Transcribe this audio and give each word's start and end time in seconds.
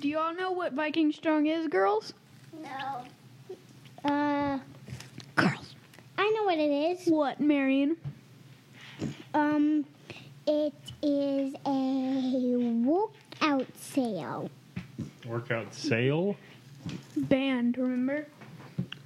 Do 0.00 0.08
you 0.08 0.18
all 0.18 0.34
know 0.34 0.52
what 0.52 0.72
Viking 0.72 1.12
Strong 1.12 1.46
is, 1.46 1.68
girls? 1.68 2.12
No. 2.62 3.04
Uh, 4.08 4.58
Girls. 5.36 5.74
I 6.18 6.30
know 6.30 6.44
what 6.44 6.58
it 6.58 6.70
is. 6.70 7.06
What, 7.08 7.40
Marion? 7.40 7.96
Um, 9.34 9.84
it 10.46 10.74
is 11.02 11.54
a 11.66 12.56
workout 12.84 13.66
sale. 13.76 14.50
Workout 15.26 15.74
sale. 15.74 16.36
Band, 17.16 17.76
remember? 17.78 18.26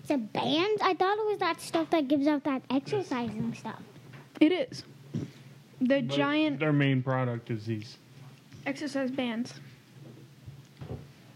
It's 0.02 0.10
a 0.10 0.18
band. 0.18 0.78
I 0.82 0.94
thought 0.94 1.18
it 1.18 1.26
was 1.26 1.38
that 1.40 1.60
stuff 1.60 1.90
that 1.90 2.08
gives 2.08 2.26
out 2.26 2.44
that 2.44 2.62
exercising 2.70 3.54
stuff. 3.54 3.80
It 4.40 4.52
is. 4.52 4.84
The 5.80 6.02
But 6.02 6.08
giant 6.08 6.60
Their 6.60 6.72
main 6.72 7.02
product 7.02 7.50
is 7.50 7.66
these. 7.66 7.96
exercise 8.66 9.10
bands. 9.10 9.54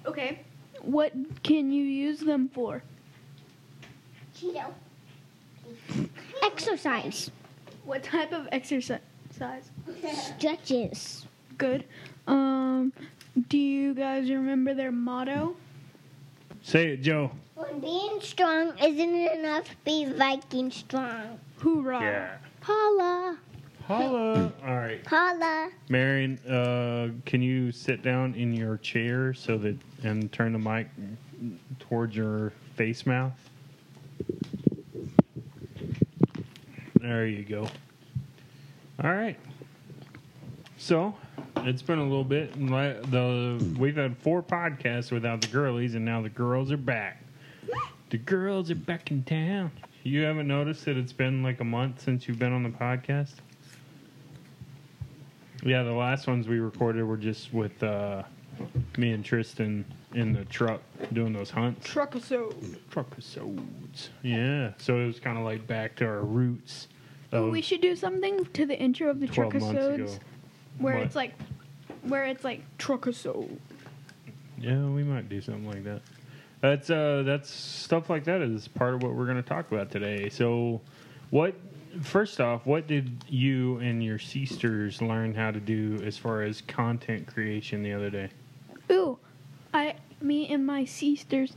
Okay. 0.07 0.41
What 0.83 1.13
can 1.43 1.73
you 1.73 1.85
use 1.85 2.21
them 2.21 2.49
for? 2.49 2.83
Cheeto. 4.37 4.73
Exercise. 6.43 7.31
What 7.85 8.03
type 8.03 8.33
of 8.33 8.49
exercise? 8.53 9.01
Stretches. 10.37 11.27
Good. 11.59 11.85
Um, 12.27 12.93
do 13.49 13.59
you 13.59 13.95
guys 13.95 14.31
remember 14.31 14.75
their 14.75 14.93
motto? 14.93 15.57
Say 16.63 16.93
it, 16.93 17.03
Joe. 17.03 17.31
When 17.55 17.81
being 17.81 18.21
strong 18.21 18.73
isn't 18.79 19.15
enough, 19.39 19.67
be 19.85 20.07
Viking 20.07 20.71
strong. 20.71 21.39
Hoorah! 21.59 22.39
Holla. 22.63 23.39
Holla. 23.87 24.53
All 24.67 24.77
right. 24.77 25.07
Holla. 25.07 25.71
Marion, 25.91 26.39
uh, 26.49 27.11
can 27.27 27.43
you 27.43 27.71
sit 27.71 28.03
down 28.03 28.35
in 28.35 28.55
your 28.55 28.79
chair 28.79 29.35
so 29.35 29.59
that 29.59 29.77
and 30.03 30.33
turn 30.33 30.53
the 30.53 30.59
mic 30.59 30.89
towards 31.81 32.17
your 32.17 32.53
face 32.77 33.05
mouth? 33.05 33.33
There 37.01 37.27
you 37.27 37.45
go. 37.45 37.69
All 39.03 39.13
right. 39.13 39.39
So 40.79 41.15
it's 41.57 41.83
been 41.83 41.99
a 41.99 42.03
little 42.03 42.25
bit. 42.25 42.55
The 42.55 43.75
we've 43.79 43.97
had 43.97 44.17
four 44.19 44.43
podcasts 44.43 45.13
without 45.13 45.43
the 45.43 45.49
girlies, 45.49 45.95
and 45.95 46.05
now 46.05 46.23
the 46.23 46.31
girls 46.31 46.73
are 46.73 46.79
back. 46.79 47.23
The 48.09 48.19
girls 48.19 48.71
are 48.71 48.77
back 48.77 49.11
in 49.11 49.25
town. 49.25 49.71
You 50.05 50.23
haven't 50.23 50.47
noticed 50.47 50.85
that 50.87 50.97
it's 50.97 51.13
been 51.13 51.43
like 51.43 51.61
a 51.61 51.65
month 51.65 52.01
since 52.03 52.29
you've 52.29 52.39
been 52.39 52.53
on 52.53 52.63
the 52.63 52.69
podcast? 52.71 53.35
Yeah, 55.65 55.83
the 55.83 55.93
last 55.93 56.27
ones 56.27 56.47
we 56.47 56.59
recorded 56.61 57.05
were 57.05 57.17
just 57.17 57.53
with 57.55 57.83
uh, 57.83 58.23
me 58.99 59.13
and 59.13 59.25
Tristan 59.25 59.85
in 60.15 60.33
the 60.33 60.45
truck 60.45 60.81
doing 61.13 61.33
those 61.33 61.51
hunts. 61.51 61.89
Truck 61.89 62.11
episode. 62.15 62.55
Truck 62.91 63.07
episodes. 63.13 64.11
Yeah, 64.23 64.73
so 64.79 64.99
it 65.01 65.07
was 65.07 65.19
kind 65.19 65.39
of 65.39 65.45
like 65.45 65.67
back 65.67 65.97
to 65.97 66.07
our 66.07 66.21
roots. 66.23 66.89
Of, 67.33 67.51
we 67.51 67.63
should 67.63 67.81
do 67.81 67.97
something 67.97 68.45
to 68.53 68.67
the 68.67 68.79
intro 68.79 69.09
of 69.11 69.19
the 69.21 69.27
truck 69.27 69.51
12 69.51 69.63
months 69.75 69.85
ago. 69.87 69.95
episodes 69.95 70.21
where 70.79 70.95
What? 70.97 71.05
it's 71.05 71.17
like, 71.17 71.35
where 72.03 72.25
it's 72.25 72.45
like 72.45 72.63
truck 72.79 73.03
episode. 73.07 73.59
yeah, 74.59 74.85
we 74.85 75.03
might 75.03 75.29
do 75.29 75.41
something 75.41 75.67
like 75.67 75.85
that. 75.85 76.03
That's 76.61 76.89
uh, 76.91 77.23
that's 77.27 77.51
stuff 77.51 78.09
like 78.09 78.25
that 78.25 78.41
is 78.41 78.69
part 78.69 78.95
of 78.95 79.03
what 79.03 79.15
we're 79.15 79.27
going 79.27 79.37
to 79.37 79.43
talk 79.49 79.71
about 79.71 79.91
today. 79.91 80.29
So, 80.31 80.81
what? 81.31 81.55
First 82.03 82.41
off, 82.41 82.67
what 82.67 82.87
did 82.87 83.25
you 83.29 83.79
and 83.79 84.03
your 84.03 84.19
sisters 84.19 85.01
learn 85.01 85.35
how 85.35 85.51
to 85.51 85.61
do 85.61 86.01
as 86.05 86.17
far 86.17 86.43
as 86.43 86.61
content 86.63 87.27
creation 87.27 87.83
the 87.83 87.93
other 87.93 88.11
day? 88.11 88.29
Ooh, 88.91 89.19
I, 89.73 89.95
me 90.21 90.49
and 90.53 90.67
my 90.67 90.85
sisters 90.85 91.55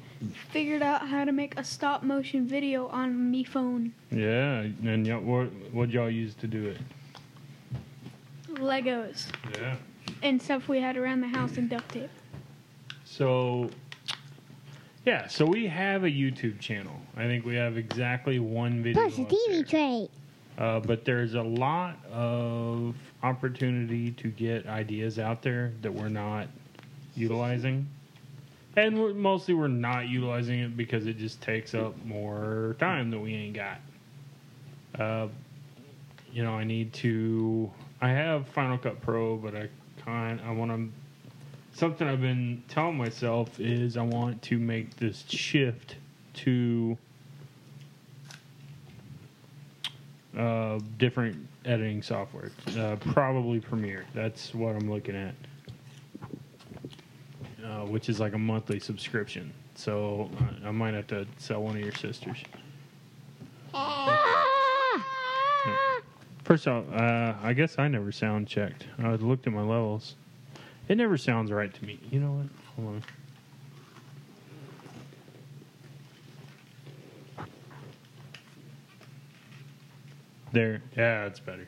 figured 0.49 0.81
out 0.81 1.07
how 1.07 1.25
to 1.25 1.31
make 1.31 1.57
a 1.57 1.63
stop 1.63 2.03
motion 2.03 2.47
video 2.47 2.87
on 2.87 3.31
me 3.31 3.43
phone. 3.43 3.93
Yeah, 4.11 4.61
and 4.83 5.07
y- 5.07 5.15
what 5.17 5.51
what 5.71 5.89
y'all 5.89 6.09
use 6.09 6.33
to 6.35 6.47
do 6.47 6.67
it? 6.67 6.77
Legos 8.53 9.27
Yeah. 9.59 9.75
and 10.23 10.41
stuff 10.41 10.67
we 10.67 10.79
had 10.79 10.97
around 10.97 11.21
the 11.21 11.27
house 11.27 11.57
and 11.57 11.69
duct 11.69 11.89
tape. 11.89 12.09
So, 13.05 13.69
yeah, 15.05 15.27
so 15.27 15.45
we 15.45 15.67
have 15.67 16.03
a 16.03 16.09
YouTube 16.09 16.59
channel. 16.59 16.95
I 17.15 17.23
think 17.23 17.45
we 17.45 17.55
have 17.55 17.77
exactly 17.77 18.39
one 18.39 18.81
video. 18.83 19.01
Plus 19.01 19.17
a. 19.19 19.25
TV 19.25 19.67
tray. 19.69 20.09
Uh, 20.57 20.79
but 20.79 21.05
there's 21.05 21.35
a 21.35 21.41
lot 21.41 21.97
of 22.11 22.95
opportunity 23.21 24.11
to 24.11 24.29
get 24.29 24.65
ideas 24.65 25.19
out 25.19 25.41
there 25.43 25.71
that 25.81 25.93
we're 25.93 26.09
not 26.09 26.47
utilizing. 27.15 27.87
And 28.75 28.99
we're, 28.99 29.13
mostly 29.13 29.53
we're 29.53 29.67
not 29.67 30.07
utilizing 30.07 30.59
it 30.59 30.77
because 30.77 31.05
it 31.05 31.17
just 31.17 31.41
takes 31.41 31.73
up 31.73 31.93
more 32.05 32.75
time 32.79 33.11
that 33.11 33.19
we 33.19 33.33
ain't 33.33 33.55
got. 33.55 33.79
Uh, 34.97 35.27
you 36.31 36.43
know, 36.43 36.53
I 36.53 36.63
need 36.63 36.93
to. 36.93 37.71
I 38.01 38.09
have 38.09 38.47
Final 38.49 38.77
Cut 38.77 39.01
Pro, 39.01 39.37
but 39.37 39.55
I 39.55 39.69
kind. 40.03 40.39
I 40.45 40.51
want 40.51 40.71
to. 40.71 40.89
Something 41.77 42.07
I've 42.07 42.21
been 42.21 42.63
telling 42.67 42.97
myself 42.97 43.59
is 43.59 43.97
I 43.97 44.03
want 44.03 44.41
to 44.43 44.57
make 44.57 44.97
this 44.97 45.23
shift 45.27 45.95
to 46.35 46.97
uh, 50.37 50.79
different 50.97 51.35
editing 51.65 52.01
software. 52.01 52.51
Uh, 52.77 52.95
probably 52.97 53.59
Premiere. 53.59 54.05
That's 54.13 54.53
what 54.53 54.75
I'm 54.75 54.89
looking 54.89 55.15
at, 55.15 55.33
uh, 57.63 57.85
which 57.85 58.07
is 58.09 58.19
like 58.19 58.33
a 58.33 58.37
monthly 58.37 58.79
subscription. 58.79 59.51
So 59.75 60.29
uh, 60.39 60.67
I 60.67 60.71
might 60.71 60.93
have 60.93 61.07
to 61.07 61.25
sell 61.37 61.63
one 61.63 61.75
of 61.75 61.81
your 61.81 61.93
sisters. 61.93 62.37
First 66.43 66.67
off, 66.67 66.85
uh, 66.93 67.33
I 67.43 67.53
guess 67.53 67.77
I 67.77 67.87
never 67.87 68.11
sound 68.11 68.47
checked. 68.47 68.85
I 68.99 69.15
looked 69.15 69.47
at 69.47 69.53
my 69.53 69.61
levels. 69.61 70.15
It 70.87 70.95
never 70.95 71.17
sounds 71.17 71.51
right 71.51 71.73
to 71.73 71.85
me. 71.85 71.99
You 72.09 72.21
know 72.21 72.31
what? 72.31 72.47
Hold 72.75 72.95
on. 72.95 73.03
There, 80.57 80.81
yeah, 80.97 81.25
it's 81.25 81.39
better. 81.39 81.65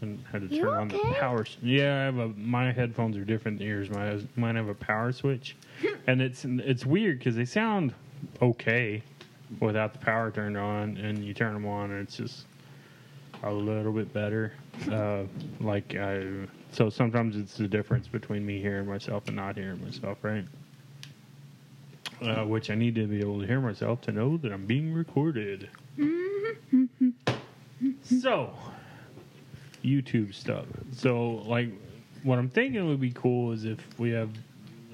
And 0.00 0.18
had 0.32 0.48
to 0.48 0.52
You 0.52 0.62
turn 0.62 0.74
on 0.74 0.88
the 0.88 0.98
power. 1.20 1.46
Yeah, 1.62 2.00
I 2.00 2.04
have 2.06 2.18
a. 2.18 2.28
My 2.30 2.72
headphones 2.72 3.16
are 3.16 3.24
different 3.24 3.58
than 3.58 3.68
yours. 3.68 3.88
My 3.90 4.18
mine 4.34 4.56
have 4.56 4.66
a 4.66 4.74
power 4.74 5.12
switch, 5.12 5.54
and 6.08 6.20
it's 6.20 6.44
it's 6.44 6.84
weird 6.84 7.20
because 7.20 7.36
they 7.36 7.44
sound 7.44 7.94
okay 8.42 9.04
without 9.60 9.92
the 9.92 10.00
power 10.00 10.32
turned 10.32 10.56
on, 10.56 10.96
and 10.96 11.24
you 11.24 11.32
turn 11.32 11.54
them 11.54 11.64
on, 11.64 11.92
and 11.92 12.00
it's 12.00 12.16
just 12.16 12.46
a 13.44 13.52
little 13.52 13.92
bit 13.92 14.12
better. 14.12 14.52
Uh, 14.92 15.24
like 15.58 15.96
I, 15.96 16.24
so 16.70 16.88
sometimes 16.88 17.36
it's 17.36 17.56
the 17.56 17.66
difference 17.66 18.06
between 18.06 18.46
me 18.46 18.60
hearing 18.60 18.86
myself 18.86 19.26
and 19.26 19.34
not 19.34 19.56
hearing 19.56 19.82
myself, 19.84 20.18
right? 20.22 20.44
Uh, 22.22 22.44
which 22.44 22.70
I 22.70 22.76
need 22.76 22.94
to 22.94 23.08
be 23.08 23.18
able 23.18 23.40
to 23.40 23.46
hear 23.46 23.60
myself 23.60 24.00
to 24.02 24.12
know 24.12 24.36
that 24.36 24.52
I'm 24.52 24.66
being 24.66 24.94
recorded. 24.94 25.68
So, 28.08 28.52
YouTube 29.84 30.34
stuff. 30.34 30.66
So, 30.92 31.42
like, 31.46 31.70
what 32.22 32.38
I'm 32.38 32.48
thinking 32.48 32.86
would 32.88 33.00
be 33.00 33.12
cool 33.12 33.52
is 33.52 33.64
if 33.64 33.78
we 33.98 34.10
have, 34.10 34.30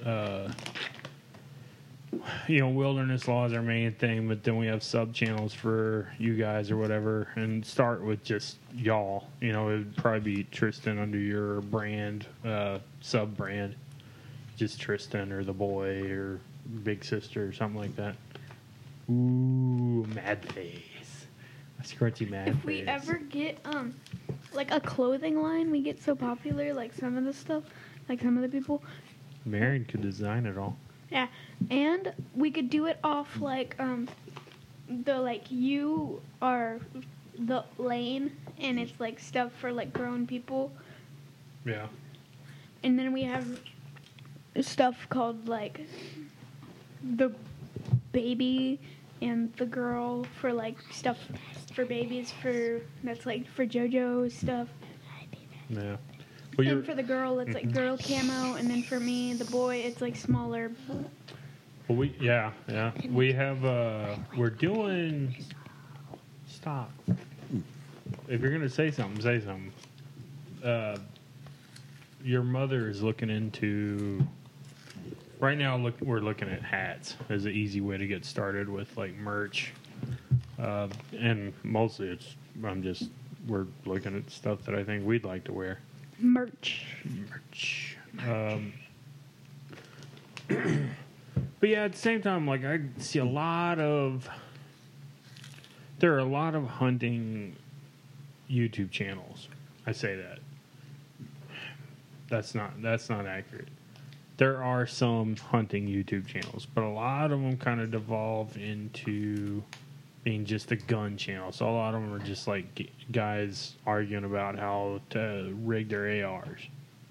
uh, 0.05 0.51
you 2.47 2.59
know, 2.59 2.69
wilderness 2.69 3.27
law 3.27 3.45
is 3.45 3.53
our 3.53 3.61
main 3.61 3.93
thing, 3.93 4.27
but 4.27 4.43
then 4.43 4.57
we 4.57 4.67
have 4.67 4.83
sub 4.83 5.13
channels 5.13 5.53
for 5.53 6.09
you 6.17 6.35
guys 6.35 6.71
or 6.71 6.77
whatever, 6.77 7.27
and 7.35 7.65
start 7.65 8.03
with 8.03 8.23
just 8.23 8.57
y'all. 8.73 9.27
You 9.41 9.51
know, 9.51 9.69
it 9.69 9.77
would 9.79 9.97
probably 9.97 10.35
be 10.35 10.43
Tristan 10.45 10.99
under 10.99 11.17
your 11.17 11.61
brand, 11.61 12.25
uh, 12.45 12.79
sub 13.01 13.35
brand, 13.35 13.75
just 14.55 14.79
Tristan 14.79 15.31
or 15.31 15.43
the 15.43 15.53
boy 15.53 16.09
or 16.09 16.39
big 16.83 17.03
sister 17.03 17.45
or 17.45 17.53
something 17.53 17.79
like 17.79 17.95
that. 17.95 18.15
Ooh, 19.09 20.05
mad 20.15 20.43
face, 20.53 20.81
scrunchy 21.85 22.29
mad 22.29 22.47
If 22.49 22.63
we 22.65 22.81
ever 22.81 23.15
get 23.15 23.57
um 23.65 23.93
like 24.53 24.71
a 24.71 24.79
clothing 24.79 25.41
line, 25.41 25.69
we 25.71 25.81
get 25.81 26.01
so 26.01 26.15
popular, 26.15 26.73
like 26.73 26.93
some 26.93 27.17
of 27.17 27.23
the 27.25 27.33
stuff, 27.33 27.63
like 28.07 28.21
some 28.21 28.37
of 28.37 28.41
the 28.43 28.49
people, 28.49 28.81
Marion 29.45 29.85
could 29.85 30.01
design 30.01 30.45
it 30.45 30.57
all. 30.57 30.77
yeah, 31.11 31.27
and 31.69 32.13
we 32.35 32.49
could 32.51 32.69
do 32.69 32.85
it 32.85 32.97
off 33.03 33.39
like 33.41 33.75
um 33.79 34.07
the 35.03 35.19
like 35.19 35.49
you 35.51 36.21
are 36.41 36.79
the 37.37 37.63
lane, 37.77 38.31
and 38.59 38.79
it's 38.79 38.97
like 38.99 39.19
stuff 39.19 39.51
for 39.59 39.71
like 39.73 39.91
grown 39.91 40.25
people, 40.25 40.71
Yeah. 41.65 41.87
and 42.83 42.97
then 42.97 43.11
we 43.11 43.23
have 43.23 43.59
stuff 44.61 45.07
called 45.09 45.49
like 45.49 45.81
the 47.03 47.29
baby 48.13 48.79
and 49.21 49.51
the 49.57 49.65
girl 49.65 50.23
for 50.39 50.53
like 50.53 50.77
stuff 50.91 51.17
for 51.75 51.85
babies 51.85 52.31
for 52.31 52.81
that's 53.03 53.25
like 53.25 53.47
for 53.47 53.65
JoJo 53.65 54.31
stuff. 54.31 54.69
Yeah. 55.69 55.97
Well, 56.57 56.67
and 56.67 56.85
for 56.85 56.95
the 56.95 57.03
girl, 57.03 57.39
it's 57.39 57.53
like 57.53 57.73
girl 57.73 57.97
camo, 57.97 58.55
and 58.55 58.69
then 58.69 58.81
for 58.81 58.99
me, 58.99 59.33
the 59.33 59.45
boy, 59.45 59.77
it's 59.77 59.99
like 59.99 60.15
smaller. 60.15 60.71
well, 61.87 61.97
we 61.97 62.15
yeah 62.19 62.51
yeah 62.69 62.91
we 63.09 63.33
have 63.33 63.65
uh 63.65 64.15
we're 64.37 64.49
doing. 64.49 65.35
Stop. 66.47 66.91
If 68.27 68.41
you're 68.41 68.51
gonna 68.51 68.69
say 68.69 68.89
something, 68.89 69.21
say 69.21 69.39
something. 69.39 69.71
Uh, 70.63 70.97
your 72.23 72.43
mother 72.43 72.89
is 72.89 73.03
looking 73.03 73.29
into. 73.29 74.25
Right 75.39 75.57
now, 75.57 75.75
look, 75.75 75.99
we're 75.99 76.21
looking 76.21 76.47
at 76.49 76.61
hats 76.61 77.17
as 77.29 77.43
an 77.43 77.51
easy 77.51 77.81
way 77.81 77.97
to 77.97 78.07
get 78.07 78.23
started 78.23 78.69
with 78.69 78.95
like 78.95 79.13
merch, 79.15 79.73
uh, 80.59 80.87
and 81.17 81.53
mostly 81.63 82.07
it's 82.09 82.35
I'm 82.63 82.83
just 82.83 83.09
we're 83.47 83.67
looking 83.85 84.15
at 84.15 84.29
stuff 84.29 84.63
that 84.65 84.75
I 84.75 84.83
think 84.83 85.05
we'd 85.05 85.25
like 85.25 85.43
to 85.45 85.53
wear. 85.53 85.79
Merch. 86.19 86.85
Merch. 87.05 87.97
Um, 88.27 88.73
but 91.59 91.69
yeah, 91.69 91.83
at 91.83 91.93
the 91.93 91.97
same 91.97 92.21
time, 92.21 92.47
like 92.47 92.63
I 92.63 92.81
see 92.97 93.19
a 93.19 93.25
lot 93.25 93.79
of 93.79 94.29
there 95.99 96.13
are 96.13 96.19
a 96.19 96.25
lot 96.25 96.55
of 96.55 96.65
hunting 96.65 97.55
YouTube 98.49 98.91
channels. 98.91 99.47
I 99.87 99.91
say 99.91 100.15
that. 100.15 100.39
That's 102.29 102.55
not 102.55 102.81
that's 102.81 103.09
not 103.09 103.25
accurate. 103.25 103.67
There 104.37 104.61
are 104.61 104.85
some 104.85 105.35
hunting 105.37 105.87
YouTube 105.87 106.27
channels, 106.27 106.65
but 106.65 106.83
a 106.83 106.89
lot 106.89 107.31
of 107.31 107.41
them 107.41 107.57
kind 107.57 107.79
of 107.79 107.91
devolve 107.91 108.57
into 108.57 109.63
being 110.25 110.43
just 110.43 110.71
a 110.71 110.75
gun 110.75 111.15
channel. 111.15 111.51
So 111.51 111.69
a 111.69 111.71
lot 111.71 111.93
of 111.93 112.01
them 112.01 112.11
are 112.11 112.19
just 112.19 112.47
like 112.47 112.91
guys 113.11 113.75
arguing 113.85 114.25
about 114.25 114.57
how 114.57 114.99
to 115.11 115.55
rig 115.63 115.87
their 115.87 116.27
ARs, 116.27 116.59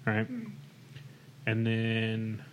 right? 0.05 0.27
And 1.47 1.65
then 1.65 2.43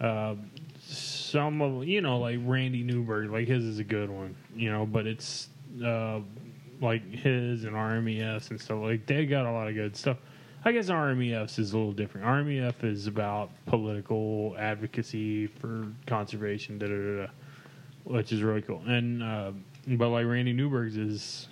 uh, 0.00 0.36
some 0.80 1.60
of 1.60 1.84
you 1.84 2.00
know 2.00 2.20
like 2.20 2.38
Randy 2.44 2.84
Newberg, 2.84 3.30
like 3.30 3.48
his 3.48 3.64
is 3.64 3.80
a 3.80 3.84
good 3.84 4.08
one, 4.08 4.36
you 4.54 4.70
know, 4.70 4.86
but 4.86 5.06
it's 5.08 5.48
uh, 5.84 6.20
like 6.80 7.04
his 7.12 7.64
and 7.64 7.74
RMEFs 7.74 8.50
and 8.50 8.60
stuff 8.60 8.78
like 8.80 9.04
they 9.06 9.26
got 9.26 9.46
a 9.46 9.50
lot 9.50 9.66
of 9.66 9.74
good 9.74 9.96
stuff. 9.96 10.18
I 10.64 10.70
guess 10.70 10.90
RMEFs 10.90 11.58
is 11.58 11.72
a 11.72 11.76
little 11.76 11.92
different. 11.92 12.24
RMEF 12.24 12.84
is 12.84 13.08
about 13.08 13.50
political 13.66 14.54
advocacy 14.58 15.48
for 15.48 15.88
conservation, 16.06 16.78
da 16.78 16.86
da 16.86 16.94
da, 16.94 17.26
da 17.26 17.32
which 18.08 18.32
is 18.32 18.42
really 18.42 18.62
cool. 18.62 18.82
And 18.86 19.22
uh, 19.22 19.52
but 19.86 20.08
like 20.08 20.26
Randy 20.26 20.52
Newberg's 20.52 20.96
is 20.96 21.48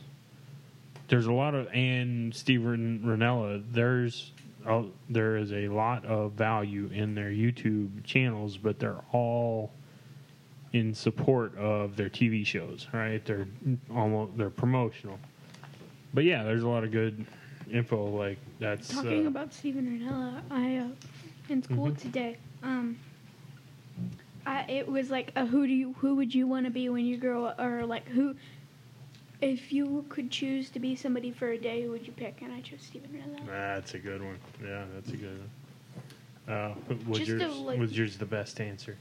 there's 1.08 1.26
a 1.26 1.32
lot 1.32 1.54
of 1.54 1.68
and 1.72 2.34
Steven 2.34 3.00
Rinella. 3.04 3.62
There's 3.70 4.32
uh, 4.66 4.82
there 5.08 5.36
is 5.36 5.52
a 5.52 5.68
lot 5.68 6.04
of 6.06 6.32
value 6.32 6.90
in 6.92 7.14
their 7.14 7.30
YouTube 7.30 8.04
channels, 8.04 8.56
but 8.56 8.78
they're 8.78 9.00
all 9.12 9.70
in 10.72 10.92
support 10.94 11.56
of 11.56 11.96
their 11.96 12.08
TV 12.10 12.44
shows, 12.44 12.86
right? 12.92 13.24
They're 13.24 13.46
almost 13.94 14.36
they're 14.36 14.50
promotional. 14.50 15.18
But 16.12 16.24
yeah, 16.24 16.42
there's 16.42 16.62
a 16.62 16.68
lot 16.68 16.82
of 16.84 16.90
good 16.90 17.24
info 17.70 18.06
like 18.06 18.38
that's 18.58 18.88
Talking 18.88 19.26
uh, 19.26 19.28
about 19.28 19.52
Steven 19.52 19.86
Rinella, 20.00 20.40
I 20.50 20.78
uh, 20.78 20.88
in 21.48 21.62
school 21.62 21.90
Mhm. 21.90 21.98
today. 21.98 22.36
Um, 22.62 22.96
I, 24.46 24.64
it 24.68 24.86
was 24.88 25.10
like 25.10 25.32
a 25.34 25.44
who 25.44 25.66
do 25.66 25.72
you 25.72 25.94
who 25.98 26.14
would 26.16 26.34
you 26.34 26.46
want 26.46 26.66
to 26.66 26.70
be 26.70 26.88
when 26.88 27.04
you 27.04 27.16
grow 27.16 27.46
up, 27.46 27.60
or 27.60 27.84
like 27.84 28.08
who, 28.08 28.36
if 29.40 29.72
you 29.72 30.04
could 30.08 30.30
choose 30.30 30.70
to 30.70 30.78
be 30.78 30.94
somebody 30.94 31.32
for 31.32 31.48
a 31.50 31.58
day, 31.58 31.82
who 31.82 31.90
would 31.90 32.06
you 32.06 32.12
pick? 32.12 32.40
And 32.42 32.52
I 32.52 32.60
chose 32.60 32.80
Steven 32.82 33.10
Rinella. 33.10 33.46
That's 33.46 33.94
a 33.94 33.98
good 33.98 34.22
one. 34.22 34.38
Yeah, 34.64 34.84
that's 34.94 35.10
a 35.10 35.16
good 35.16 35.38
one. 35.38 36.54
Uh, 36.56 36.74
was 37.08 37.18
Just 37.18 37.30
to, 37.32 37.38
yours 37.38 37.56
like- 37.58 37.78
was 37.80 37.98
yours 37.98 38.16
the 38.16 38.26
best 38.26 38.60
answer? 38.60 38.96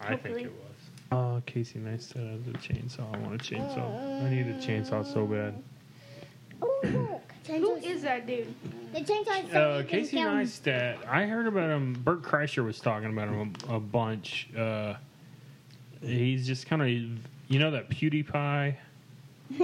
I 0.00 0.16
think 0.16 0.38
it 0.38 0.52
was. 0.52 0.62
Oh, 1.10 1.42
Casey 1.46 1.78
Neistat 1.78 2.16
has 2.16 2.46
a 2.46 2.58
chainsaw. 2.58 3.14
I 3.14 3.18
want 3.18 3.34
a 3.34 3.44
chainsaw. 3.44 4.24
I 4.24 4.30
need 4.30 4.46
a 4.46 4.58
chainsaw 4.58 5.04
so 5.04 5.26
bad. 5.26 5.54
Oh, 6.62 6.80
look. 6.84 7.22
Who 7.46 7.78
that 8.08 8.26
dude? 8.26 8.54
The 8.92 9.00
chainsaw 9.00 9.44
is 9.44 9.54
Uh, 9.54 9.84
Casey. 9.86 10.16
Neistat. 10.18 11.06
I 11.06 11.26
heard 11.26 11.46
about 11.46 11.70
him. 11.70 11.92
Bert 12.04 12.22
Kreischer 12.22 12.64
was 12.64 12.80
talking 12.80 13.10
about 13.10 13.28
him 13.28 13.52
a, 13.68 13.74
a 13.76 13.80
bunch. 13.80 14.48
Uh, 14.56 14.94
he's 16.00 16.46
just 16.46 16.66
kind 16.66 16.82
of, 16.82 16.88
you 17.48 17.58
know, 17.58 17.70
that 17.70 17.88
PewDiePie 17.90 18.74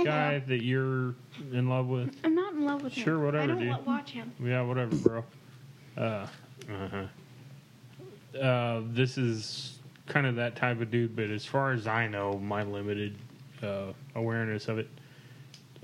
guy 0.04 0.38
that 0.46 0.62
you're 0.62 1.14
in 1.52 1.68
love 1.68 1.86
with. 1.86 2.14
I'm 2.24 2.34
not 2.34 2.52
in 2.54 2.64
love 2.64 2.82
with 2.82 2.92
him. 2.94 3.04
Sure, 3.04 3.18
whatever, 3.18 3.44
I 3.44 3.46
don't 3.48 3.58
dude. 3.60 3.68
wa- 3.70 3.78
watch 3.86 4.10
him. 4.10 4.32
Yeah, 4.42 4.62
whatever, 4.62 4.94
bro. 4.96 5.24
Uh, 5.96 6.26
uh-huh. 6.70 7.04
Uh, 8.38 8.82
this 8.86 9.16
is 9.16 9.78
kind 10.06 10.26
of 10.26 10.36
that 10.36 10.56
type 10.56 10.80
of 10.80 10.90
dude, 10.90 11.14
but 11.16 11.30
as 11.30 11.46
far 11.46 11.72
as 11.72 11.86
I 11.86 12.06
know, 12.08 12.38
my 12.38 12.62
limited 12.62 13.16
uh, 13.62 13.92
awareness 14.14 14.68
of 14.68 14.78
it, 14.78 14.88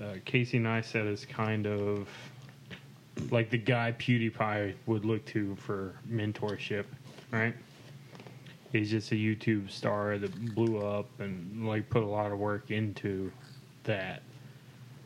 uh, 0.01 0.15
Casey 0.25 0.59
Neistat 0.59 1.07
is 1.07 1.25
kind 1.25 1.67
of 1.67 2.07
like 3.29 3.49
the 3.49 3.57
guy 3.57 3.93
PewDiePie 3.99 4.73
would 4.85 5.05
look 5.05 5.25
to 5.27 5.55
for 5.55 5.95
mentorship, 6.09 6.85
right? 7.31 7.53
He's 8.71 8.89
just 8.89 9.11
a 9.11 9.15
YouTube 9.15 9.69
star 9.69 10.17
that 10.17 10.55
blew 10.55 10.79
up 10.79 11.07
and 11.19 11.67
like 11.67 11.89
put 11.89 12.03
a 12.03 12.07
lot 12.07 12.31
of 12.31 12.39
work 12.39 12.71
into 12.71 13.31
that 13.83 14.21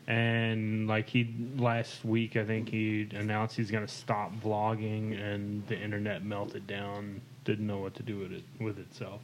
and 0.06 0.86
like 0.86 1.08
he 1.08 1.34
last 1.56 2.04
week 2.04 2.36
i 2.36 2.44
think 2.44 2.68
he 2.68 3.08
announced 3.12 3.56
he's 3.56 3.70
to 3.86 3.92
stop 3.92 4.32
vlogging 4.40 5.20
and 5.20 5.66
the 5.66 5.76
internet 5.78 6.24
melted 6.24 6.66
down 6.66 7.20
didn't 7.44 7.66
know 7.66 7.78
what 7.78 7.94
to 7.94 8.02
do 8.02 8.18
with 8.18 8.32
it 8.32 8.44
with 8.60 8.78
itself 8.78 9.20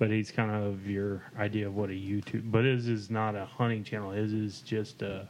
but 0.00 0.10
he's 0.10 0.30
kind 0.30 0.50
of 0.50 0.88
your 0.88 1.22
idea 1.38 1.66
of 1.66 1.76
what 1.76 1.90
a 1.90 1.92
youtube 1.92 2.50
but 2.50 2.64
his 2.64 2.88
is 2.88 3.10
not 3.10 3.36
a 3.36 3.44
hunting 3.44 3.84
channel. 3.84 4.10
His 4.10 4.32
is 4.32 4.62
just 4.62 5.02
a 5.02 5.28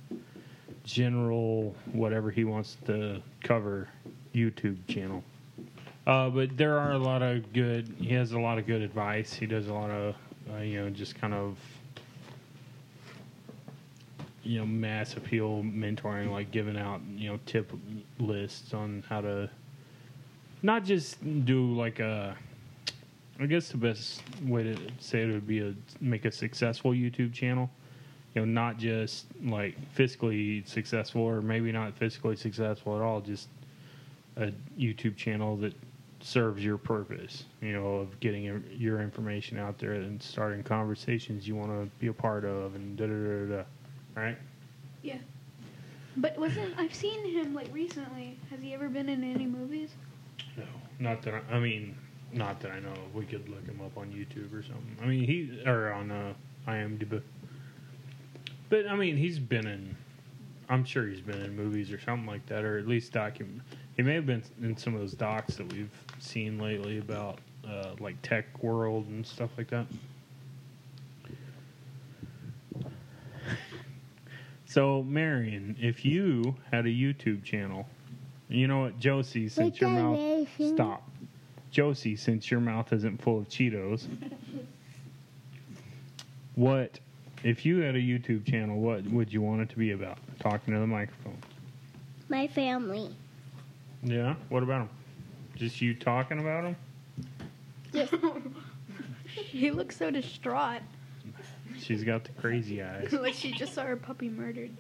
general 0.84 1.74
whatever 1.92 2.30
he 2.30 2.44
wants 2.44 2.78
to 2.86 3.20
cover 3.42 3.88
youtube 4.34 4.78
channel. 4.88 5.22
Uh, 6.06 6.30
but 6.30 6.56
there 6.56 6.78
are 6.78 6.92
a 6.92 6.98
lot 6.98 7.20
of 7.20 7.52
good 7.52 7.94
he 7.98 8.14
has 8.14 8.32
a 8.32 8.38
lot 8.38 8.58
of 8.58 8.66
good 8.66 8.80
advice. 8.80 9.34
He 9.34 9.44
does 9.44 9.66
a 9.66 9.74
lot 9.74 9.90
of 9.90 10.14
uh, 10.54 10.58
you 10.58 10.80
know 10.80 10.88
just 10.88 11.20
kind 11.20 11.34
of 11.34 11.58
you 14.44 14.60
know 14.60 14.66
mass 14.66 15.16
appeal 15.16 15.62
mentoring 15.64 16.30
like 16.30 16.52
giving 16.52 16.78
out 16.78 17.00
you 17.16 17.28
know 17.28 17.40
tip 17.44 17.72
lists 18.20 18.72
on 18.72 19.02
how 19.08 19.20
to 19.20 19.50
not 20.62 20.84
just 20.84 21.18
do 21.44 21.74
like 21.74 21.98
a 21.98 22.36
i 23.40 23.46
guess 23.46 23.68
the 23.70 23.76
best 23.76 24.22
way 24.44 24.62
to 24.62 24.76
say 24.98 25.22
it 25.22 25.26
would 25.32 25.46
be 25.46 25.60
a 25.60 25.74
make 26.00 26.24
a 26.24 26.32
successful 26.32 26.92
youtube 26.92 27.32
channel 27.32 27.70
you 28.34 28.40
know 28.40 28.46
not 28.46 28.76
just 28.78 29.26
like 29.44 29.76
fiscally 29.96 30.66
successful 30.68 31.22
or 31.22 31.40
maybe 31.40 31.72
not 31.72 31.98
fiscally 31.98 32.36
successful 32.38 32.94
at 32.96 33.02
all 33.02 33.20
just 33.20 33.48
a 34.36 34.52
youtube 34.78 35.16
channel 35.16 35.56
that 35.56 35.74
serves 36.20 36.62
your 36.62 36.76
purpose 36.76 37.44
you 37.62 37.72
know 37.72 37.96
of 37.96 38.20
getting 38.20 38.42
your- 38.44 38.62
your 38.76 39.00
information 39.00 39.58
out 39.58 39.78
there 39.78 39.92
and 39.92 40.22
starting 40.22 40.62
conversations 40.62 41.48
you 41.48 41.56
want 41.56 41.70
to 41.70 41.88
be 41.98 42.08
a 42.08 42.12
part 42.12 42.44
of 42.44 42.74
and 42.74 42.96
da 42.98 43.06
da 43.06 43.12
da 43.14 43.56
da 43.56 43.64
right 44.20 44.36
Yeah. 45.02 45.16
But 46.16 46.36
wasn't 46.36 46.74
I've 46.76 46.92
seen 46.94 47.24
him 47.24 47.54
like 47.54 47.68
recently? 47.72 48.36
Has 48.50 48.60
he 48.60 48.74
ever 48.74 48.88
been 48.90 49.08
in 49.08 49.22
any 49.24 49.46
movies? 49.46 49.90
No, 50.58 50.64
not 50.98 51.22
that 51.22 51.34
I, 51.34 51.54
I 51.56 51.58
mean, 51.60 51.96
not 52.32 52.60
that 52.60 52.70
I 52.70 52.80
know. 52.80 52.90
of. 52.90 53.14
We 53.14 53.24
could 53.24 53.48
look 53.48 53.66
him 53.66 53.80
up 53.84 53.96
on 53.96 54.08
YouTube 54.08 54.52
or 54.52 54.62
something. 54.62 54.96
I 55.02 55.06
mean, 55.06 55.24
he 55.24 55.62
or 55.66 55.92
on 55.92 56.10
uh, 56.10 56.34
IMDb. 56.68 57.22
But 58.68 58.86
I 58.86 58.96
mean, 58.96 59.16
he's 59.16 59.38
been 59.38 59.66
in. 59.66 59.96
I'm 60.68 60.84
sure 60.84 61.06
he's 61.06 61.20
been 61.20 61.42
in 61.42 61.56
movies 61.56 61.90
or 61.90 62.00
something 62.00 62.26
like 62.26 62.46
that, 62.46 62.64
or 62.64 62.78
at 62.78 62.86
least 62.86 63.12
document. 63.12 63.62
He 63.96 64.02
may 64.02 64.14
have 64.14 64.26
been 64.26 64.42
in 64.62 64.76
some 64.76 64.94
of 64.94 65.00
those 65.00 65.12
docs 65.12 65.56
that 65.56 65.72
we've 65.72 65.90
seen 66.20 66.58
lately 66.58 66.98
about 66.98 67.38
uh, 67.68 67.94
like 67.98 68.20
tech 68.22 68.62
world 68.62 69.06
and 69.08 69.26
stuff 69.26 69.50
like 69.58 69.68
that. 69.70 69.86
So, 74.70 75.02
Marion, 75.02 75.76
if 75.80 76.04
you 76.04 76.54
had 76.70 76.86
a 76.86 76.90
YouTube 76.90 77.42
channel, 77.42 77.88
you 78.48 78.68
know 78.68 78.82
what, 78.82 79.00
Josie, 79.00 79.48
since 79.48 79.80
your 79.80 79.90
mouth 79.90 80.48
stop, 80.74 81.09
Josie, 81.70 82.16
since 82.16 82.50
your 82.50 82.60
mouth 82.60 82.92
isn't 82.92 83.22
full 83.22 83.38
of 83.38 83.48
Cheetos, 83.48 84.06
what 86.54 86.98
if 87.42 87.64
you 87.64 87.78
had 87.78 87.94
a 87.94 88.00
YouTube 88.00 88.46
channel? 88.46 88.78
What 88.78 89.04
would 89.04 89.32
you 89.32 89.40
want 89.40 89.62
it 89.62 89.70
to 89.70 89.76
be 89.76 89.92
about? 89.92 90.18
Talking 90.40 90.74
to 90.74 90.80
the 90.80 90.86
microphone. 90.86 91.38
My 92.28 92.46
family. 92.46 93.14
Yeah. 94.02 94.34
What 94.48 94.62
about 94.62 94.80
them? 94.80 94.90
Just 95.56 95.80
you 95.80 95.94
talking 95.94 96.40
about 96.40 96.64
them? 96.64 96.76
Yes. 97.92 98.08
He 99.32 99.70
looks 99.70 99.96
so 99.96 100.10
distraught, 100.10 100.82
She's 101.78 102.04
got 102.04 102.24
the 102.24 102.32
crazy 102.32 102.82
eyes. 102.82 103.12
like 103.20 103.34
she 103.34 103.52
just 103.52 103.74
saw 103.74 103.84
her 103.84 103.96
puppy 103.96 104.28
murdered. 104.28 104.70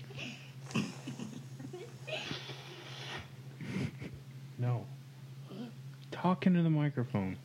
No. 4.58 4.84
Talk 6.30 6.46
into 6.46 6.62
the 6.62 6.70
microphone. 6.70 7.36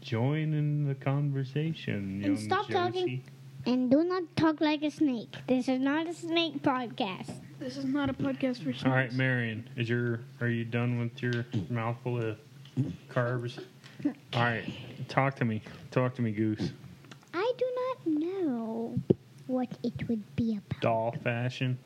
Join 0.00 0.54
in 0.54 0.88
the 0.88 0.96
conversation. 0.96 2.20
And 2.20 2.24
young 2.24 2.36
stop 2.36 2.68
talking. 2.68 3.22
And 3.64 3.88
do 3.88 4.02
not 4.02 4.24
talk 4.34 4.60
like 4.60 4.82
a 4.82 4.90
snake. 4.90 5.32
This 5.46 5.68
is 5.68 5.78
not 5.78 6.08
a 6.08 6.12
snake 6.12 6.64
podcast. 6.64 7.30
This 7.60 7.76
is 7.76 7.84
not 7.84 8.10
a 8.10 8.12
podcast 8.12 8.56
for 8.56 8.72
snakes. 8.72 8.86
All 8.86 8.90
right, 8.90 9.12
Marion, 9.12 9.68
is 9.76 9.88
your 9.88 10.18
are 10.40 10.48
you 10.48 10.64
done 10.64 10.98
with 10.98 11.22
your 11.22 11.46
mouthful 11.70 12.20
of 12.20 12.38
carbs? 13.08 13.56
All 14.04 14.12
right, 14.34 14.64
talk 15.06 15.36
to 15.36 15.44
me. 15.44 15.62
Talk 15.92 16.16
to 16.16 16.22
me, 16.22 16.32
Goose. 16.32 16.72
I 17.34 17.52
do 17.56 17.66
not 17.76 18.20
know 18.20 18.98
what 19.46 19.68
it 19.84 20.08
would 20.08 20.24
be 20.34 20.58
about. 20.58 20.80
Doll 20.80 21.14
fashion. 21.22 21.78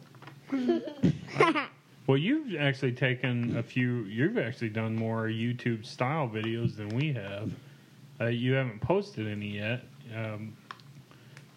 Well, 2.11 2.19
you've 2.19 2.57
actually 2.59 2.91
taken 2.91 3.57
a 3.57 3.63
few. 3.63 4.03
You've 4.03 4.37
actually 4.37 4.71
done 4.71 4.97
more 4.97 5.29
YouTube 5.29 5.87
style 5.87 6.29
videos 6.29 6.75
than 6.75 6.89
we 6.89 7.13
have. 7.13 7.53
Uh, 8.21 8.25
you 8.25 8.55
haven't 8.55 8.81
posted 8.81 9.29
any 9.29 9.59
yet, 9.59 9.85
um, 10.13 10.57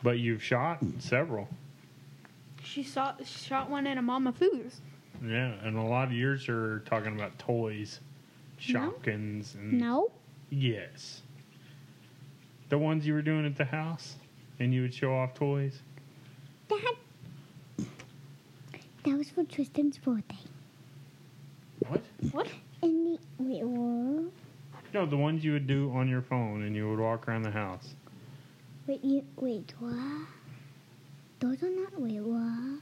but 0.03 0.19
you've 0.19 0.43
shot 0.43 0.77
several. 0.99 1.47
She 2.63 2.83
saw, 2.83 3.15
shot 3.25 3.67
one 3.67 3.87
at 3.87 3.97
a 3.97 4.03
Mama 4.03 4.31
Fu's. 4.31 4.79
Yeah, 5.25 5.53
and 5.63 5.75
a 5.75 5.81
lot 5.81 6.09
of 6.09 6.13
yours 6.13 6.47
are 6.47 6.81
talking 6.81 7.15
about 7.15 7.39
toys, 7.39 7.99
No. 8.69 8.91
Shopkins, 8.91 9.55
and 9.55 9.79
No? 9.79 10.11
yes, 10.51 11.23
the 12.69 12.77
ones 12.77 13.07
you 13.07 13.15
were 13.15 13.23
doing 13.23 13.47
at 13.47 13.55
the 13.55 13.65
house, 13.65 14.17
and 14.59 14.71
you 14.71 14.83
would 14.83 14.93
show 14.93 15.15
off 15.15 15.33
toys. 15.33 15.81
That. 16.67 16.93
That 19.03 19.17
was 19.17 19.29
for 19.29 19.43
Tristan's 19.43 19.97
birthday. 19.97 20.37
What? 21.87 22.01
What? 22.31 22.47
And 22.81 23.05
the. 23.05 23.19
Wait, 23.37 23.63
what? 23.63 24.31
No, 24.93 25.05
the 25.05 25.17
ones 25.17 25.43
you 25.43 25.51
would 25.53 25.67
do 25.67 25.91
on 25.93 26.07
your 26.07 26.21
phone, 26.21 26.63
and 26.63 26.75
you 26.75 26.89
would 26.89 26.99
walk 26.99 27.27
around 27.27 27.41
the 27.41 27.51
house. 27.51 27.95
Wait, 28.87 29.03
you, 29.03 29.25
wait, 29.35 29.73
what? 29.79 30.27
Those 31.39 31.61
are 31.63 31.69
not. 31.69 31.99
Wait, 31.99 32.21
what? 32.21 32.79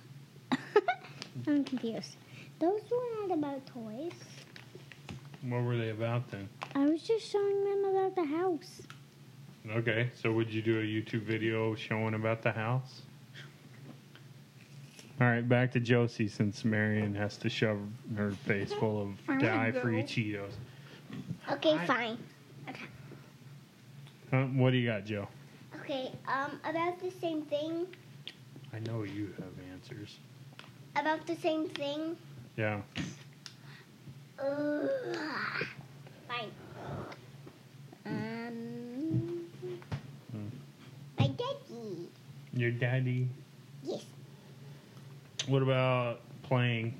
I'm 1.47 1.63
confused. 1.63 2.17
Those 2.59 2.81
were 2.91 3.27
not 3.27 3.37
about 3.37 3.65
toys. 3.65 4.11
What 5.41 5.63
were 5.63 5.77
they 5.77 5.89
about 5.89 6.29
then? 6.29 6.47
I 6.75 6.85
was 6.85 7.01
just 7.01 7.31
showing 7.31 7.63
them 7.63 7.95
about 7.95 8.15
the 8.15 8.25
house. 8.25 8.81
Okay, 9.71 10.11
so 10.21 10.31
would 10.31 10.53
you 10.53 10.61
do 10.61 10.79
a 10.79 10.83
YouTube 10.83 11.23
video 11.23 11.73
showing 11.73 12.13
about 12.13 12.43
the 12.43 12.51
house? 12.51 13.01
All 15.21 15.27
right, 15.27 15.47
back 15.47 15.71
to 15.73 15.79
Josie 15.79 16.27
since 16.27 16.65
Marion 16.65 17.13
has 17.13 17.37
to 17.37 17.49
shove 17.49 17.77
her 18.17 18.31
face 18.31 18.73
full 18.73 19.03
of 19.03 19.09
I 19.27 19.33
wanna 19.33 19.71
dye-free. 19.71 20.01
Cheetos. 20.01 20.53
Okay, 21.51 21.73
I- 21.75 21.85
fine. 21.85 22.17
Huh, 24.31 24.45
what 24.45 24.71
do 24.71 24.77
you 24.77 24.89
got, 24.89 25.05
Joe? 25.05 25.27
Okay, 25.81 26.11
um, 26.27 26.59
about 26.67 26.99
the 26.99 27.11
same 27.11 27.43
thing. 27.43 27.85
I 28.73 28.79
know 28.79 29.03
you 29.03 29.31
have 29.37 29.53
answers. 29.71 30.17
About 30.95 31.27
the 31.27 31.35
same 31.35 31.67
thing. 31.69 32.17
Yeah. 32.57 32.81
Ugh. 34.39 34.89
Fine. 36.27 36.51
Um, 38.07 39.45
Hmm. 40.31 40.47
my 41.19 41.27
daddy. 41.27 42.07
Your 42.53 42.71
daddy. 42.71 43.27
Yes. 43.83 44.03
What 45.47 45.61
about 45.61 46.21
playing? 46.43 46.95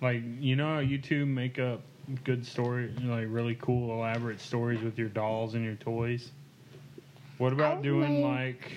Like 0.00 0.22
you 0.40 0.56
know 0.56 0.74
how 0.76 0.80
YouTube 0.80 1.26
make 1.26 1.58
up 1.58 1.80
good 2.24 2.46
story, 2.46 2.92
like 3.02 3.26
really 3.28 3.56
cool, 3.60 3.92
elaborate 3.92 4.40
stories 4.40 4.80
with 4.80 4.98
your 4.98 5.08
dolls 5.08 5.54
and 5.54 5.64
your 5.64 5.74
toys. 5.74 6.30
What 7.38 7.52
about 7.52 7.78
I 7.78 7.82
doing 7.82 8.22
like- 8.22 8.62
like? 8.62 8.72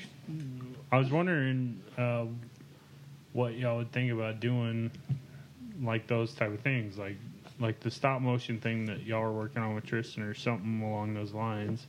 I 0.92 0.98
was 0.98 1.10
wondering 1.12 1.82
uh, 1.98 2.26
what 3.34 3.56
y'all 3.56 3.78
would 3.78 3.92
think 3.92 4.12
about 4.12 4.40
doing 4.40 4.92
like 5.82 6.08
those 6.08 6.34
type 6.34 6.52
of 6.54 6.60
things, 6.62 6.98
like 6.98 7.18
like 7.60 7.80
the 7.80 7.92
stop 7.92 8.22
motion 8.22 8.60
thing 8.60 8.86
that 8.86 9.04
y'all 9.04 9.22
are 9.24 9.32
working 9.32 9.62
on 9.62 9.76
with 9.76 9.86
Tristan, 9.86 10.24
or 10.24 10.34
something 10.34 10.82
along 10.82 11.14
those 11.14 11.34
lines. 11.34 11.86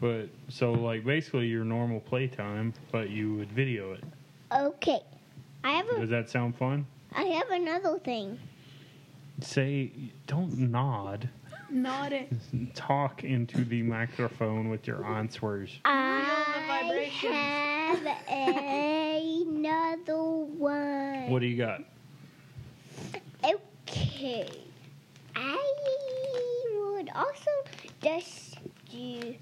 But 0.00 0.28
so 0.48 0.72
like 0.72 1.04
basically 1.04 1.46
your 1.46 1.64
normal 1.64 2.00
playtime, 2.00 2.72
but 2.92 3.10
you 3.10 3.34
would 3.34 3.50
video 3.52 3.92
it. 3.92 4.04
Okay. 4.52 5.00
I 5.64 5.72
have 5.72 5.88
Does 5.88 6.10
that 6.10 6.30
sound 6.30 6.56
fun? 6.56 6.86
I 7.14 7.22
have 7.22 7.50
another 7.50 7.98
thing. 7.98 8.38
Say, 9.40 9.92
don't 10.26 10.56
nod. 10.58 11.28
Nod 11.70 12.12
it. 12.12 12.32
Talk 12.74 13.24
into 13.24 13.64
the 13.64 13.82
microphone 13.82 14.68
with 14.70 14.86
your 14.86 15.04
answers. 15.04 15.78
I 15.84 17.10
have 17.22 18.06
another 19.46 20.16
one. 20.16 21.30
What 21.30 21.40
do 21.40 21.46
you 21.46 21.56
got? 21.56 21.82
Okay. 23.44 24.48
I 25.36 25.58
would 26.94 27.10
also 27.14 27.50
just 28.02 28.58
do 28.90 29.34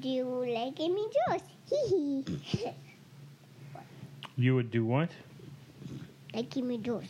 do 0.00 0.24
like 0.46 0.80
Amy 0.80 1.06
Jones. 1.28 1.42
Hee 1.68 2.24
hee. 2.42 2.70
You 4.36 4.54
would 4.54 4.70
do 4.70 4.84
what? 4.84 5.10
Like 6.36 6.56
Amy 6.56 6.78
Jones. 6.78 7.08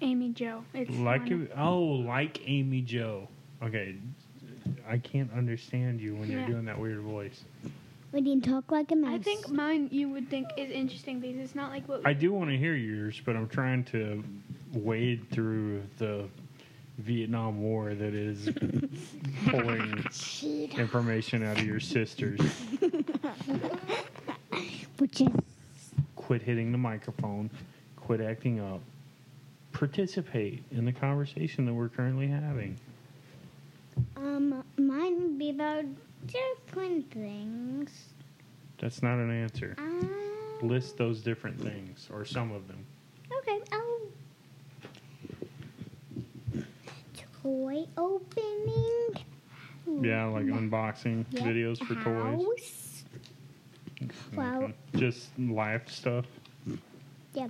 Amy 0.00 0.30
Joe. 0.30 0.64
It's 0.74 0.90
Like 0.98 1.22
funny. 1.22 1.30
you- 1.36 1.48
oh, 1.56 1.78
like 1.80 2.40
Amy 2.48 2.82
Joe. 2.82 3.28
Okay, 3.62 3.94
I 4.88 4.98
can't 4.98 5.30
understand 5.32 6.00
you 6.00 6.16
when 6.16 6.28
you're 6.30 6.40
Yeah. 6.40 6.46
doing 6.48 6.64
that 6.64 6.78
weird 6.78 6.98
voice. 7.00 7.44
We 8.10 8.20
didn't 8.20 8.44
talk 8.44 8.70
like 8.72 8.90
a 8.90 8.96
mouse. 8.96 9.14
I 9.14 9.18
think 9.22 9.48
mine 9.50 9.88
you 9.92 10.08
would 10.10 10.28
think 10.28 10.48
is 10.58 10.70
interesting 10.70 11.20
because 11.20 11.38
it's 11.38 11.54
not 11.54 11.70
like 11.70 11.88
what 11.88 12.04
I 12.04 12.12
do 12.12 12.32
want 12.32 12.50
to 12.50 12.58
hear 12.58 12.74
yours, 12.74 13.20
but 13.24 13.36
I'm 13.36 13.48
trying 13.48 13.84
to 13.84 14.22
wade 14.72 15.30
through 15.30 15.82
the 15.98 16.24
Vietnam 16.98 17.62
War 17.62 17.94
that 17.94 18.12
is 18.14 18.50
pulling 19.46 20.04
Cheetah. 20.10 20.78
information 20.80 21.42
out 21.44 21.58
of 21.58 21.64
your 21.64 21.80
sisters. 21.80 22.40
Which 24.98 25.20
is 25.20 25.28
Quit 26.16 26.42
hitting 26.42 26.70
the 26.72 26.78
microphone. 26.78 27.50
Quit 28.06 28.20
acting 28.20 28.60
up. 28.60 28.80
Participate 29.72 30.62
in 30.70 30.84
the 30.84 30.92
conversation 30.92 31.64
that 31.66 31.72
we're 31.72 31.88
currently 31.88 32.26
having. 32.26 32.76
um 34.16 34.62
mine 34.76 35.22
would 35.22 35.38
be 35.38 35.50
about 35.50 35.84
different 36.26 37.10
things. 37.12 38.08
That's 38.78 39.02
not 39.02 39.14
an 39.18 39.30
answer. 39.30 39.74
Um, 39.78 40.10
List 40.62 40.96
those 40.96 41.20
different 41.22 41.60
things, 41.60 42.08
or 42.12 42.24
some 42.24 42.52
of 42.52 42.66
them. 42.68 42.84
Okay, 43.38 43.60
I'll 43.72 44.00
toy 47.42 47.84
opening. 47.96 49.14
Yeah, 50.00 50.24
like 50.26 50.46
unboxing 50.46 51.24
Yep, 51.30 51.44
videos 51.44 51.78
for 51.84 51.94
toys. 51.94 53.04
house. 54.00 54.12
Well- 54.34 54.72
Just 54.96 55.36
life 55.38 55.88
stuff. 55.88 56.26
Yeah. 57.34 57.48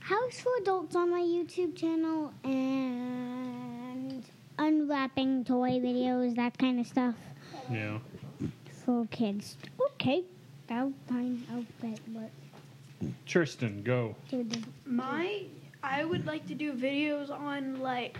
House 0.00 0.40
for 0.40 0.50
adults 0.62 0.96
on 0.96 1.10
my 1.10 1.20
YouTube 1.20 1.76
channel 1.76 2.32
and 2.42 4.24
unwrapping 4.58 5.44
toy 5.44 5.72
videos, 5.78 6.34
that 6.36 6.56
kind 6.58 6.80
of 6.80 6.86
stuff 6.86 7.14
Yeah. 7.70 7.98
for 8.84 9.06
kids. 9.10 9.56
Okay, 9.92 10.24
I'll 10.70 10.92
fine. 11.08 11.44
I'll 11.52 11.66
bet 11.82 12.00
what 12.12 12.30
Tristan, 13.26 13.82
go. 13.82 14.16
my 14.84 15.44
I 15.82 16.04
would 16.04 16.26
like 16.26 16.46
to 16.48 16.54
do 16.54 16.72
videos 16.72 17.30
on 17.30 17.80
like 17.80 18.18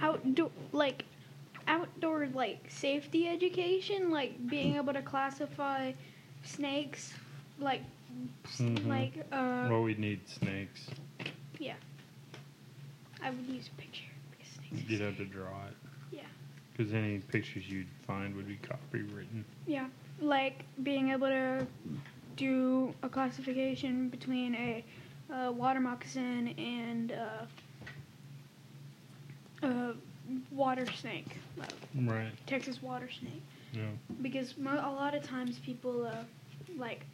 outdoor 0.00 0.50
like 0.72 1.04
outdoor 1.66 2.26
like 2.28 2.66
safety 2.70 3.28
education, 3.28 4.10
like 4.10 4.48
being 4.48 4.76
able 4.76 4.92
to 4.92 5.02
classify 5.02 5.92
snakes 6.42 7.12
like 7.60 7.82
Mhm. 8.58 8.86
like 8.86 9.14
uh 9.32 9.68
Well, 9.70 9.82
we 9.82 9.94
need 9.94 10.20
snakes. 10.28 10.88
Yeah. 11.58 11.74
I 13.22 13.30
would 13.30 13.46
use 13.46 13.68
a 13.68 13.80
picture 13.80 14.04
because 14.30 14.48
snakes 14.54 14.88
You'd 14.90 15.00
have 15.00 15.16
to 15.16 15.24
draw 15.24 15.66
it. 15.66 15.74
Yeah. 16.12 16.20
Because 16.76 16.92
any 16.94 17.18
pictures 17.18 17.68
you'd 17.68 17.88
find 18.06 18.34
would 18.36 18.46
be 18.48 18.56
copywritten. 18.58 19.42
Yeah, 19.66 19.88
like 20.20 20.64
being 20.82 21.10
able 21.10 21.26
to 21.28 21.66
do 22.36 22.94
a 23.02 23.08
classification 23.08 24.08
between 24.08 24.54
a, 24.54 24.84
uh 25.32 25.52
water 25.52 25.80
moccasin 25.80 26.48
and 26.58 27.12
uh, 27.12 27.44
a 29.62 29.94
water 30.50 30.86
snake, 30.86 31.36
Right. 31.94 32.30
Texas 32.46 32.80
water 32.82 33.08
snake. 33.10 33.42
Yeah. 33.72 33.90
Because 34.22 34.56
mo- 34.56 34.80
a 34.84 34.92
lot 34.92 35.14
of 35.14 35.22
times 35.22 35.58
people 35.58 36.06
uh, 36.06 36.22
like 36.78 37.04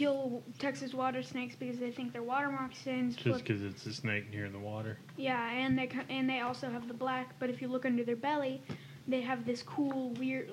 kill 0.00 0.42
Texas 0.58 0.94
water 0.94 1.22
snakes 1.22 1.54
because 1.54 1.78
they 1.78 1.90
think 1.90 2.12
they're 2.12 2.22
water 2.22 2.50
moccasins. 2.50 3.16
Just 3.16 3.44
because 3.44 3.62
it's 3.62 3.84
a 3.84 3.92
snake 3.92 4.30
near 4.30 4.48
the 4.48 4.58
water. 4.58 4.96
yeah, 5.16 5.50
and 5.50 5.78
they 5.78 5.90
and 6.08 6.28
they 6.28 6.40
also 6.40 6.70
have 6.70 6.88
the 6.88 6.94
black. 6.94 7.34
But 7.38 7.50
if 7.50 7.60
you 7.60 7.68
look 7.68 7.84
under 7.84 8.02
their 8.02 8.16
belly, 8.16 8.62
they 9.06 9.20
have 9.20 9.44
this 9.44 9.62
cool 9.62 10.10
weird 10.10 10.50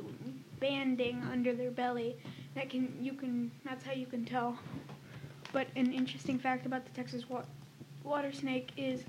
banding 0.59 1.21
under 1.31 1.53
their 1.53 1.71
belly 1.71 2.17
that 2.55 2.69
can 2.69 2.93
you 3.01 3.13
can 3.13 3.49
that's 3.63 3.85
how 3.85 3.93
you 3.93 4.05
can 4.05 4.25
tell. 4.25 4.59
But 5.53 5.67
an 5.77 5.93
interesting 5.93 6.37
fact 6.37 6.65
about 6.65 6.83
the 6.83 6.91
Texas 6.91 7.29
wa- 7.29 7.43
water 8.03 8.33
snake 8.33 8.71
is 8.75 9.03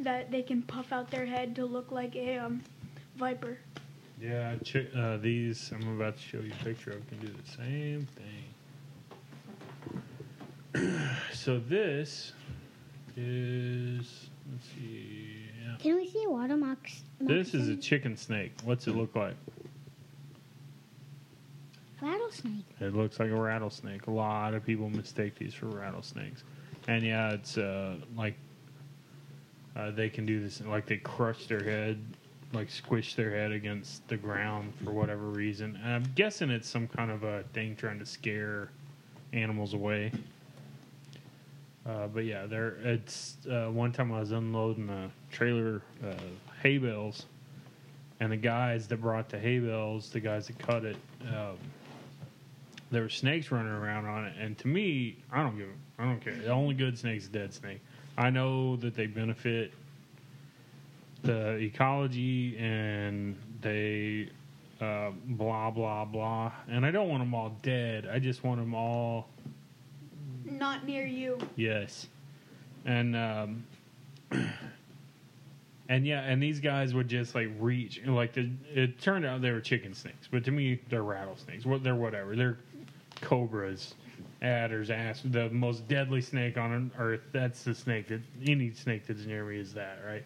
that 0.00 0.30
they 0.30 0.42
can 0.42 0.60
puff 0.62 0.92
out 0.92 1.10
their 1.10 1.24
head 1.24 1.56
to 1.56 1.64
look 1.64 1.90
like 1.90 2.14
a 2.14 2.36
um, 2.36 2.62
viper. 3.16 3.58
Yeah, 4.20 4.54
chi- 4.70 4.88
uh, 4.94 5.16
these 5.16 5.72
I'm 5.72 5.96
about 5.96 6.16
to 6.16 6.22
show 6.22 6.40
you 6.40 6.52
a 6.60 6.64
picture 6.64 6.90
of 6.90 7.08
can 7.08 7.18
do 7.20 7.28
the 7.28 7.50
same 7.50 8.06
thing. 8.14 8.44
so 11.32 11.58
this 11.58 12.32
is 13.16 14.28
let's 14.50 14.66
see. 14.74 15.46
Yeah. 15.62 15.76
Can 15.78 15.96
we 15.96 16.08
see 16.08 16.24
a 16.24 16.30
water 16.30 16.56
mox? 16.56 17.02
This 17.20 17.54
is 17.54 17.68
a 17.68 17.76
chicken 17.76 18.16
snake. 18.16 18.52
What's 18.64 18.86
it 18.86 18.96
look 18.96 19.14
like? 19.14 19.34
rattlesnake. 22.00 22.64
It 22.80 22.94
looks 22.94 23.18
like 23.18 23.30
a 23.30 23.34
rattlesnake. 23.34 24.06
A 24.06 24.10
lot 24.10 24.54
of 24.54 24.64
people 24.64 24.88
mistake 24.90 25.36
these 25.36 25.54
for 25.54 25.66
rattlesnakes. 25.66 26.44
And 26.86 27.02
yeah, 27.02 27.32
it's 27.32 27.58
uh, 27.58 27.96
like 28.16 28.34
uh, 29.76 29.90
they 29.90 30.08
can 30.08 30.26
do 30.26 30.40
this, 30.40 30.60
like 30.62 30.86
they 30.86 30.96
crush 30.96 31.46
their 31.46 31.62
head, 31.62 32.02
like 32.52 32.70
squish 32.70 33.14
their 33.14 33.30
head 33.30 33.52
against 33.52 34.06
the 34.08 34.16
ground 34.16 34.72
for 34.82 34.92
whatever 34.92 35.26
reason. 35.26 35.78
And 35.82 35.92
I'm 35.92 36.12
guessing 36.14 36.50
it's 36.50 36.68
some 36.68 36.88
kind 36.88 37.10
of 37.10 37.24
a 37.24 37.42
thing 37.52 37.76
trying 37.76 37.98
to 37.98 38.06
scare 38.06 38.70
animals 39.32 39.74
away. 39.74 40.12
Uh, 41.88 42.06
but 42.06 42.24
yeah, 42.24 42.44
there. 42.44 42.76
It's 42.82 43.38
uh, 43.50 43.68
one 43.68 43.92
time 43.92 44.12
I 44.12 44.20
was 44.20 44.32
unloading 44.32 44.90
a 44.90 45.10
trailer 45.32 45.80
uh, 46.06 46.12
hay 46.62 46.76
bales, 46.76 47.24
and 48.20 48.30
the 48.30 48.36
guys 48.36 48.86
that 48.88 49.00
brought 49.00 49.30
the 49.30 49.38
hay 49.38 49.58
bales, 49.58 50.10
the 50.10 50.20
guys 50.20 50.48
that 50.48 50.58
cut 50.58 50.84
it, 50.84 50.96
um, 51.34 51.56
there 52.90 53.02
were 53.02 53.08
snakes 53.08 53.50
running 53.50 53.72
around 53.72 54.04
on 54.04 54.26
it. 54.26 54.34
And 54.38 54.58
to 54.58 54.68
me, 54.68 55.16
I 55.32 55.42
don't 55.42 55.56
give. 55.56 55.68
I 55.98 56.04
don't 56.04 56.20
care. 56.20 56.34
The 56.34 56.50
only 56.50 56.74
good 56.74 56.98
snake's 56.98 57.26
a 57.26 57.30
dead 57.30 57.54
snake. 57.54 57.80
I 58.18 58.28
know 58.28 58.76
that 58.76 58.94
they 58.94 59.06
benefit 59.06 59.72
the 61.22 61.56
ecology 61.56 62.56
and 62.58 63.34
they 63.62 64.28
uh, 64.80 65.10
blah 65.24 65.70
blah 65.70 66.04
blah. 66.04 66.52
And 66.68 66.84
I 66.84 66.90
don't 66.90 67.08
want 67.08 67.22
them 67.22 67.32
all 67.34 67.56
dead. 67.62 68.06
I 68.12 68.18
just 68.18 68.44
want 68.44 68.60
them 68.60 68.74
all 68.74 69.28
Not 70.50 70.86
near 70.86 71.06
you. 71.06 71.38
Yes, 71.56 72.06
and 72.84 73.16
um, 73.16 73.64
and 75.88 76.06
yeah, 76.06 76.20
and 76.22 76.42
these 76.42 76.60
guys 76.60 76.94
would 76.94 77.08
just 77.08 77.34
like 77.34 77.48
reach 77.58 78.00
like 78.06 78.34
the, 78.34 78.50
it 78.74 79.00
turned 79.00 79.24
out 79.24 79.40
they 79.40 79.50
were 79.50 79.60
chicken 79.60 79.94
snakes, 79.94 80.28
but 80.30 80.44
to 80.44 80.50
me 80.50 80.80
they're 80.88 81.02
rattlesnakes. 81.02 81.64
What 81.64 81.82
they're 81.82 81.94
whatever. 81.94 82.36
They're 82.36 82.58
cobras, 83.20 83.94
adders, 84.42 84.90
ass. 84.90 85.22
The 85.24 85.48
most 85.50 85.88
deadly 85.88 86.20
snake 86.20 86.58
on 86.58 86.90
earth. 86.98 87.22
That's 87.32 87.62
the 87.64 87.74
snake 87.74 88.08
that 88.08 88.20
any 88.46 88.72
snake 88.72 89.06
that's 89.06 89.24
near 89.24 89.44
me 89.44 89.58
is 89.58 89.74
that 89.74 89.98
right. 90.06 90.24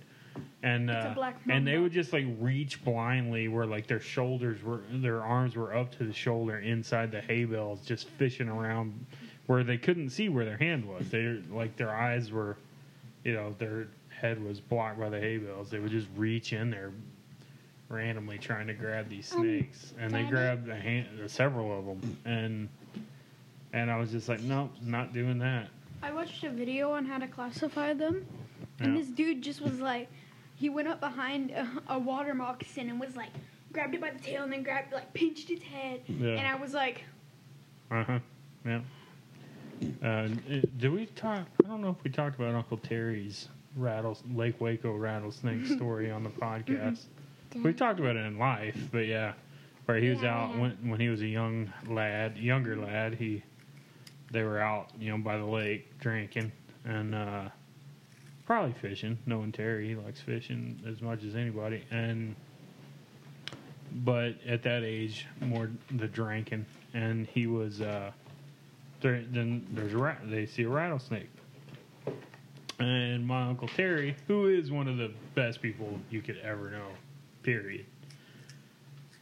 And 0.63 0.91
uh, 0.91 1.15
and 1.49 1.67
they 1.67 1.79
would 1.79 1.93
just 1.93 2.13
like 2.13 2.25
reach 2.39 2.83
blindly 2.85 3.49
where 3.49 3.67
like 3.67 3.87
their 3.87 4.01
shoulders 4.01 4.63
were 4.63 4.81
their 4.91 5.23
arms 5.23 5.57
were 5.57 5.75
up 5.75 5.97
to 5.99 6.05
the 6.05 6.13
shoulder 6.13 6.59
inside 6.59 7.11
the 7.11 7.21
hay 7.21 7.45
bales 7.45 7.81
just 7.83 8.09
fishing 8.09 8.49
around 8.49 9.05
where 9.47 9.65
they 9.65 9.77
couldn't 9.79 10.11
see 10.11 10.29
where 10.29 10.45
their 10.45 10.57
hand 10.57 10.85
was 10.87 11.09
they 11.11 11.39
like 11.51 11.77
their 11.77 11.95
eyes 11.95 12.31
were 12.31 12.57
you 13.25 13.33
know 13.33 13.55
their 13.59 13.89
head 14.09 14.43
was 14.45 14.61
blocked 14.61 14.99
by 14.99 15.09
the 15.09 15.19
hay 15.21 15.37
bales 15.39 15.71
they 15.71 15.79
would 15.79 15.91
just 15.91 16.09
reach 16.17 16.53
in 16.53 16.71
there 16.71 16.93
randomly 17.89 18.39
trying 18.39 18.67
to 18.67 18.73
grab 18.75 19.09
these 19.09 19.33
Um, 19.35 19.41
snakes 19.43 19.93
and 19.99 20.13
they 20.15 20.23
grabbed 20.25 20.69
a 20.69 20.77
hand, 20.77 21.09
several 21.27 21.79
of 21.79 21.85
them 21.87 22.17
and 22.25 22.69
and 23.73 23.91
i 23.91 23.99
was 23.99 24.11
just 24.13 24.29
like 24.29 24.41
nope 24.43 24.71
not 24.83 25.13
doing 25.13 25.39
that 25.39 25.69
I 26.05 26.13
watched 26.13 26.43
a 26.43 26.51
video 26.51 26.91
on 26.91 27.05
how 27.05 27.19
to 27.19 27.29
classify 27.29 27.93
them, 27.95 28.27
and 28.81 28.93
Yeah. 28.93 29.01
this 29.01 29.09
dude 29.11 29.41
just 29.41 29.61
was 29.61 29.79
like, 29.79 30.09
he 30.57 30.69
went 30.69 30.89
up 30.89 30.99
behind 30.99 31.53
a, 31.53 31.69
a 31.91 31.97
water 31.97 32.35
moccasin 32.35 32.91
and 32.91 32.99
was 32.99 33.15
like, 33.15 33.29
grabbed 33.73 33.95
it 33.95 34.01
by 34.01 34.11
the 34.11 34.19
tail 34.19 34.43
and 34.43 34.53
then 34.53 34.65
grabbed, 34.65 34.93
like, 34.93 35.15
pinched 35.15 35.49
its 35.49 35.63
head. 35.63 36.01
Yeah. 36.09 36.31
And 36.31 36.45
I 36.49 36.57
was 36.57 36.75
like, 36.75 37.05
Uh-huh. 37.93 38.19
Yeah. 38.67 38.81
Uh, 40.03 40.29
did 40.79 40.93
we 40.93 41.07
talk? 41.07 41.47
I 41.65 41.69
don't 41.69 41.81
know 41.81 41.91
if 41.91 42.03
we 42.05 42.11
talked 42.11 42.39
about 42.39 42.55
Uncle 42.55 42.77
Terry's 42.79 43.49
rattle 43.77 44.19
Lake 44.35 44.61
Waco 44.61 44.93
rattlesnake 44.95 45.65
story 45.67 46.11
on 46.11 46.23
the 46.23 46.31
podcast. 46.31 47.05
We 47.63 47.73
talked 47.73 48.01
about 48.01 48.17
it 48.17 48.25
in 48.27 48.39
life, 48.39 48.77
but 48.91 49.07
yeah, 49.07 49.33
where 49.87 49.99
he 49.99 50.09
was 50.11 50.23
Yeah, 50.23 50.35
out 50.35 50.51
yeah. 50.55 50.61
when 50.61 50.71
when 50.91 51.01
he 51.01 51.09
was 51.09 51.21
a 51.23 51.27
young 51.27 51.73
lad, 51.89 52.37
younger 52.37 52.77
lad. 52.77 53.15
He 53.15 53.43
they 54.31 54.43
were 54.43 54.59
out, 54.61 54.89
you 54.99 55.11
know, 55.11 55.19
by 55.19 55.37
the 55.37 55.45
lake 55.45 55.99
drinking 55.99 56.51
and 56.85 57.15
uh, 57.15 57.49
probably 58.47 58.73
fishing. 58.73 59.19
Knowing 59.27 59.53
Terry, 59.53 59.89
he 59.89 59.95
likes 59.95 60.21
fishing 60.21 60.81
as 60.87 61.01
much 61.03 61.23
as 61.25 61.35
anybody, 61.35 61.85
and 61.91 62.35
but 64.05 64.35
at 64.47 64.63
that 64.63 64.83
age, 64.85 65.27
more 65.41 65.71
the 65.91 66.09
drinking, 66.09 66.65
and 66.95 67.27
he 67.27 67.47
was. 67.47 67.81
Uh, 67.81 68.11
there, 69.03 69.25
then 69.31 69.67
there's 69.73 69.93
a 69.93 69.99
rat. 69.99 70.21
They 70.25 70.47
see 70.47 70.63
a 70.63 70.69
rattlesnake, 70.69 71.29
and 72.79 73.27
my 73.27 73.49
uncle 73.49 73.69
Terry, 73.69 74.17
who 74.27 74.49
is 74.49 74.71
one 74.71 74.89
of 74.89 74.97
the 74.97 75.11
best 75.35 75.61
people 75.61 75.99
you 76.11 76.23
could 76.23 76.39
ever 76.39 76.71
know, 76.71 76.89
period. 77.43 77.87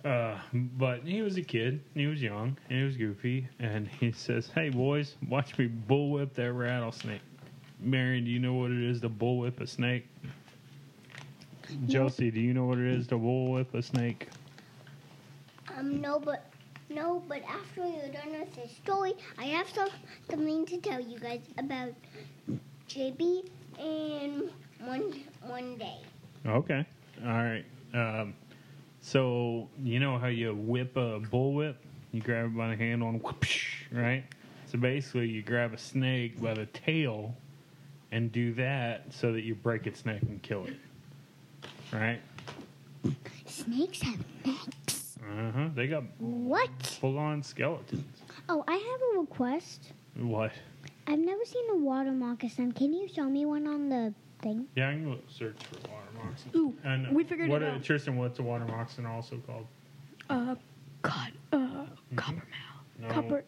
Uh, 0.05 0.39
but 0.53 1.03
he 1.03 1.21
was 1.21 1.37
a 1.37 1.43
kid. 1.43 1.81
He 1.95 2.07
was 2.07 2.23
young. 2.23 2.57
And 2.69 2.79
he 2.79 2.85
was 2.85 2.97
goofy, 2.97 3.49
and 3.59 3.89
he 3.89 4.13
says, 4.27 4.51
"Hey 4.55 4.69
boys, 4.69 5.17
watch 5.29 5.59
me 5.59 5.69
bullwhip 5.89 6.35
that 6.35 6.53
rattlesnake." 6.53 7.21
Marion, 7.81 8.25
do 8.25 8.31
you 8.31 8.39
know 8.39 8.55
what 8.55 8.71
it 8.71 8.83
is 8.83 9.01
to 9.01 9.09
bullwhip 9.09 9.61
a 9.61 9.67
snake? 9.67 10.07
Josie, 11.87 12.31
do 12.31 12.41
you 12.41 12.53
know 12.53 12.67
what 12.67 12.79
it 12.79 12.87
is 12.87 13.07
to 13.09 13.15
bullwhip 13.15 13.73
a 13.75 13.83
snake? 13.83 14.29
Um, 15.77 16.01
no, 16.01 16.19
but 16.19 16.50
no, 16.91 17.23
but 17.29 17.43
after 17.45 17.87
you're 17.87 18.09
done 18.09 18.39
with 18.39 18.55
this 18.55 18.77
story, 18.77 19.15
I 19.39 19.45
have 19.45 19.69
some, 19.71 19.89
something 20.29 20.67
to 20.67 20.79
tell 20.79 21.01
you 21.01 21.19
guys 21.19 21.41
about 21.57 21.95
JB 22.89 23.49
and 23.79 24.51
one 24.85 25.15
one 25.47 25.77
day. 25.77 25.99
Okay. 26.47 26.85
All 27.25 27.29
right. 27.29 27.65
Um, 27.95 28.35
so 29.01 29.69
you 29.83 30.01
know 30.01 30.19
how 30.19 30.27
you 30.27 30.55
whip 30.55 30.97
a 30.97 31.21
bullwhip? 31.21 31.77
You 32.13 32.21
grab 32.21 32.47
it 32.47 32.57
by 32.57 32.71
the 32.71 32.77
handle 32.77 33.09
and 33.11 33.23
whoopsh, 33.23 33.67
right? 33.93 34.25
So 34.67 34.79
basically, 34.79 35.29
you 35.29 35.43
grab 35.43 35.73
a 35.73 35.79
snake 35.79 36.41
by 36.41 36.55
the 36.55 36.67
tail 36.67 37.35
and 38.13 38.31
do 38.33 38.53
that 38.55 39.05
so 39.11 39.33
that 39.33 39.43
you 39.43 39.55
break 39.55 39.87
its 39.87 40.05
neck 40.05 40.23
and 40.23 40.43
kill 40.43 40.67
it. 40.67 40.77
Right? 41.93 42.21
Snakes 43.47 44.03
have 44.03 44.19
necks. 44.45 45.00
Uh 45.23 45.53
huh. 45.53 45.69
They 45.75 45.87
got 45.87 46.05
What? 46.19 46.71
full 46.83 47.19
on 47.19 47.43
skeletons. 47.43 48.05
Oh, 48.49 48.65
I 48.67 48.73
have 48.75 49.01
a 49.17 49.21
request. 49.21 49.93
What? 50.17 50.53
I've 51.07 51.19
never 51.19 51.45
seen 51.45 51.65
a 51.71 51.77
water 51.77 52.13
moccasin. 52.13 52.73
Can 52.73 52.93
you 52.93 53.09
show 53.09 53.25
me 53.25 53.45
one 53.45 53.67
on 53.67 53.89
the 53.89 54.15
thing? 54.43 54.67
Yeah, 54.77 54.89
I 54.91 54.93
can 54.93 55.11
look, 55.11 55.25
search 55.29 55.57
for 55.65 55.89
water 55.89 56.07
moccasin. 56.17 56.51
ooh, 56.57 56.75
And 56.85 57.15
we 57.15 57.25
figured 57.25 57.49
what, 57.51 57.63
it 57.63 57.69
uh, 57.69 57.73
out. 57.75 57.83
Tristan, 57.83 58.17
what's 58.17 58.39
a 58.39 58.43
water 58.43 58.65
moccasin 58.65 59.07
also 59.07 59.37
called? 59.47 59.67
uh, 60.31 60.55
cod, 61.03 61.33
uh, 61.53 61.87
coppermouth. 62.15 62.43
No. 63.01 63.09
Copper, 63.09 63.45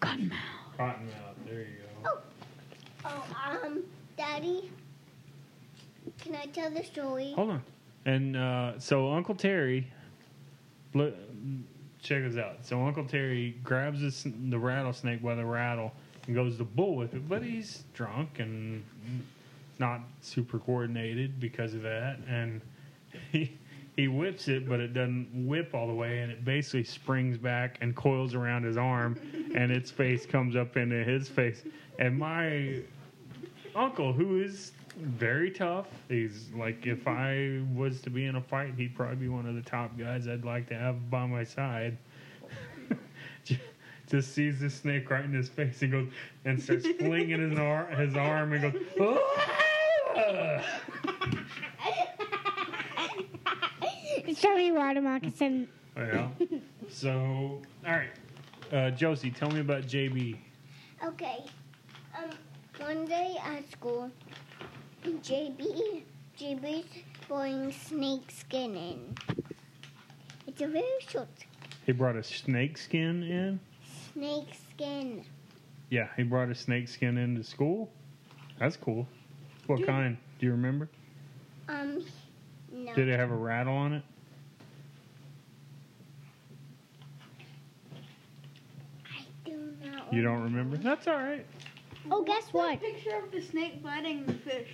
cottonmouth. 0.00 0.32
Cottonmouth. 0.78 1.36
There 1.46 1.60
you 1.60 1.66
go. 2.04 2.10
Oh. 2.10 2.20
oh, 3.04 3.66
um, 3.66 3.82
Daddy, 4.16 4.70
can 6.20 6.34
I 6.36 6.46
tell 6.46 6.70
the 6.70 6.82
story? 6.84 7.32
Hold 7.36 7.50
on. 7.50 7.62
And 8.04 8.36
uh, 8.36 8.78
so 8.78 9.12
Uncle 9.12 9.34
Terry, 9.34 9.86
look, 10.94 11.14
check 12.00 12.22
this 12.22 12.36
out. 12.36 12.58
So 12.62 12.84
Uncle 12.84 13.04
Terry 13.04 13.56
grabs 13.62 14.00
this, 14.00 14.26
the 14.26 14.58
rattlesnake 14.58 15.22
by 15.22 15.34
the 15.34 15.44
rattle 15.44 15.92
and 16.26 16.34
goes 16.36 16.56
to 16.58 16.64
bull 16.64 16.96
with 16.96 17.14
it, 17.14 17.28
but 17.28 17.42
he's 17.42 17.84
drunk 17.94 18.38
and 18.38 18.84
not 19.78 20.00
super 20.20 20.58
coordinated 20.58 21.40
because 21.40 21.74
of 21.74 21.82
that, 21.82 22.18
and 22.28 22.60
he 23.30 23.58
he 23.96 24.08
whips 24.08 24.48
it, 24.48 24.66
but 24.66 24.80
it 24.80 24.94
doesn't 24.94 25.28
whip 25.46 25.74
all 25.74 25.86
the 25.86 25.94
way, 25.94 26.20
and 26.20 26.32
it 26.32 26.44
basically 26.44 26.84
springs 26.84 27.36
back 27.36 27.76
and 27.82 27.94
coils 27.94 28.34
around 28.34 28.62
his 28.62 28.76
arm, 28.76 29.18
and 29.54 29.70
its 29.70 29.90
face 29.90 30.24
comes 30.24 30.56
up 30.56 30.76
into 30.76 31.04
his 31.04 31.28
face, 31.28 31.62
and 31.98 32.18
my 32.18 32.80
uncle, 33.74 34.12
who 34.12 34.40
is 34.42 34.72
very 34.96 35.50
tough. 35.50 35.86
He's 36.08 36.48
like, 36.54 36.86
if 36.86 37.06
I 37.08 37.60
was 37.74 38.00
to 38.02 38.10
be 38.10 38.26
in 38.26 38.36
a 38.36 38.40
fight, 38.40 38.74
he'd 38.76 38.94
probably 38.94 39.16
be 39.16 39.28
one 39.28 39.46
of 39.46 39.54
the 39.54 39.62
top 39.62 39.98
guys 39.98 40.28
I'd 40.28 40.44
like 40.44 40.68
to 40.68 40.74
have 40.74 41.10
by 41.10 41.26
my 41.26 41.44
side. 41.44 41.96
just 44.08 44.34
sees 44.34 44.60
the 44.60 44.68
snake 44.68 45.10
right 45.10 45.24
in 45.24 45.32
his 45.32 45.48
face 45.48 45.80
and 45.82 45.90
goes 45.92 46.08
and 46.44 46.62
starts 46.62 46.86
flinging 46.98 47.50
his, 47.50 47.58
ar- 47.58 47.86
his 47.86 48.14
arm 48.14 48.52
and 48.52 48.72
goes, 48.72 48.82
"Ah!" 50.16 50.62
Sorry, 54.34 54.70
water 54.72 55.00
moccasin. 55.00 55.68
yeah. 55.96 56.28
So, 56.88 57.62
all 57.86 57.92
right. 57.92 58.10
Uh, 58.72 58.90
Josie, 58.90 59.30
tell 59.30 59.50
me 59.50 59.60
about 59.60 59.82
JB. 59.84 60.36
Okay. 61.04 61.44
Um, 62.16 62.30
one 62.78 63.04
day 63.06 63.36
at 63.44 63.70
school, 63.70 64.10
JB, 65.04 66.02
JB's 66.38 66.84
throwing 67.26 67.72
snake 67.72 68.30
skin 68.30 68.76
in. 68.76 69.14
It's 70.46 70.60
a 70.60 70.68
very 70.68 70.84
short 71.08 71.28
He 71.86 71.92
brought 71.92 72.16
a 72.16 72.22
snake 72.22 72.78
skin 72.78 73.22
in. 73.24 73.60
snake 74.12 74.48
skin. 74.70 75.24
Yeah, 75.90 76.08
he 76.16 76.22
brought 76.22 76.50
a 76.50 76.54
snake 76.54 76.88
skin 76.88 77.18
into 77.18 77.42
school. 77.42 77.90
That's 78.58 78.76
cool. 78.76 79.06
What 79.66 79.84
kind? 79.84 80.16
Do 80.38 80.46
you 80.46 80.52
remember? 80.52 80.88
Um, 81.68 82.04
no. 82.72 82.94
Did 82.94 83.08
it 83.08 83.18
have 83.18 83.30
a 83.30 83.36
rattle 83.36 83.74
on 83.74 83.94
it? 83.94 84.02
I 89.06 89.24
do 89.44 89.72
not. 89.84 90.12
You 90.12 90.22
don't 90.22 90.42
remember? 90.42 90.76
That's 90.76 91.08
all 91.08 91.16
right. 91.16 91.46
Oh, 92.10 92.22
guess 92.22 92.44
what? 92.52 92.80
Picture 92.80 93.16
of 93.16 93.30
the 93.32 93.40
snake 93.40 93.82
biting 93.82 94.26
the 94.26 94.32
fish. 94.34 94.68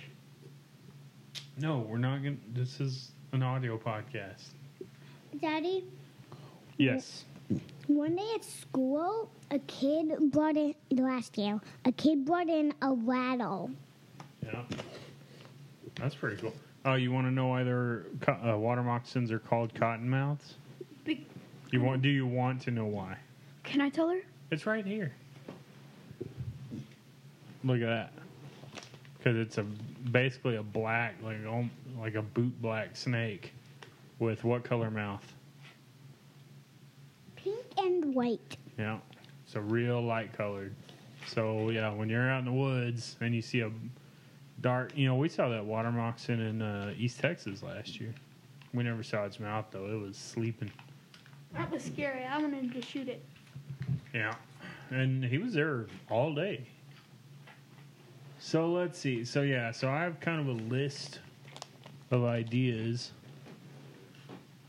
No, 1.59 1.79
we're 1.79 1.97
not 1.97 2.21
going 2.23 2.37
to. 2.37 2.59
This 2.59 2.79
is 2.79 3.11
an 3.33 3.43
audio 3.43 3.77
podcast. 3.77 4.49
Daddy, 5.41 5.83
Yes. 6.77 7.25
one 7.87 8.15
day 8.15 8.31
at 8.35 8.43
school, 8.43 9.29
a 9.51 9.59
kid 9.59 10.31
brought 10.31 10.55
in, 10.55 10.73
last 10.91 11.37
year, 11.37 11.59
a 11.85 11.91
kid 11.91 12.25
brought 12.25 12.47
in 12.49 12.73
a 12.81 12.93
rattle. 12.93 13.71
Yeah. 14.43 14.63
That's 15.95 16.15
pretty 16.15 16.37
cool. 16.37 16.53
Oh, 16.85 16.93
you 16.95 17.11
want 17.11 17.27
to 17.27 17.31
know 17.31 17.47
why 17.47 17.63
their 17.63 18.05
co- 18.21 18.53
uh, 18.53 18.57
water 18.57 18.81
moccasins 18.81 19.31
are 19.31 19.39
called 19.39 19.73
cottonmouths? 19.73 20.53
Be- 21.03 21.27
You 21.71 21.81
want? 21.81 22.01
Do 22.01 22.09
you 22.09 22.25
want 22.25 22.61
to 22.63 22.71
know 22.71 22.85
why? 22.85 23.17
Can 23.63 23.81
I 23.81 23.89
tell 23.89 24.07
her? 24.09 24.21
It's 24.49 24.65
right 24.65 24.85
here. 24.85 25.11
Look 27.65 27.81
at 27.81 27.87
that. 27.87 28.13
Because 29.19 29.37
it's 29.37 29.57
a 29.57 29.63
basically 29.63 30.55
a 30.55 30.63
black, 30.63 31.15
like 31.21 31.37
like 31.99 32.15
a 32.15 32.21
boot 32.21 32.59
black 32.61 32.95
snake, 32.95 33.53
with 34.17 34.43
what 34.43 34.63
color 34.63 34.89
mouth? 34.89 35.33
Pink 37.35 37.65
and 37.77 38.15
white. 38.15 38.57
Yeah, 38.77 38.99
it's 39.45 39.55
a 39.55 39.61
real 39.61 40.01
light 40.01 40.31
colored. 40.33 40.73
So 41.27 41.69
yeah, 41.69 41.91
when 41.91 42.09
you're 42.09 42.29
out 42.29 42.39
in 42.39 42.45
the 42.45 42.51
woods 42.51 43.17
and 43.19 43.35
you 43.35 43.41
see 43.41 43.59
a 43.61 43.71
dark, 44.61 44.93
you 44.95 45.07
know, 45.07 45.15
we 45.15 45.29
saw 45.29 45.49
that 45.49 45.65
water 45.65 45.91
moccasin 45.91 46.39
in 46.39 46.61
uh, 46.61 46.93
East 46.97 47.19
Texas 47.19 47.61
last 47.61 47.99
year. 47.99 48.13
We 48.73 48.83
never 48.83 49.03
saw 49.03 49.25
its 49.25 49.39
mouth 49.39 49.65
though; 49.71 49.85
it 49.85 49.99
was 49.99 50.15
sleeping. 50.15 50.71
That 51.53 51.71
was 51.71 51.83
scary. 51.83 52.23
I 52.23 52.37
wanted 52.37 52.73
to 52.73 52.81
shoot 52.81 53.09
it. 53.09 53.23
Yeah, 54.13 54.35
and 54.91 55.25
he 55.25 55.37
was 55.37 55.53
there 55.53 55.87
all 56.09 56.33
day. 56.33 56.65
So 58.41 58.71
let's 58.71 58.97
see. 58.97 59.25
So 59.25 59.41
yeah, 59.41 59.71
so 59.71 59.89
I 59.89 60.01
have 60.01 60.19
kind 60.21 60.39
of 60.39 60.47
a 60.47 60.63
list 60.73 61.19
of 62.09 62.23
ideas, 62.23 63.11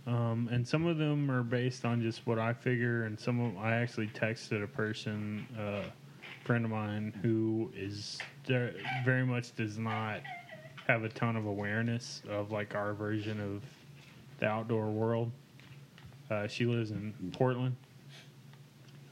um, 0.06 0.48
and 0.50 0.66
some 0.66 0.86
of 0.86 0.98
them 0.98 1.30
are 1.30 1.44
based 1.44 1.84
on 1.84 2.02
just 2.02 2.26
what 2.26 2.38
I 2.38 2.52
figure, 2.52 3.04
and 3.04 3.18
some 3.18 3.40
of 3.40 3.54
them, 3.54 3.62
I 3.62 3.76
actually 3.76 4.08
texted 4.08 4.64
a 4.64 4.66
person, 4.66 5.46
uh, 5.58 5.88
friend 6.44 6.64
of 6.64 6.72
mine, 6.72 7.12
who 7.22 7.70
is 7.76 8.18
very 8.44 9.24
much 9.24 9.54
does 9.54 9.78
not 9.78 10.20
have 10.88 11.04
a 11.04 11.08
ton 11.08 11.36
of 11.36 11.46
awareness 11.46 12.22
of 12.28 12.50
like 12.50 12.74
our 12.74 12.92
version 12.92 13.40
of 13.40 13.62
the 14.40 14.46
outdoor 14.46 14.90
world. 14.90 15.30
Uh, 16.28 16.48
she 16.48 16.64
lives 16.64 16.90
in 16.90 17.14
Portland. 17.32 17.76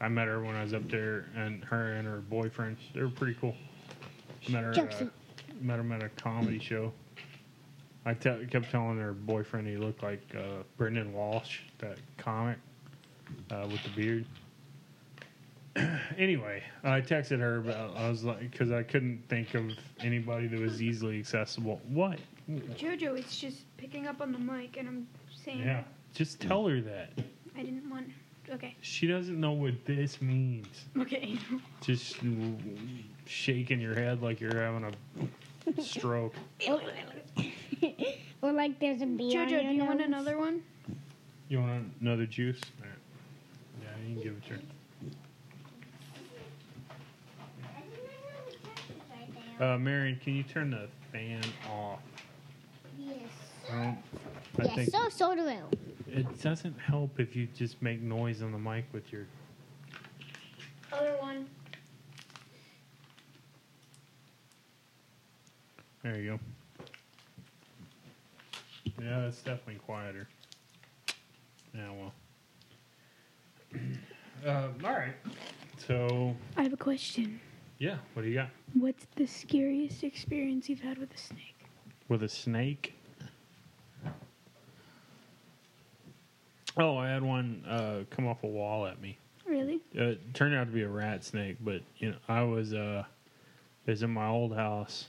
I 0.01 0.09
met 0.09 0.27
her 0.27 0.41
when 0.43 0.55
I 0.55 0.63
was 0.63 0.73
up 0.73 0.89
there, 0.89 1.27
and 1.35 1.63
her 1.63 1.93
and 1.93 2.05
her 2.05 2.17
boyfriend, 2.17 2.75
they 2.93 3.01
were 3.01 3.09
pretty 3.09 3.37
cool. 3.39 3.55
Met 4.47 4.63
her, 4.63 4.71
uh, 4.71 4.73
Josie. 4.73 5.09
met 5.61 5.77
them 5.77 5.91
at 5.91 6.03
a 6.03 6.09
comedy 6.09 6.59
show. 6.59 6.91
I 8.05 8.13
te- 8.13 8.45
kept 8.49 8.71
telling 8.71 8.97
her 8.97 9.13
boyfriend 9.13 9.67
he 9.67 9.77
looked 9.77 10.01
like 10.01 10.21
uh, 10.35 10.63
Brendon 10.77 11.13
Walsh, 11.13 11.59
that 11.79 11.97
comic 12.17 12.57
uh, 13.51 13.67
with 13.69 13.83
the 13.83 13.89
beard. 13.89 14.25
anyway, 16.17 16.63
I 16.83 17.01
texted 17.01 17.39
her 17.39 17.57
about. 17.57 17.95
I 17.95 18.09
was 18.09 18.23
like, 18.23 18.51
because 18.51 18.71
I 18.71 18.83
couldn't 18.83 19.21
think 19.29 19.53
of 19.53 19.71
anybody 19.99 20.47
that 20.47 20.59
was 20.59 20.81
easily 20.81 21.19
accessible. 21.19 21.81
What? 21.89 22.19
Jojo, 22.49 23.17
it's 23.17 23.39
just 23.39 23.65
picking 23.77 24.07
up 24.07 24.21
on 24.21 24.31
the 24.31 24.39
mic, 24.39 24.77
and 24.77 24.87
I'm 24.87 25.07
saying 25.43 25.59
Yeah, 25.59 25.83
just 26.13 26.39
tell 26.39 26.65
her 26.67 26.81
that. 26.81 27.11
I 27.55 27.63
didn't 27.63 27.89
want. 27.89 28.07
Okay. 28.51 28.75
She 28.81 29.05
doesn't 29.05 29.39
know 29.39 29.51
what 29.51 29.85
this 29.85 30.21
means. 30.21 30.85
Okay. 30.97 31.37
just 31.81 32.23
shaking 33.29 33.79
your 33.79 33.93
head 33.93 34.23
like 34.23 34.41
you're 34.41 34.59
having 34.59 34.91
a 35.77 35.81
stroke. 35.81 36.33
or 38.41 38.51
like 38.51 38.79
there's 38.79 39.01
a 39.01 39.05
bee 39.05 39.37
on 39.37 39.47
Jojo, 39.47 39.51
your 39.51 39.61
do 39.63 39.69
you 39.75 39.85
want 39.85 40.01
another 40.01 40.37
one? 40.37 40.61
You 41.47 41.61
want 41.61 41.93
another 42.01 42.25
juice? 42.25 42.59
All 42.81 42.87
right. 42.87 42.97
Yeah, 43.81 43.87
you 44.07 44.15
can 44.15 44.23
give 44.23 44.33
it 44.33 44.43
to 44.47 44.53
her. 44.53 44.59
Uh, 49.73 49.77
Marion, 49.77 50.19
can 50.23 50.35
you 50.35 50.43
turn 50.43 50.71
the 50.71 50.87
fan 51.11 51.41
off? 51.69 51.99
Yes. 52.97 53.17
I. 53.71 53.75
I 54.57 54.63
Yes, 54.63 54.75
think 54.75 54.89
so 54.89 55.09
so 55.09 55.35
do 55.35 55.47
I. 55.47 55.67
it 56.07 56.41
doesn't 56.41 56.77
help 56.79 57.19
if 57.19 57.35
you 57.35 57.47
just 57.55 57.79
make 57.81 58.01
noise 58.01 58.41
on 58.41 58.51
the 58.51 58.57
mic 58.57 58.85
with 58.91 59.11
your. 59.13 59.27
Other 60.91 61.15
one. 61.19 61.45
There 66.03 66.17
you 66.17 66.31
go. 66.31 66.39
Yeah, 69.01 69.21
that's 69.21 69.41
definitely 69.41 69.75
quieter. 69.85 70.27
Yeah, 71.75 71.91
well. 71.91 72.13
Uh, 74.45 74.69
all 74.85 74.91
right. 74.93 75.15
So, 75.85 76.33
I 76.55 76.63
have 76.63 76.71
a 76.71 76.77
question. 76.77 77.41
yeah, 77.77 77.97
what 78.13 78.21
do 78.21 78.29
you 78.29 78.35
got? 78.35 78.47
What's 78.73 79.05
the 79.17 79.27
scariest 79.27 80.01
experience 80.05 80.69
you've 80.69 80.79
had 80.79 80.97
with 80.97 81.13
a 81.13 81.17
snake? 81.17 81.65
With 82.07 82.23
a 82.23 82.29
snake? 82.29 82.93
Oh, 86.77 86.95
I 86.95 87.09
had 87.09 87.21
one 87.21 87.65
uh, 87.67 88.03
come 88.09 88.27
off 88.27 88.43
a 88.43 88.47
wall 88.47 88.85
at 88.85 89.01
me. 89.01 89.17
Really? 89.45 89.81
Uh, 89.93 90.11
it 90.11 90.33
turned 90.33 90.55
out 90.55 90.67
to 90.67 90.71
be 90.71 90.83
a 90.83 90.87
rat 90.87 91.25
snake, 91.25 91.57
but 91.59 91.81
you 91.97 92.11
know, 92.11 92.17
I 92.29 92.43
was 92.43 92.73
uh, 92.73 93.03
it 93.85 93.91
was 93.91 94.03
in 94.03 94.11
my 94.11 94.27
old 94.27 94.55
house 94.55 95.07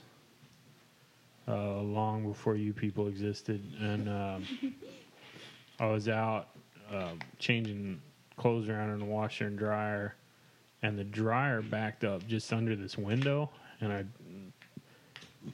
uh, 1.51 1.81
long 1.81 2.27
before 2.27 2.55
you 2.55 2.73
people 2.73 3.07
existed, 3.07 3.61
and 3.79 4.07
um, 4.07 4.47
I 5.79 5.85
was 5.87 6.07
out 6.07 6.47
uh, 6.91 7.11
changing 7.39 8.01
clothes 8.37 8.69
around 8.69 8.91
in 8.91 8.99
the 8.99 9.05
washer 9.05 9.47
and 9.47 9.57
dryer, 9.57 10.15
and 10.81 10.97
the 10.97 11.03
dryer 11.03 11.61
backed 11.61 12.03
up 12.03 12.25
just 12.27 12.51
under 12.53 12.75
this 12.75 12.97
window, 12.97 13.49
and 13.81 13.91
I 13.91 14.05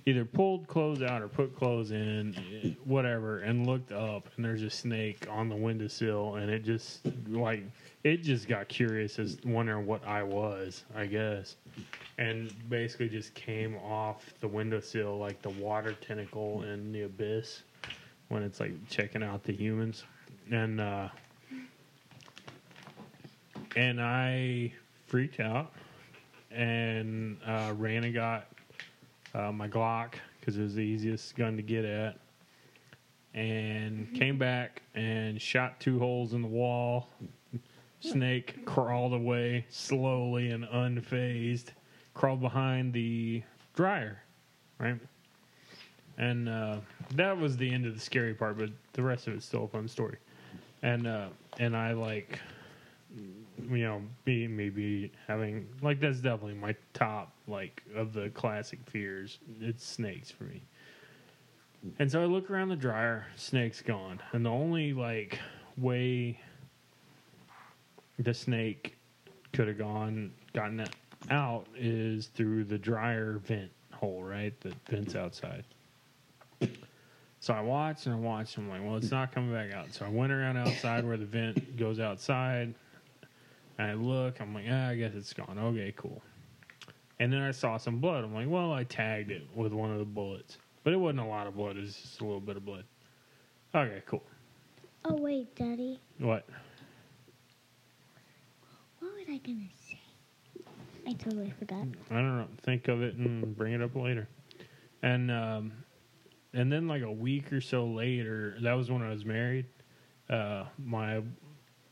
either 0.05 0.25
pulled 0.25 0.67
clothes 0.67 1.01
out 1.01 1.21
or 1.21 1.27
put 1.27 1.55
clothes 1.55 1.91
in, 1.91 2.75
whatever, 2.83 3.39
and 3.39 3.65
looked 3.65 3.91
up, 3.91 4.27
and 4.35 4.45
there's 4.45 4.63
a 4.63 4.69
snake 4.69 5.25
on 5.29 5.49
the 5.49 5.55
windowsill, 5.55 6.35
and 6.35 6.49
it 6.49 6.63
just 6.63 7.01
like 7.27 7.63
it 8.03 8.23
just 8.23 8.47
got 8.47 8.67
curious 8.67 9.19
as 9.19 9.37
wondering 9.45 9.85
what 9.85 10.05
I 10.05 10.23
was, 10.23 10.83
I 10.95 11.05
guess, 11.05 11.55
and 12.17 12.53
basically 12.69 13.09
just 13.09 13.33
came 13.33 13.75
off 13.77 14.33
the 14.39 14.47
windowsill 14.47 15.17
like 15.17 15.41
the 15.41 15.49
water 15.49 15.93
tentacle 15.93 16.63
in 16.63 16.91
the 16.91 17.03
abyss 17.03 17.63
when 18.29 18.43
it's 18.43 18.59
like 18.59 18.73
checking 18.89 19.23
out 19.23 19.43
the 19.43 19.53
humans, 19.53 20.03
and 20.51 20.81
uh, 20.81 21.09
and 23.75 24.01
I 24.01 24.73
freaked 25.07 25.39
out 25.39 25.71
and 26.51 27.37
uh, 27.45 27.73
ran 27.77 28.03
and 28.03 28.13
got 28.13 28.47
uh, 29.37 29.51
my 29.51 29.67
Glock 29.67 30.15
because 30.39 30.57
it 30.57 30.63
was 30.63 30.75
the 30.75 30.81
easiest 30.81 31.35
gun 31.35 31.55
to 31.57 31.61
get 31.61 31.85
at, 31.85 32.17
and 33.33 34.13
came 34.15 34.37
back 34.37 34.81
and 34.95 35.41
shot 35.41 35.79
two 35.79 35.99
holes 35.99 36.33
in 36.33 36.41
the 36.41 36.47
wall. 36.47 37.09
Snake 37.99 38.65
crawled 38.65 39.13
away 39.13 39.65
slowly 39.69 40.51
and 40.51 40.63
unfazed, 40.65 41.65
crawled 42.13 42.41
behind 42.41 42.93
the 42.93 43.43
dryer, 43.75 44.21
right? 44.79 44.99
And 46.17 46.47
uh, 46.47 46.77
that 47.15 47.37
was 47.37 47.57
the 47.57 47.71
end 47.71 47.85
of 47.85 47.93
the 47.93 47.99
scary 47.99 48.33
part, 48.33 48.57
but 48.57 48.69
the 48.93 49.03
rest 49.03 49.27
of 49.27 49.33
it's 49.33 49.45
still 49.45 49.65
a 49.65 49.67
fun 49.67 49.87
story. 49.87 50.17
And 50.83 51.05
uh, 51.05 51.27
and 51.59 51.75
I 51.75 51.93
like 51.93 52.39
you 53.69 53.83
know, 53.83 54.01
be 54.25 54.47
maybe 54.47 55.11
having 55.27 55.67
like 55.81 55.99
that's 55.99 56.19
definitely 56.19 56.55
my 56.55 56.75
top 56.93 57.33
like 57.47 57.83
of 57.95 58.13
the 58.13 58.29
classic 58.29 58.79
fears. 58.87 59.39
It's 59.59 59.85
snakes 59.85 60.31
for 60.31 60.43
me. 60.43 60.61
And 61.99 62.11
so 62.11 62.21
I 62.21 62.25
look 62.25 62.49
around 62.49 62.69
the 62.69 62.75
dryer, 62.75 63.25
snake's 63.35 63.81
gone, 63.81 64.19
and 64.33 64.45
the 64.45 64.49
only 64.49 64.93
like 64.93 65.39
way 65.77 66.39
the 68.19 68.33
snake 68.33 68.97
could 69.53 69.67
have 69.67 69.77
gone 69.77 70.31
gotten 70.53 70.79
it 70.79 70.95
out 71.29 71.67
is 71.75 72.27
through 72.27 72.63
the 72.63 72.77
dryer 72.77 73.39
vent 73.45 73.71
hole, 73.93 74.23
right? 74.23 74.59
The 74.61 74.73
vents 74.89 75.15
outside. 75.15 75.63
So 77.39 77.53
I 77.53 77.61
watched 77.61 78.07
and 78.07 78.15
I 78.15 78.19
watched. 78.19 78.57
And 78.57 78.65
I'm 78.65 78.79
like, 78.79 78.87
well, 78.87 78.97
it's 78.97 79.11
not 79.11 79.31
coming 79.31 79.53
back 79.53 79.71
out. 79.71 79.93
So 79.93 80.05
I 80.05 80.09
went 80.09 80.31
around 80.31 80.57
outside 80.57 81.05
where 81.05 81.17
the 81.17 81.25
vent 81.25 81.77
goes 81.77 81.99
outside. 81.99 82.73
And 83.77 83.91
I 83.91 83.93
look. 83.93 84.39
I'm 84.39 84.53
like, 84.53 84.65
ah, 84.69 84.89
I 84.89 84.95
guess 84.95 85.13
it's 85.15 85.33
gone. 85.33 85.57
Okay, 85.59 85.93
cool. 85.95 86.21
And 87.19 87.31
then 87.31 87.41
I 87.41 87.51
saw 87.51 87.77
some 87.77 87.99
blood. 87.99 88.23
I'm 88.23 88.33
like, 88.33 88.49
well, 88.49 88.71
I 88.71 88.83
tagged 88.83 89.31
it 89.31 89.47
with 89.55 89.73
one 89.73 89.91
of 89.91 89.99
the 89.99 90.05
bullets, 90.05 90.57
but 90.83 90.93
it 90.93 90.97
wasn't 90.97 91.21
a 91.21 91.25
lot 91.25 91.47
of 91.47 91.55
blood. 91.55 91.77
It 91.77 91.81
was 91.81 91.95
just 91.95 92.21
a 92.21 92.23
little 92.23 92.39
bit 92.39 92.57
of 92.57 92.65
blood. 92.65 92.83
Okay, 93.73 94.01
cool. 94.05 94.23
Oh 95.05 95.15
wait, 95.15 95.55
Daddy. 95.55 95.99
What? 96.19 96.47
What 98.99 99.13
was 99.13 99.25
I 99.29 99.37
gonna 99.37 99.59
say? 99.87 99.99
I 101.07 101.13
totally 101.13 101.53
forgot. 101.57 101.85
I 102.11 102.15
don't 102.15 102.37
know. 102.37 102.47
Think 102.63 102.87
of 102.87 103.01
it 103.01 103.15
and 103.15 103.55
bring 103.55 103.73
it 103.73 103.81
up 103.81 103.95
later. 103.95 104.27
And 105.01 105.31
um, 105.31 105.71
and 106.53 106.71
then 106.71 106.87
like 106.87 107.03
a 107.03 107.11
week 107.11 107.53
or 107.53 107.61
so 107.61 107.85
later, 107.85 108.57
that 108.61 108.73
was 108.73 108.91
when 108.91 109.01
I 109.01 109.09
was 109.09 109.23
married. 109.23 109.65
Uh, 110.29 110.65
my 110.77 111.21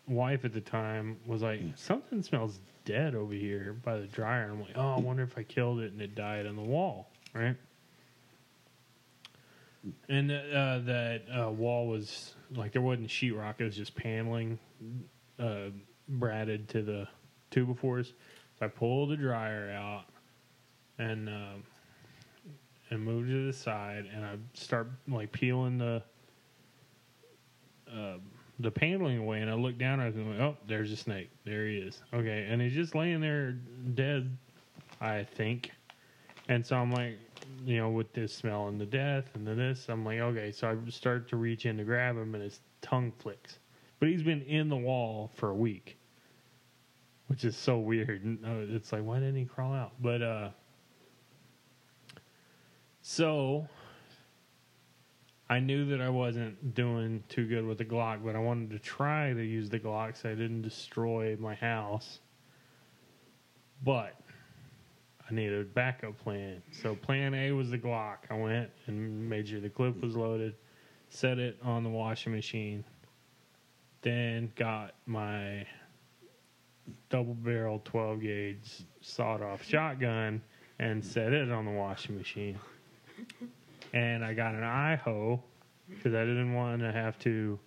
wife 0.07 0.45
at 0.45 0.53
the 0.53 0.61
time 0.61 1.17
was 1.25 1.41
like, 1.41 1.61
"Something 1.75 2.21
smells 2.21 2.59
dead 2.85 3.15
over 3.15 3.33
here 3.33 3.73
by 3.83 3.97
the 3.97 4.07
dryer." 4.07 4.43
And 4.43 4.51
I'm 4.53 4.61
like, 4.61 4.77
"Oh, 4.77 4.95
I 4.95 4.99
wonder 4.99 5.23
if 5.23 5.37
I 5.37 5.43
killed 5.43 5.79
it 5.79 5.91
and 5.91 6.01
it 6.01 6.15
died 6.15 6.45
on 6.45 6.55
the 6.55 6.61
wall, 6.61 7.09
right?" 7.33 7.55
And 10.09 10.31
uh, 10.31 10.79
that 10.79 11.23
uh, 11.29 11.51
wall 11.51 11.87
was 11.87 12.33
like 12.51 12.71
there 12.71 12.81
wasn't 12.81 13.09
sheetrock; 13.09 13.55
it 13.59 13.65
was 13.65 13.75
just 13.75 13.95
paneling, 13.95 14.59
uh, 15.39 15.69
bratted 16.09 16.67
to 16.69 16.81
the 16.81 17.07
two 17.51 17.65
befores. 17.65 18.13
So 18.59 18.65
I 18.65 18.67
pulled 18.67 19.09
the 19.09 19.17
dryer 19.17 19.69
out 19.71 20.05
and 20.97 21.29
um, 21.29 21.63
and 22.89 23.03
moved 23.03 23.29
to 23.29 23.45
the 23.45 23.53
side, 23.53 24.09
and 24.13 24.25
I 24.25 24.35
start 24.53 24.87
like 25.07 25.31
peeling 25.31 25.77
the 25.77 26.01
uh, 27.91 28.17
the 28.59 28.71
paneling 28.71 29.17
away, 29.17 29.41
and 29.41 29.49
I 29.49 29.53
look 29.53 29.77
down, 29.77 29.99
and 29.99 30.03
I 30.03 30.05
was 30.05 30.15
like, 30.15 30.39
"Oh, 30.39 30.57
there's 30.67 30.91
a 30.91 30.97
snake. 30.97 31.29
There 31.43 31.67
he 31.67 31.77
is. 31.77 32.01
Okay." 32.13 32.47
And 32.49 32.61
he's 32.61 32.73
just 32.73 32.95
laying 32.95 33.21
there 33.21 33.53
dead, 33.93 34.37
I 35.01 35.23
think. 35.23 35.71
And 36.47 36.65
so 36.65 36.77
I'm 36.77 36.91
like, 36.91 37.17
you 37.65 37.77
know, 37.77 37.89
with 37.89 38.13
this 38.13 38.33
smell 38.33 38.67
and 38.67 38.79
the 38.79 38.85
death 38.85 39.25
and 39.33 39.45
the 39.45 39.55
this, 39.55 39.87
I'm 39.89 40.05
like, 40.05 40.19
okay. 40.19 40.51
So 40.51 40.69
I 40.69 40.89
start 40.89 41.27
to 41.29 41.37
reach 41.37 41.65
in 41.65 41.77
to 41.77 41.83
grab 41.83 42.15
him, 42.15 42.35
and 42.35 42.43
his 42.43 42.59
tongue 42.81 43.11
flicks. 43.19 43.59
But 43.99 44.09
he's 44.09 44.23
been 44.23 44.41
in 44.43 44.69
the 44.69 44.75
wall 44.75 45.31
for 45.35 45.49
a 45.49 45.55
week, 45.55 45.97
which 47.27 47.43
is 47.43 47.55
so 47.55 47.77
weird. 47.79 48.37
It's 48.45 48.91
like, 48.91 49.03
why 49.03 49.19
didn't 49.19 49.37
he 49.37 49.45
crawl 49.45 49.73
out? 49.73 49.93
But 50.01 50.21
uh, 50.21 50.49
so 53.01 53.67
I 55.49 55.59
knew 55.59 55.85
that 55.85 56.01
I 56.01 56.09
wasn't 56.09 56.73
doing 56.73 57.23
too 57.29 57.47
good 57.47 57.65
with 57.65 57.77
the 57.77 57.85
Glock, 57.85 58.25
but 58.25 58.35
I 58.35 58.39
wanted 58.39 58.71
to 58.71 58.79
try 58.79 59.31
to 59.31 59.43
use 59.43 59.69
the 59.69 59.79
Glock 59.79 60.19
so 60.19 60.29
I 60.29 60.33
didn't 60.33 60.63
destroy 60.63 61.37
my 61.39 61.53
house. 61.53 62.19
But 63.83 64.19
I 65.29 65.33
needed 65.33 65.61
a 65.61 65.63
backup 65.63 66.17
plan. 66.17 66.63
So 66.71 66.95
plan 66.95 67.35
A 67.35 67.51
was 67.51 67.69
the 67.69 67.77
Glock. 67.77 68.17
I 68.31 68.35
went 68.35 68.71
and 68.87 69.29
made 69.29 69.47
sure 69.47 69.59
the 69.59 69.69
clip 69.69 70.01
was 70.01 70.15
loaded, 70.15 70.55
set 71.09 71.37
it 71.37 71.59
on 71.63 71.83
the 71.83 71.89
washing 71.89 72.33
machine, 72.33 72.83
then 74.01 74.51
got 74.55 74.95
my 75.05 75.65
double 77.09 77.35
barrel 77.35 77.81
12 77.85 78.21
gauge 78.21 78.83
sawed 79.01 79.41
off 79.41 79.63
shotgun 79.63 80.41
and 80.79 81.03
set 81.03 81.33
it 81.33 81.51
on 81.51 81.65
the 81.65 81.71
washing 81.71 82.17
machine. 82.17 82.59
And 83.95 84.25
I 84.25 84.33
got 84.33 84.53
an 84.53 84.63
IHO 84.63 85.41
because 85.89 86.13
I 86.13 86.25
didn't 86.25 86.53
want 86.53 86.81
to 86.81 86.91
have 86.91 87.17
to 87.19 87.57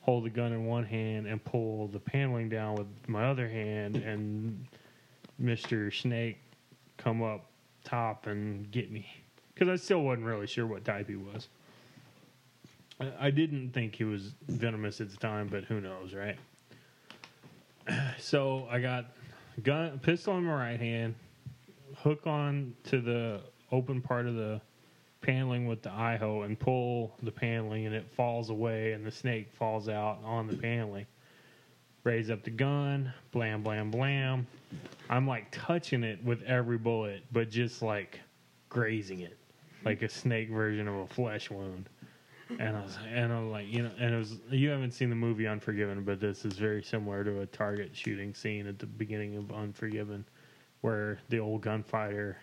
hold 0.00 0.24
the 0.24 0.30
gun 0.30 0.52
in 0.52 0.64
one 0.64 0.84
hand 0.84 1.26
and 1.26 1.44
pull 1.44 1.88
the 1.88 2.00
paneling 2.00 2.48
down 2.48 2.76
with 2.76 2.86
my 3.06 3.28
other 3.28 3.46
hand 3.46 3.96
and 3.96 4.66
Mr. 5.40 5.94
Snake 5.94 6.38
come 6.96 7.22
up 7.22 7.50
top 7.84 8.26
and 8.26 8.70
get 8.70 8.90
me. 8.90 9.06
Because 9.52 9.68
I 9.68 9.76
still 9.76 10.00
wasn't 10.00 10.26
really 10.26 10.46
sure 10.46 10.66
what 10.66 10.84
type 10.84 11.08
he 11.08 11.16
was. 11.16 11.48
I 13.20 13.30
didn't 13.30 13.72
think 13.72 13.94
he 13.94 14.04
was 14.04 14.32
venomous 14.48 15.02
at 15.02 15.10
the 15.10 15.18
time, 15.18 15.48
but 15.48 15.64
who 15.64 15.80
knows, 15.80 16.14
right? 16.14 16.38
So 18.18 18.66
I 18.68 18.80
got 18.80 19.12
gun 19.62 20.00
pistol 20.00 20.36
in 20.38 20.44
my 20.44 20.54
right 20.54 20.80
hand, 20.80 21.14
hook 21.98 22.26
on 22.26 22.74
to 22.84 23.00
the 23.00 23.42
open 23.70 24.00
part 24.00 24.26
of 24.26 24.34
the 24.34 24.60
paneling 25.26 25.66
with 25.66 25.82
the 25.82 25.90
IHO 25.90 26.42
and 26.42 26.58
pull 26.58 27.12
the 27.24 27.32
paneling 27.32 27.86
and 27.86 27.94
it 27.94 28.06
falls 28.16 28.48
away 28.48 28.92
and 28.92 29.04
the 29.04 29.10
snake 29.10 29.50
falls 29.52 29.88
out 29.88 30.20
on 30.24 30.46
the 30.46 30.56
paneling. 30.56 31.04
Raise 32.04 32.30
up 32.30 32.44
the 32.44 32.50
gun, 32.50 33.12
blam 33.32 33.64
blam 33.64 33.90
blam. 33.90 34.46
I'm 35.10 35.26
like 35.26 35.48
touching 35.50 36.04
it 36.04 36.22
with 36.24 36.42
every 36.42 36.78
bullet, 36.78 37.24
but 37.32 37.50
just 37.50 37.82
like 37.82 38.20
grazing 38.68 39.20
it, 39.20 39.36
like 39.84 40.02
a 40.02 40.08
snake 40.08 40.48
version 40.48 40.86
of 40.86 40.94
a 40.94 41.06
flesh 41.08 41.50
wound. 41.50 41.88
And 42.60 42.76
I 42.76 42.82
was, 42.82 42.96
and 43.12 43.32
I'm 43.32 43.50
like, 43.50 43.66
you 43.66 43.82
know, 43.82 43.90
and 43.98 44.14
it 44.14 44.18
was. 44.18 44.36
You 44.50 44.68
haven't 44.68 44.92
seen 44.92 45.10
the 45.10 45.16
movie 45.16 45.48
Unforgiven, 45.48 46.04
but 46.04 46.20
this 46.20 46.44
is 46.44 46.52
very 46.52 46.84
similar 46.84 47.24
to 47.24 47.40
a 47.40 47.46
target 47.46 47.90
shooting 47.92 48.32
scene 48.32 48.68
at 48.68 48.78
the 48.78 48.86
beginning 48.86 49.36
of 49.36 49.50
Unforgiven, 49.50 50.24
where 50.82 51.18
the 51.28 51.40
old 51.40 51.62
gunfighter 51.62 52.36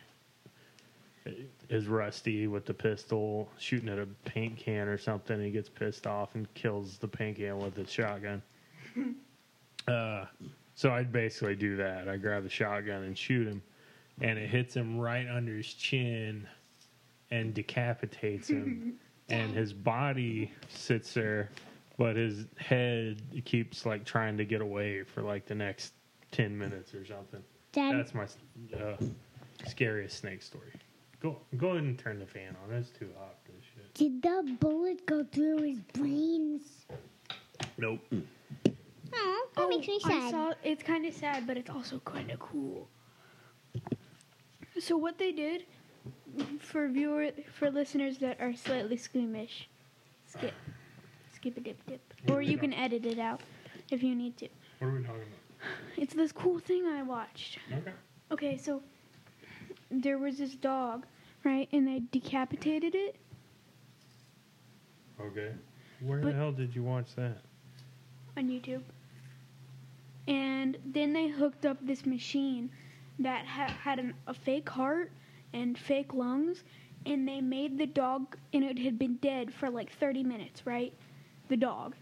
is 1.69 1.87
rusty 1.87 2.47
with 2.47 2.65
the 2.65 2.73
pistol 2.73 3.49
shooting 3.57 3.89
at 3.89 3.97
a 3.97 4.05
paint 4.25 4.57
can 4.57 4.87
or 4.87 4.97
something. 4.97 5.35
And 5.35 5.45
he 5.45 5.51
gets 5.51 5.69
pissed 5.69 6.07
off 6.07 6.35
and 6.35 6.51
kills 6.53 6.97
the 6.97 7.07
paint 7.07 7.37
can 7.37 7.57
with 7.57 7.75
his 7.75 7.91
shotgun. 7.91 8.41
uh, 9.87 10.25
so 10.75 10.91
I'd 10.91 11.11
basically 11.11 11.55
do 11.55 11.75
that. 11.77 12.07
I 12.09 12.17
grab 12.17 12.43
the 12.43 12.49
shotgun 12.49 13.03
and 13.03 13.17
shoot 13.17 13.47
him, 13.47 13.61
and 14.21 14.39
it 14.39 14.49
hits 14.49 14.75
him 14.75 14.99
right 14.99 15.27
under 15.27 15.55
his 15.55 15.73
chin 15.73 16.47
and 17.31 17.53
decapitates 17.53 18.49
him. 18.49 18.95
and 19.29 19.53
his 19.53 19.71
body 19.71 20.51
sits 20.69 21.13
there, 21.13 21.49
but 21.97 22.15
his 22.15 22.45
head 22.57 23.21
keeps 23.45 23.85
like 23.85 24.03
trying 24.03 24.37
to 24.37 24.45
get 24.45 24.61
away 24.61 25.03
for 25.03 25.21
like 25.21 25.45
the 25.45 25.55
next 25.55 25.93
10 26.31 26.57
minutes 26.57 26.93
or 26.93 27.05
something. 27.05 27.41
Dad, 27.71 27.95
That's 27.95 28.13
my 28.13 28.25
uh, 28.77 28.97
scariest 29.65 30.19
snake 30.19 30.41
story. 30.41 30.71
Go 31.23 31.37
go 31.55 31.69
ahead 31.69 31.83
and 31.83 31.97
turn 31.97 32.19
the 32.19 32.25
fan 32.25 32.55
on. 32.61 32.75
It's 32.75 32.89
too 32.89 33.09
hot 33.17 33.37
for 33.45 33.53
this 33.53 33.63
shit. 33.73 33.93
did 33.93 34.21
the 34.21 34.57
bullet 34.59 35.05
go 35.05 35.23
through 35.23 35.59
his 35.59 35.79
brains? 35.93 36.85
Nope. 37.77 38.01
Oh, 39.15 39.47
that 39.55 39.69
makes 39.69 39.87
me 39.87 39.99
oh, 40.03 40.07
I 40.07 40.19
sad. 40.19 40.31
saw 40.31 40.53
it's 40.63 40.83
kind 40.83 41.05
of 41.05 41.13
sad, 41.13 41.47
but 41.47 41.55
it's 41.55 41.69
also 41.69 41.99
kind 41.99 42.29
of 42.29 42.39
cool. 42.39 42.89
So 44.79 44.97
what 44.97 45.17
they 45.17 45.31
did 45.31 45.65
for 46.59 46.89
viewer 46.89 47.29
for 47.53 47.71
listeners 47.71 48.17
that 48.17 48.41
are 48.41 48.53
slightly 48.53 48.97
squeamish, 48.97 49.69
skip, 50.27 50.53
skip 51.33 51.55
a 51.55 51.61
dip 51.61 51.85
dip, 51.87 52.01
or 52.29 52.41
you 52.41 52.57
can 52.57 52.73
edit 52.73 53.05
it 53.05 53.19
out 53.19 53.39
if 53.91 54.03
you 54.03 54.13
need 54.13 54.35
to. 54.37 54.49
What 54.79 54.87
are 54.89 54.91
we 54.91 55.03
talking 55.03 55.21
about? 55.21 55.93
It's 55.95 56.13
this 56.13 56.33
cool 56.33 56.59
thing 56.59 56.85
I 56.85 57.03
watched. 57.03 57.59
about? 57.69 57.79
Okay. 57.79 57.93
Okay, 58.31 58.57
so 58.57 58.81
there 59.89 60.17
was 60.17 60.37
this 60.39 60.55
dog, 60.55 61.05
right, 61.43 61.67
and 61.71 61.87
they 61.87 62.01
decapitated 62.11 62.95
it. 62.95 63.15
Okay. 65.19 65.51
Where 66.01 66.21
the 66.21 66.33
hell 66.33 66.51
did 66.51 66.75
you 66.75 66.83
watch 66.83 67.15
that? 67.15 67.37
on 68.37 68.47
YouTube. 68.49 68.81
And 70.27 70.77
then 70.85 71.13
they 71.13 71.27
hooked 71.27 71.65
up 71.65 71.77
this 71.81 72.05
machine 72.05 72.69
that 73.19 73.45
ha- 73.45 73.73
had 73.83 73.99
an, 73.99 74.13
a 74.27 74.33
fake 74.33 74.69
heart 74.69 75.11
and 75.53 75.77
fake 75.77 76.13
lungs, 76.13 76.63
and 77.05 77.27
they 77.27 77.41
made 77.41 77.77
the 77.77 77.85
dog, 77.85 78.35
and 78.53 78.63
it 78.63 78.79
had 78.79 78.97
been 78.97 79.15
dead 79.17 79.53
for 79.53 79.69
like 79.69 79.91
30 79.91 80.23
minutes, 80.23 80.65
right? 80.65 80.93
The 81.49 81.57
dog. 81.57 81.95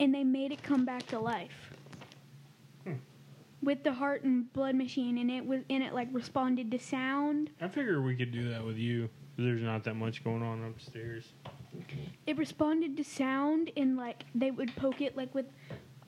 And 0.00 0.14
they 0.14 0.24
made 0.24 0.52
it 0.52 0.62
come 0.62 0.84
back 0.84 1.06
to 1.08 1.18
life. 1.18 1.67
With 3.62 3.82
the 3.82 3.92
heart 3.92 4.22
and 4.22 4.52
blood 4.52 4.76
machine, 4.76 5.18
and 5.18 5.30
it 5.30 5.44
was, 5.44 5.60
and 5.68 5.82
it 5.82 5.92
like 5.92 6.08
responded 6.12 6.70
to 6.70 6.78
sound. 6.78 7.50
I 7.60 7.66
figure 7.68 8.00
we 8.00 8.14
could 8.14 8.30
do 8.30 8.48
that 8.50 8.64
with 8.64 8.76
you. 8.76 9.08
There's 9.36 9.62
not 9.62 9.82
that 9.84 9.94
much 9.94 10.22
going 10.22 10.42
on 10.42 10.64
upstairs. 10.64 11.32
It 12.26 12.36
responded 12.36 12.96
to 12.96 13.04
sound, 13.04 13.70
and 13.76 13.96
like 13.96 14.24
they 14.34 14.52
would 14.52 14.74
poke 14.76 15.00
it 15.00 15.16
like 15.16 15.34
with 15.34 15.46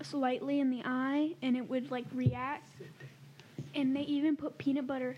slightly 0.02 0.60
in 0.60 0.70
the 0.70 0.82
eye, 0.84 1.34
and 1.42 1.56
it 1.56 1.68
would 1.68 1.90
like 1.90 2.04
react. 2.14 2.68
And 3.74 3.94
they 3.96 4.02
even 4.02 4.36
put 4.36 4.56
peanut 4.58 4.86
butter 4.86 5.16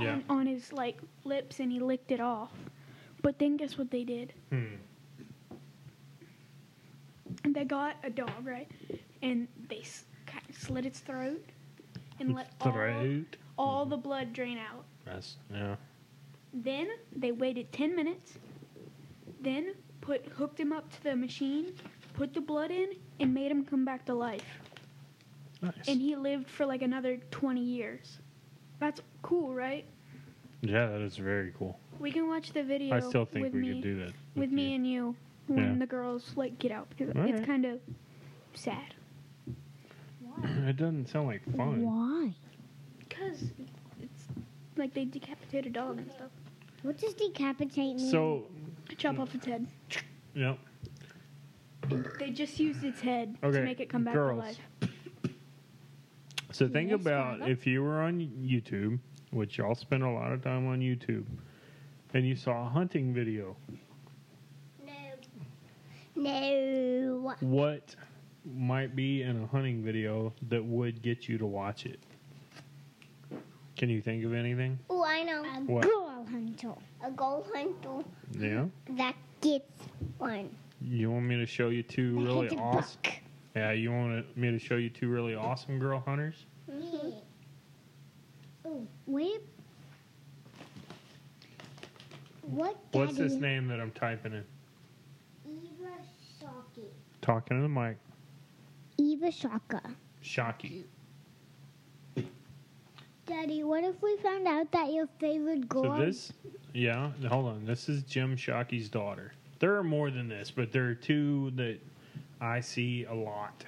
Yeah. 0.00 0.12
on, 0.28 0.40
on 0.40 0.46
his 0.46 0.72
like 0.72 0.98
lips, 1.24 1.60
and 1.60 1.70
he 1.70 1.80
licked 1.80 2.10
it 2.12 2.20
off. 2.20 2.50
But 3.22 3.38
then 3.38 3.56
guess 3.58 3.76
what 3.76 3.90
they 3.90 4.04
did? 4.04 4.32
Hmm. 4.50 4.76
They 7.44 7.64
got 7.64 7.96
a 8.04 8.10
dog, 8.10 8.30
right? 8.44 8.70
And 9.22 9.48
they 9.68 9.80
s- 9.80 10.04
kind 10.04 10.12
of 10.12 10.15
slit 10.58 10.86
its 10.86 11.00
throat 11.00 11.44
and 12.20 12.34
let 12.34 12.50
all, 12.60 12.72
Throat. 12.72 13.36
all 13.58 13.86
the 13.86 13.96
blood 13.96 14.32
drain 14.32 14.58
out. 14.58 14.84
That's 15.04 15.36
yeah. 15.52 15.76
Then 16.52 16.88
they 17.14 17.32
waited 17.32 17.70
10 17.72 17.94
minutes. 17.94 18.38
Then 19.40 19.74
put 20.00 20.24
hooked 20.26 20.58
him 20.58 20.72
up 20.72 20.90
to 20.92 21.02
the 21.04 21.14
machine, 21.16 21.72
put 22.14 22.32
the 22.34 22.40
blood 22.40 22.70
in, 22.70 22.90
and 23.20 23.34
made 23.34 23.50
him 23.50 23.64
come 23.64 23.84
back 23.84 24.04
to 24.06 24.14
life. 24.14 24.44
Nice. 25.62 25.74
And 25.88 26.00
he 26.00 26.16
lived 26.16 26.48
for 26.48 26.66
like 26.66 26.82
another 26.82 27.18
20 27.30 27.60
years. 27.60 28.18
That's 28.78 29.00
cool, 29.22 29.52
right? 29.54 29.84
yeah, 30.62 30.86
that 30.86 31.00
is 31.02 31.16
very 31.16 31.52
cool. 31.58 31.78
We 31.98 32.10
can 32.10 32.28
watch 32.28 32.52
the 32.52 32.62
video 32.62 32.94
I 32.96 33.00
still 33.00 33.24
think 33.24 33.44
with 33.44 33.54
we 33.54 33.60
me, 33.60 33.68
could 33.74 33.82
do 33.82 34.00
that 34.04 34.12
with 34.34 34.50
me 34.50 34.70
you. 34.70 34.74
and 34.74 34.86
you 34.86 35.16
when 35.46 35.72
Yeah. 35.72 35.78
the 35.78 35.86
girls 35.86 36.32
like 36.36 36.58
get 36.58 36.72
out 36.72 36.88
because 36.90 37.14
Alright. 37.14 37.34
it's 37.34 37.46
kind 37.46 37.64
of 37.64 37.78
sad. 38.54 38.94
It 40.68 40.76
doesn't 40.76 41.08
sound 41.08 41.28
like 41.28 41.42
fun. 41.56 41.82
Why? 41.82 42.34
Cause 43.10 43.44
it's 44.02 44.24
like 44.76 44.92
they 44.94 45.04
decapitate 45.04 45.66
a 45.66 45.70
dog 45.70 45.98
and 45.98 46.10
stuff. 46.12 46.30
What 46.82 46.98
does 46.98 47.14
decapitate 47.14 47.96
mean? 47.96 48.10
So, 48.10 48.44
Chop 48.98 49.18
off 49.18 49.34
its 49.34 49.46
head. 49.46 49.66
yep. 50.34 50.58
They 52.18 52.30
just 52.30 52.58
used 52.58 52.82
its 52.84 53.00
head 53.00 53.36
Okay, 53.42 53.58
to 53.58 53.64
make 53.64 53.80
it 53.80 53.88
come 53.88 54.04
back 54.04 54.14
girls. 54.14 54.40
to 54.42 54.46
life. 54.46 54.90
So 56.52 56.68
think 56.68 56.90
Yes, 56.90 57.00
about 57.00 57.48
if 57.48 57.66
you 57.66 57.82
were 57.82 58.00
on 58.00 58.18
YouTube, 58.20 58.98
which 59.30 59.58
y'all 59.58 59.74
spend 59.74 60.02
a 60.02 60.10
lot 60.10 60.32
of 60.32 60.42
time 60.42 60.66
on 60.68 60.80
YouTube, 60.80 61.24
and 62.14 62.26
you 62.26 62.34
saw 62.34 62.66
a 62.66 62.68
hunting 62.68 63.12
video. 63.12 63.56
No. 64.84 64.92
No. 66.16 67.34
What 67.40 67.94
might 68.54 68.94
be 68.94 69.22
in 69.22 69.42
a 69.42 69.46
hunting 69.46 69.82
video 69.82 70.32
that 70.48 70.64
would 70.64 71.02
get 71.02 71.28
you 71.28 71.38
to 71.38 71.46
watch 71.46 71.86
it? 71.86 71.98
Can 73.76 73.90
you 73.90 74.00
think 74.00 74.24
of 74.24 74.32
anything? 74.32 74.78
Oh, 74.88 75.04
I 75.04 75.22
know. 75.22 75.42
a 75.44 75.60
What? 75.60 75.82
girl 75.82 76.26
hunter. 76.30 76.72
A 77.04 77.10
gold 77.10 77.46
hunter 77.54 78.04
Yeah. 78.38 78.66
that 78.90 79.14
gets 79.40 79.82
one. 80.18 80.48
You 80.80 81.10
want 81.10 81.26
me 81.26 81.36
to 81.36 81.46
show 81.46 81.68
you 81.68 81.82
two 81.82 82.18
really 82.20 82.48
awesome? 82.50 82.98
buck. 83.04 83.12
Yeah, 83.54 83.72
you 83.72 83.90
want 83.90 84.36
me 84.36 84.50
to 84.50 84.58
show 84.58 84.76
you 84.76 84.90
two 84.90 85.08
really 85.08 85.34
awesome 85.34 85.78
girl 85.78 86.00
hunters? 86.06 86.46
Oh, 88.64 88.86
wait. 89.06 89.40
What? 92.42 92.76
What's 92.92 93.16
this 93.16 93.32
name 93.34 93.68
that 93.68 93.80
I'm 93.80 93.90
typing 93.92 94.32
in? 94.34 94.44
Eva 95.48 95.90
Shockey. 96.40 96.86
Talking 97.22 97.56
to 97.58 97.62
the 97.62 97.68
mic. 97.68 97.96
Eva 98.98 99.30
Shaka. 99.30 99.82
Shockey. 100.22 100.84
Daddy, 103.26 103.64
what 103.64 103.82
if 103.82 104.00
we 104.02 104.16
found 104.18 104.46
out 104.46 104.70
that 104.72 104.92
your 104.92 105.08
favorite 105.18 105.68
girl? 105.68 105.96
So 105.96 106.04
this, 106.04 106.32
yeah, 106.72 107.10
hold 107.28 107.46
on. 107.46 107.64
This 107.64 107.88
is 107.88 108.02
Jim 108.04 108.36
Shockey's 108.36 108.88
daughter. 108.88 109.32
There 109.58 109.74
are 109.76 109.82
more 109.82 110.10
than 110.10 110.28
this, 110.28 110.50
but 110.50 110.70
there 110.70 110.86
are 110.86 110.94
two 110.94 111.50
that 111.56 111.78
I 112.40 112.60
see 112.60 113.04
a 113.04 113.14
lot, 113.14 113.64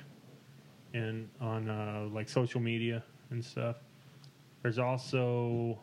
in 0.94 1.28
on 1.40 1.68
uh, 1.68 2.06
like 2.12 2.28
social 2.28 2.60
media 2.60 3.02
and 3.30 3.44
stuff. 3.44 3.76
There's 4.62 4.78
also, 4.78 5.78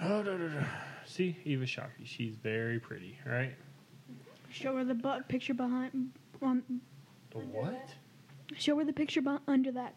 oh, 0.00 0.22
da, 0.22 0.36
da, 0.36 0.48
da. 0.48 0.64
see 1.06 1.36
Eva 1.44 1.64
Shockey. 1.64 2.04
She's 2.04 2.34
very 2.36 2.78
pretty, 2.78 3.18
right? 3.26 3.54
Show 4.50 4.76
her 4.76 4.84
the 4.84 4.94
butt 4.94 5.28
picture 5.28 5.54
behind. 5.54 6.10
On, 6.42 6.62
The 7.32 7.38
what? 7.38 7.90
show 8.56 8.76
her 8.78 8.84
the 8.84 8.92
picture 8.92 9.20
beh 9.22 9.40
under 9.46 9.70
that. 9.72 9.94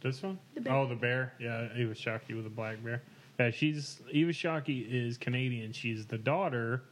This 0.00 0.22
one? 0.22 0.38
The 0.54 0.60
bear. 0.60 0.72
Oh, 0.74 0.86
the 0.88 0.94
bear. 0.94 1.34
Yeah, 1.40 1.68
Eva 1.76 1.92
Shockey 1.94 2.36
with 2.36 2.46
a 2.46 2.50
black 2.50 2.82
bear. 2.82 3.02
Yeah, 3.38 3.50
she's 3.50 4.00
Eva 4.10 4.32
Shockey 4.32 4.86
is 4.90 5.18
Canadian. 5.18 5.72
She's 5.72 6.06
the 6.06 6.18
daughter 6.18 6.82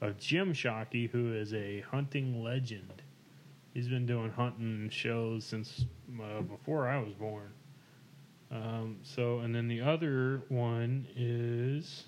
of 0.00 0.18
Jim 0.18 0.52
Shockey, 0.52 1.08
who 1.10 1.32
is 1.34 1.54
a 1.54 1.80
hunting 1.90 2.42
legend. 2.42 3.02
He's 3.74 3.88
been 3.88 4.06
doing 4.06 4.30
hunting 4.30 4.88
shows 4.90 5.44
since 5.44 5.84
uh, 6.20 6.40
before 6.42 6.88
I 6.88 6.98
was 6.98 7.14
born. 7.14 7.50
Um, 8.50 8.96
so, 9.02 9.40
and 9.40 9.54
then 9.54 9.68
the 9.68 9.80
other 9.80 10.42
one 10.48 11.06
is 11.16 12.04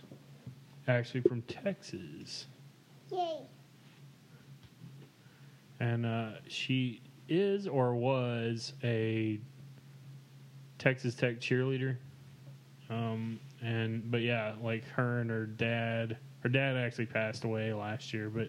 actually 0.89 1.21
from 1.23 1.43
Texas, 1.43 2.47
Yay. 3.13 3.41
And 5.81 6.07
uh, 6.07 6.31
she 6.47 7.03
is 7.29 7.67
or 7.67 7.95
was 7.95 8.75
a 8.85 9.41
Texas 10.79 11.15
Tech 11.15 11.41
cheerleader. 11.41 11.97
Um, 12.89 13.41
and 13.63 14.11
but 14.11 14.21
yeah, 14.21 14.55
like 14.63 14.85
her 14.91 15.21
and 15.21 15.31
her 15.31 15.47
dad. 15.47 16.19
Her 16.41 16.49
dad 16.49 16.77
actually 16.77 17.07
passed 17.07 17.45
away 17.45 17.73
last 17.75 18.15
year, 18.15 18.31
but 18.31 18.49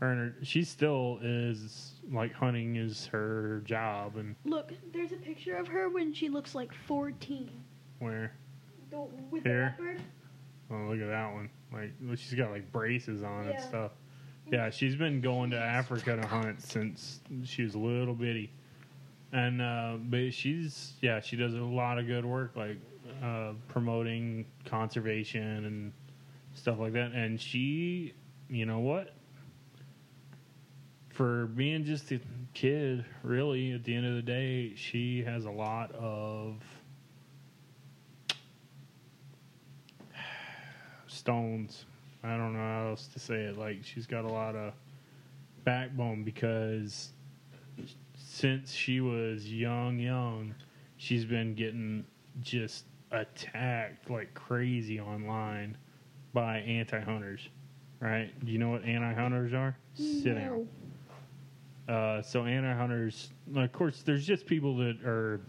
her 0.00 0.10
and 0.12 0.20
her 0.20 0.44
she 0.44 0.62
still 0.62 1.18
is 1.22 1.92
like 2.12 2.32
hunting 2.34 2.76
is 2.76 3.06
her 3.06 3.62
job 3.64 4.16
and 4.16 4.36
Look, 4.44 4.72
there's 4.92 5.12
a 5.12 5.16
picture 5.16 5.56
of 5.56 5.66
her 5.68 5.88
when 5.88 6.12
she 6.12 6.28
looks 6.28 6.54
like 6.54 6.72
14. 6.86 7.50
where 8.00 8.34
The, 8.90 9.06
with 9.30 9.42
Here? 9.44 9.74
the 9.78 9.82
leopard. 9.84 10.02
oh 10.70 10.90
look 10.90 11.00
at 11.00 11.06
that 11.08 11.32
one 11.32 11.48
like 11.72 11.92
she's 12.18 12.34
got 12.34 12.50
like 12.50 12.70
braces 12.72 13.22
on 13.22 13.48
and 13.48 13.60
stuff. 13.60 13.92
Yeah, 14.50 14.70
she's 14.70 14.94
been 14.94 15.20
going 15.20 15.50
to 15.50 15.58
Africa 15.58 16.16
to 16.16 16.26
hunt 16.26 16.62
since 16.62 17.20
she 17.44 17.62
was 17.62 17.74
a 17.74 17.78
little 17.78 18.14
bitty, 18.14 18.52
and 19.32 19.62
uh, 19.62 19.94
but 19.98 20.34
she's 20.34 20.92
yeah 21.00 21.20
she 21.20 21.36
does 21.36 21.54
a 21.54 21.58
lot 21.58 21.98
of 21.98 22.06
good 22.06 22.24
work 22.24 22.54
like 22.54 22.76
uh, 23.22 23.52
promoting 23.68 24.44
conservation 24.64 25.64
and 25.64 25.92
stuff 26.54 26.78
like 26.78 26.92
that. 26.94 27.12
And 27.12 27.40
she, 27.40 28.14
you 28.48 28.66
know 28.66 28.80
what, 28.80 29.14
for 31.10 31.46
being 31.46 31.84
just 31.84 32.10
a 32.12 32.20
kid, 32.54 33.04
really 33.22 33.72
at 33.72 33.84
the 33.84 33.94
end 33.94 34.06
of 34.06 34.14
the 34.14 34.22
day, 34.22 34.74
she 34.74 35.22
has 35.24 35.44
a 35.44 35.50
lot 35.50 35.92
of 35.92 36.56
stones. 41.06 41.84
I 42.24 42.36
don't 42.38 42.54
know 42.54 42.58
how 42.58 42.88
else 42.88 43.06
to 43.08 43.18
say 43.18 43.42
it. 43.42 43.58
Like 43.58 43.80
she's 43.82 44.06
got 44.06 44.24
a 44.24 44.32
lot 44.32 44.56
of 44.56 44.72
backbone 45.64 46.24
because 46.24 47.10
since 48.16 48.72
she 48.72 49.00
was 49.00 49.50
young, 49.52 49.98
young, 49.98 50.54
she's 50.96 51.24
been 51.24 51.54
getting 51.54 52.04
just 52.40 52.84
attacked 53.10 54.10
like 54.10 54.32
crazy 54.34 54.98
online 54.98 55.76
by 56.32 56.58
anti-hunters. 56.58 57.48
Right? 58.00 58.32
Do 58.44 58.52
you 58.52 58.58
know 58.58 58.70
what 58.70 58.84
anti-hunters 58.84 59.54
are? 59.54 59.76
Sit 59.94 60.34
down. 60.34 60.68
Uh, 61.88 62.22
so 62.22 62.44
anti-hunters, 62.44 63.30
of 63.54 63.72
course, 63.72 64.02
there's 64.02 64.26
just 64.26 64.46
people 64.46 64.76
that 64.78 64.96
are 65.04 65.40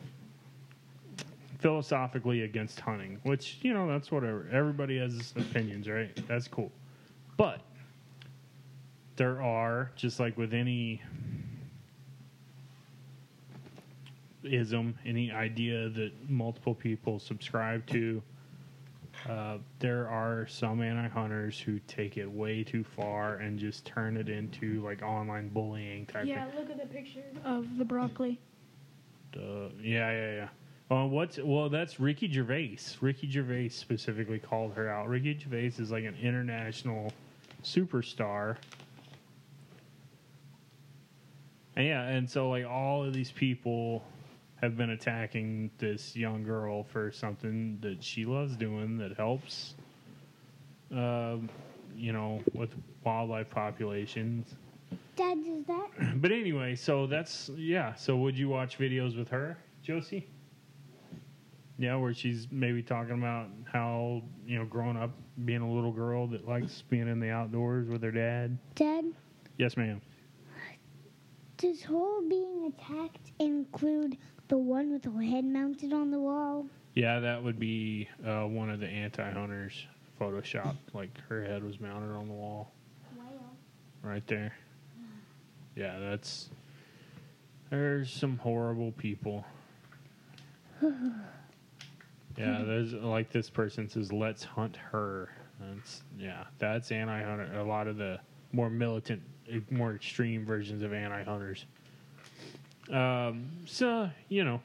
philosophically 1.65 2.43
against 2.43 2.79
hunting, 2.79 3.19
which 3.23 3.57
you 3.63 3.73
know 3.73 3.87
that's 3.87 4.11
whatever. 4.11 4.47
Everybody 4.51 4.99
has 4.99 5.33
opinions, 5.35 5.89
right? 5.89 6.11
That's 6.27 6.47
cool. 6.47 6.71
But 7.37 7.59
there 9.15 9.41
are 9.41 9.89
just 9.95 10.19
like 10.19 10.37
with 10.37 10.53
any 10.53 11.01
ism, 14.43 14.95
any 15.07 15.31
idea 15.31 15.89
that 15.89 16.11
multiple 16.29 16.75
people 16.75 17.17
subscribe 17.17 17.83
to. 17.87 18.21
Uh, 19.27 19.57
there 19.79 20.07
are 20.07 20.45
some 20.45 20.83
anti-hunters 20.83 21.59
who 21.59 21.79
take 21.87 22.15
it 22.15 22.31
way 22.31 22.63
too 22.63 22.83
far 22.83 23.37
and 23.37 23.57
just 23.57 23.87
turn 23.87 24.17
it 24.17 24.29
into 24.29 24.83
like 24.83 25.01
online 25.01 25.49
bullying 25.49 26.05
type 26.05 26.27
Yeah, 26.27 26.45
look 26.55 26.69
at 26.69 26.77
the 26.77 26.85
picture 26.85 27.23
of 27.43 27.65
the 27.79 27.85
broccoli. 27.85 28.39
uh, 29.35 29.69
yeah, 29.81 30.11
yeah, 30.11 30.35
yeah. 30.35 30.47
Uh, 30.89 31.05
what's 31.05 31.37
well? 31.37 31.69
That's 31.69 31.99
Ricky 31.99 32.31
Gervais. 32.31 32.77
Ricky 33.01 33.29
Gervais 33.29 33.69
specifically 33.69 34.39
called 34.39 34.73
her 34.73 34.89
out. 34.89 35.07
Ricky 35.09 35.37
Gervais 35.37 35.73
is 35.79 35.91
like 35.91 36.03
an 36.03 36.15
international 36.21 37.11
superstar. 37.63 38.57
And 41.75 41.87
yeah, 41.87 42.07
and 42.07 42.29
so 42.29 42.49
like 42.49 42.65
all 42.65 43.03
of 43.03 43.13
these 43.13 43.31
people 43.31 44.03
have 44.61 44.77
been 44.77 44.91
attacking 44.91 45.71
this 45.79 46.15
young 46.15 46.43
girl 46.43 46.83
for 46.83 47.11
something 47.11 47.79
that 47.81 48.03
she 48.03 48.25
loves 48.25 48.55
doing 48.55 48.97
that 48.99 49.17
helps, 49.17 49.73
um, 50.91 51.49
you 51.95 52.13
know, 52.13 52.41
with 52.53 52.69
wildlife 53.03 53.49
populations 53.49 54.55
Dad, 55.15 55.43
does 55.43 55.63
that? 55.65 55.87
But 56.21 56.31
anyway, 56.31 56.75
so 56.75 57.07
that's 57.07 57.49
yeah. 57.55 57.93
So 57.95 58.17
would 58.17 58.37
you 58.37 58.49
watch 58.49 58.77
videos 58.77 59.17
with 59.17 59.29
her, 59.29 59.57
Josie? 59.81 60.27
Yeah, 61.77 61.95
where 61.97 62.13
she's 62.13 62.47
maybe 62.51 62.81
talking 62.81 63.17
about 63.17 63.47
how 63.71 64.21
you 64.47 64.57
know 64.57 64.65
growing 64.65 64.95
up 64.95 65.11
being 65.43 65.61
a 65.61 65.69
little 65.69 65.91
girl 65.91 66.27
that 66.27 66.47
likes 66.47 66.83
being 66.89 67.07
in 67.09 67.19
the 67.19 67.29
outdoors 67.29 67.89
with 67.89 68.01
her 68.01 68.11
dad. 68.11 68.57
Dad, 68.75 69.05
Yes, 69.57 69.75
ma'am. 69.75 70.01
does 71.57 71.83
whole 71.83 72.21
being 72.27 72.65
attacked 72.73 73.31
include 73.39 74.17
the 74.47 74.57
one 74.57 74.91
with 74.91 75.01
the 75.03 75.11
head 75.25 75.43
mounted 75.45 75.91
on 75.91 76.11
the 76.11 76.19
wall? 76.19 76.65
Yeah, 76.93 77.19
that 77.19 77.43
would 77.43 77.59
be 77.59 78.07
uh, 78.25 78.43
one 78.43 78.69
of 78.69 78.79
the 78.79 78.87
anti-hunters 78.87 79.85
photoshopped. 80.19 80.77
Like 80.93 81.09
her 81.27 81.43
head 81.43 81.61
was 81.63 81.79
mounted 81.81 82.15
on 82.15 82.27
the 82.27 82.33
wall 82.33 82.71
right 84.01 84.25
there. 84.27 84.53
Yeah, 85.75 85.99
that's. 85.99 86.49
There's 87.69 88.09
some 88.09 88.37
horrible 88.37 88.93
people. 88.93 89.43
yeah, 92.37 92.63
there's 92.65 92.93
like 92.93 93.31
this 93.31 93.49
person 93.49 93.89
says, 93.89 94.11
"Let's 94.11 94.43
hunt 94.43 94.75
her." 94.77 95.29
That's 95.59 96.03
yeah, 96.17 96.43
that's 96.59 96.91
anti-hunter. 96.91 97.59
A 97.59 97.63
lot 97.63 97.87
of 97.87 97.97
the 97.97 98.19
more 98.51 98.69
militant, 98.69 99.21
more 99.69 99.95
extreme 99.95 100.45
versions 100.45 100.83
of 100.83 100.93
anti-hunters. 100.93 101.65
Um, 102.91 103.49
so 103.65 104.09
you 104.29 104.43
know, 104.43 104.61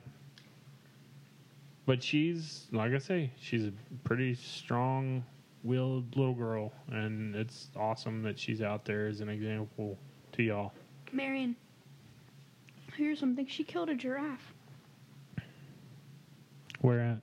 but 1.87 2.03
she's 2.03 2.67
like 2.73 2.93
I 2.93 2.99
say, 2.99 3.31
she's 3.41 3.67
a 3.67 3.73
pretty 4.05 4.35
strong-willed 4.35 6.17
little 6.17 6.35
girl, 6.35 6.73
and 6.89 7.35
it's 7.37 7.69
awesome 7.77 8.23
that 8.23 8.39
she's 8.39 8.63
out 8.63 8.85
there 8.85 9.07
as 9.07 9.21
an 9.21 9.29
example 9.29 9.97
to 10.33 10.43
y'all. 10.43 10.73
Marion, 11.13 11.57
here's 12.97 13.21
something. 13.21 13.47
She 13.47 13.65
killed 13.65 13.91
a 13.91 13.95
giraffe. 13.95 14.55
Where 16.81 17.01
at? 17.01 17.19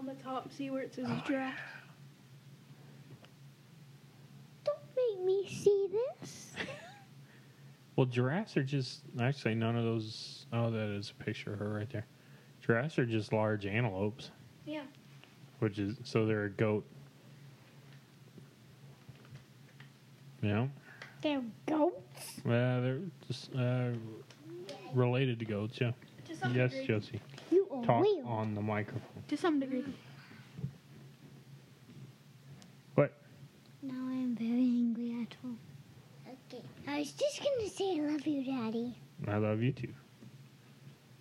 On 0.00 0.06
the 0.06 0.14
top, 0.14 0.50
see 0.50 0.70
where 0.70 0.80
it 0.82 0.94
says 0.94 1.06
giraffe? 1.26 1.58
Don't 4.64 4.78
make 4.96 5.26
me 5.26 5.46
see 5.46 5.88
this. 6.20 6.52
Well, 7.96 8.06
giraffes 8.06 8.56
are 8.56 8.62
just 8.62 9.02
actually 9.20 9.56
none 9.56 9.76
of 9.76 9.84
those. 9.84 10.46
Oh, 10.54 10.70
that 10.70 10.88
is 10.96 11.10
a 11.10 11.22
picture 11.22 11.52
of 11.52 11.58
her 11.58 11.68
right 11.74 11.90
there. 11.90 12.06
Giraffes 12.64 12.98
are 12.98 13.04
just 13.04 13.30
large 13.30 13.66
antelopes, 13.66 14.30
Yeah. 14.64 14.84
which 15.58 15.78
is 15.78 15.96
so 16.04 16.24
they're 16.24 16.44
a 16.44 16.50
goat. 16.50 16.86
Yeah, 20.42 20.68
They're 21.20 21.42
goats. 21.66 22.40
well, 22.46 22.80
they're 22.80 23.00
just 23.28 23.54
uh, 23.54 23.90
related 24.94 25.38
to 25.40 25.44
goats. 25.44 25.78
Yeah. 25.78 25.90
To 26.40 26.48
Yes, 26.54 26.70
degree. 26.70 26.86
Josie. 26.86 27.20
You 27.50 27.66
are 27.72 27.84
Talk 27.84 28.02
real. 28.02 28.26
on 28.26 28.54
the 28.54 28.60
microphone. 28.60 29.22
To 29.28 29.36
some 29.36 29.60
degree. 29.60 29.84
What? 32.94 33.12
Now 33.82 34.08
I 34.08 34.12
am 34.12 34.36
very 34.36 34.50
angry 34.52 35.22
at 35.22 35.36
all. 35.44 35.56
Okay. 36.52 36.64
I 36.86 36.98
was 37.00 37.12
just 37.12 37.40
gonna 37.42 37.68
say 37.68 37.98
I 37.98 38.12
love 38.12 38.26
you, 38.26 38.44
Daddy. 38.44 38.94
I 39.28 39.36
love 39.36 39.62
you 39.62 39.72
too. 39.72 39.92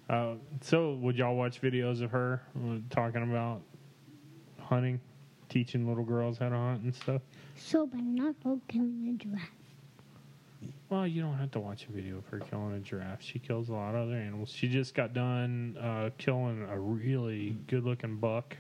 Uh, 0.10 0.34
so, 0.62 0.96
would 0.96 1.16
y'all 1.18 1.36
watch 1.36 1.62
videos 1.62 2.02
of 2.02 2.10
her 2.12 2.42
uh, 2.58 2.78
talking 2.90 3.22
about 3.24 3.62
hunting, 4.60 5.00
teaching 5.50 5.88
little 5.88 6.04
girls 6.04 6.40
how 6.40 6.50
to 6.50 6.56
hunt 6.56 6.82
and 6.82 6.96
stuff? 6.96 7.22
So, 7.56 7.86
but 7.86 8.00
not 8.00 8.36
about 8.42 8.60
killing 8.68 9.16
a 9.20 9.24
giraffe. 9.24 9.52
Well, 10.90 11.06
you 11.06 11.22
don't 11.22 11.38
have 11.38 11.52
to 11.52 11.60
watch 11.60 11.86
a 11.88 11.92
video 11.92 12.18
of 12.18 12.26
her 12.28 12.40
killing 12.40 12.74
a 12.74 12.80
giraffe. 12.80 13.22
She 13.22 13.38
kills 13.38 13.70
a 13.70 13.74
lot 13.74 13.94
of 13.94 14.08
other 14.08 14.16
animals. 14.16 14.50
She 14.50 14.68
just 14.68 14.96
got 14.96 15.14
done 15.14 15.78
uh, 15.80 16.10
killing 16.18 16.64
a 16.68 16.80
really 16.80 17.58
good-looking 17.68 18.18
buck 18.18 18.58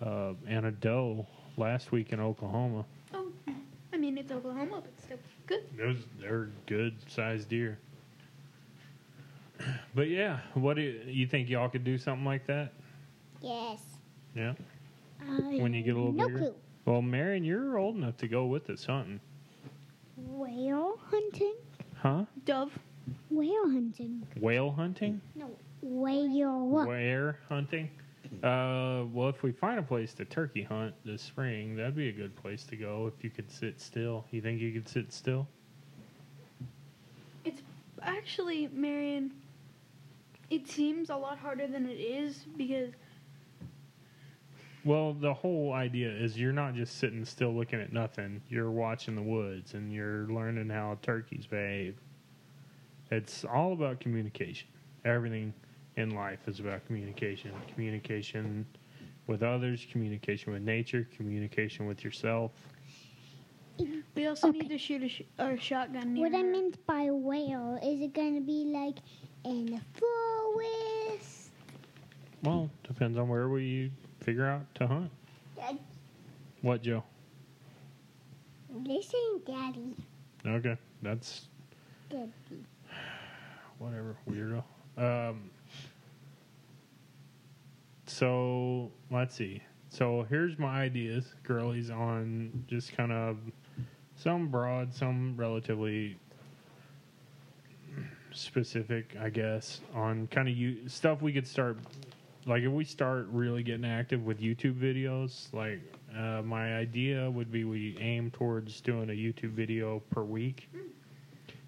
uh, 0.00 0.34
and 0.46 0.66
a 0.66 0.70
doe 0.70 1.26
last 1.56 1.90
week 1.90 2.12
in 2.12 2.20
Oklahoma. 2.20 2.84
Oh, 3.12 3.32
I 3.92 3.96
mean, 3.96 4.16
it's 4.16 4.30
Oklahoma, 4.30 4.80
but 4.80 4.92
still 5.00 5.18
good. 5.46 5.64
Those 5.76 5.96
they're 6.20 6.50
good-sized 6.66 7.48
deer. 7.48 7.78
But 9.94 10.08
yeah, 10.08 10.38
what 10.54 10.76
do 10.76 10.82
you, 10.82 11.00
you 11.06 11.26
think 11.26 11.48
y'all 11.48 11.68
could 11.68 11.82
do 11.82 11.98
something 11.98 12.24
like 12.24 12.46
that? 12.46 12.72
Yes. 13.40 13.82
Yeah. 14.36 14.54
I 15.20 15.58
When 15.58 15.74
you 15.74 15.82
get 15.82 15.96
a 15.96 15.98
little 15.98 16.12
no 16.12 16.26
bigger? 16.28 16.38
clue. 16.38 16.54
Well, 16.84 17.02
Marion, 17.02 17.42
you're 17.42 17.76
old 17.76 17.96
enough 17.96 18.16
to 18.18 18.28
go 18.28 18.46
with 18.46 18.70
us 18.70 18.84
hunting, 18.84 19.18
Whale 20.26 20.98
hunting? 21.10 21.54
huh? 21.94 22.24
Dove. 22.44 22.72
Whale 23.30 23.70
hunting. 23.70 24.26
Whale 24.40 24.70
hunting? 24.70 25.20
No. 25.34 25.50
Whale 25.82 26.66
what? 26.66 26.88
Where 26.88 27.38
hunting? 27.48 27.90
Uh, 28.42 29.04
well, 29.12 29.28
if 29.28 29.42
we 29.42 29.52
find 29.52 29.78
a 29.78 29.82
place 29.82 30.12
to 30.14 30.24
turkey 30.24 30.62
hunt 30.62 30.94
this 31.04 31.22
spring, 31.22 31.76
that'd 31.76 31.96
be 31.96 32.08
a 32.08 32.12
good 32.12 32.36
place 32.36 32.64
to 32.64 32.76
go. 32.76 33.10
If 33.16 33.24
you 33.24 33.30
could 33.30 33.50
sit 33.50 33.80
still, 33.80 34.26
you 34.30 34.42
think 34.42 34.60
you 34.60 34.72
could 34.72 34.88
sit 34.88 35.12
still? 35.12 35.48
It's 37.44 37.62
actually, 38.02 38.68
Marion, 38.72 39.32
it 40.50 40.68
seems 40.68 41.10
a 41.10 41.16
lot 41.16 41.38
harder 41.38 41.66
than 41.66 41.88
it 41.88 41.94
is 41.94 42.44
because 42.56 42.90
Well, 44.88 45.12
the 45.12 45.34
whole 45.34 45.74
idea 45.74 46.08
is 46.10 46.38
you're 46.38 46.54
not 46.54 46.74
just 46.74 46.96
sitting 46.96 47.22
still 47.26 47.52
looking 47.54 47.78
at 47.78 47.92
nothing. 47.92 48.40
You're 48.48 48.70
watching 48.70 49.16
the 49.16 49.22
woods 49.22 49.74
and 49.74 49.92
you're 49.92 50.26
learning 50.28 50.70
how 50.70 50.96
turkeys 51.02 51.44
behave. 51.44 51.94
It's 53.10 53.44
all 53.44 53.74
about 53.74 54.00
communication. 54.00 54.66
Everything 55.04 55.52
in 55.98 56.14
life 56.14 56.38
is 56.46 56.58
about 56.58 56.86
communication. 56.86 57.52
Communication 57.74 58.64
with 59.26 59.42
others, 59.42 59.86
communication 59.92 60.54
with 60.54 60.62
nature, 60.62 61.06
communication 61.14 61.86
with 61.86 62.02
yourself. 62.02 62.52
we 64.14 64.26
also 64.26 64.48
Okay. 64.48 64.60
need 64.60 64.70
to 64.70 64.78
shoot 64.78 65.02
a, 65.02 65.08
sh- 65.10 65.22
a 65.38 65.54
shotgun 65.58 66.14
near 66.14 66.30
What 66.30 66.34
I 66.34 66.42
meant 66.42 66.86
by 66.86 67.10
whale, 67.10 67.78
is 67.82 68.00
it 68.00 68.14
going 68.14 68.36
to 68.36 68.40
be 68.40 68.64
like 68.64 68.96
in 69.44 69.66
the 69.66 69.80
forest? 70.00 71.50
Well, 72.42 72.70
depends 72.84 73.18
on 73.18 73.28
where 73.28 73.50
we 73.50 73.92
figure 74.28 74.46
out 74.46 74.74
to 74.74 74.86
hunt. 74.86 75.10
Dad, 75.56 75.78
What, 76.60 76.82
Joe? 76.82 77.02
this 78.70 79.10
ain't 79.14 79.46
Daddy. 79.46 79.94
Okay, 80.46 80.76
that's 81.00 81.46
Daddy. 82.10 82.30
whatever, 83.78 84.16
weirdo. 84.28 84.62
Um, 84.98 85.48
so 88.06 88.90
let's 89.10 89.34
see. 89.34 89.62
So 89.88 90.26
here's 90.28 90.58
my 90.58 90.82
ideas, 90.82 91.24
girlies, 91.42 91.88
on 91.90 92.64
just 92.68 92.94
kind 92.94 93.12
of 93.12 93.38
some 94.14 94.48
broad, 94.48 94.92
some 94.92 95.38
relatively 95.38 96.18
specific, 98.32 99.16
I 99.18 99.30
guess, 99.30 99.80
on 99.94 100.26
kind 100.26 100.48
of 100.50 100.54
you 100.54 100.86
stuff 100.86 101.22
we 101.22 101.32
could 101.32 101.46
start. 101.46 101.78
Like 102.48 102.62
if 102.62 102.72
we 102.72 102.84
start 102.84 103.26
really 103.30 103.62
getting 103.62 103.84
active 103.84 104.24
with 104.24 104.40
YouTube 104.40 104.80
videos, 104.80 105.52
like 105.52 105.80
uh, 106.16 106.40
my 106.40 106.76
idea 106.76 107.30
would 107.30 107.52
be 107.52 107.64
we 107.64 107.98
aim 108.00 108.30
towards 108.30 108.80
doing 108.80 109.10
a 109.10 109.12
YouTube 109.12 109.50
video 109.50 110.00
per 110.10 110.22
week. 110.22 110.70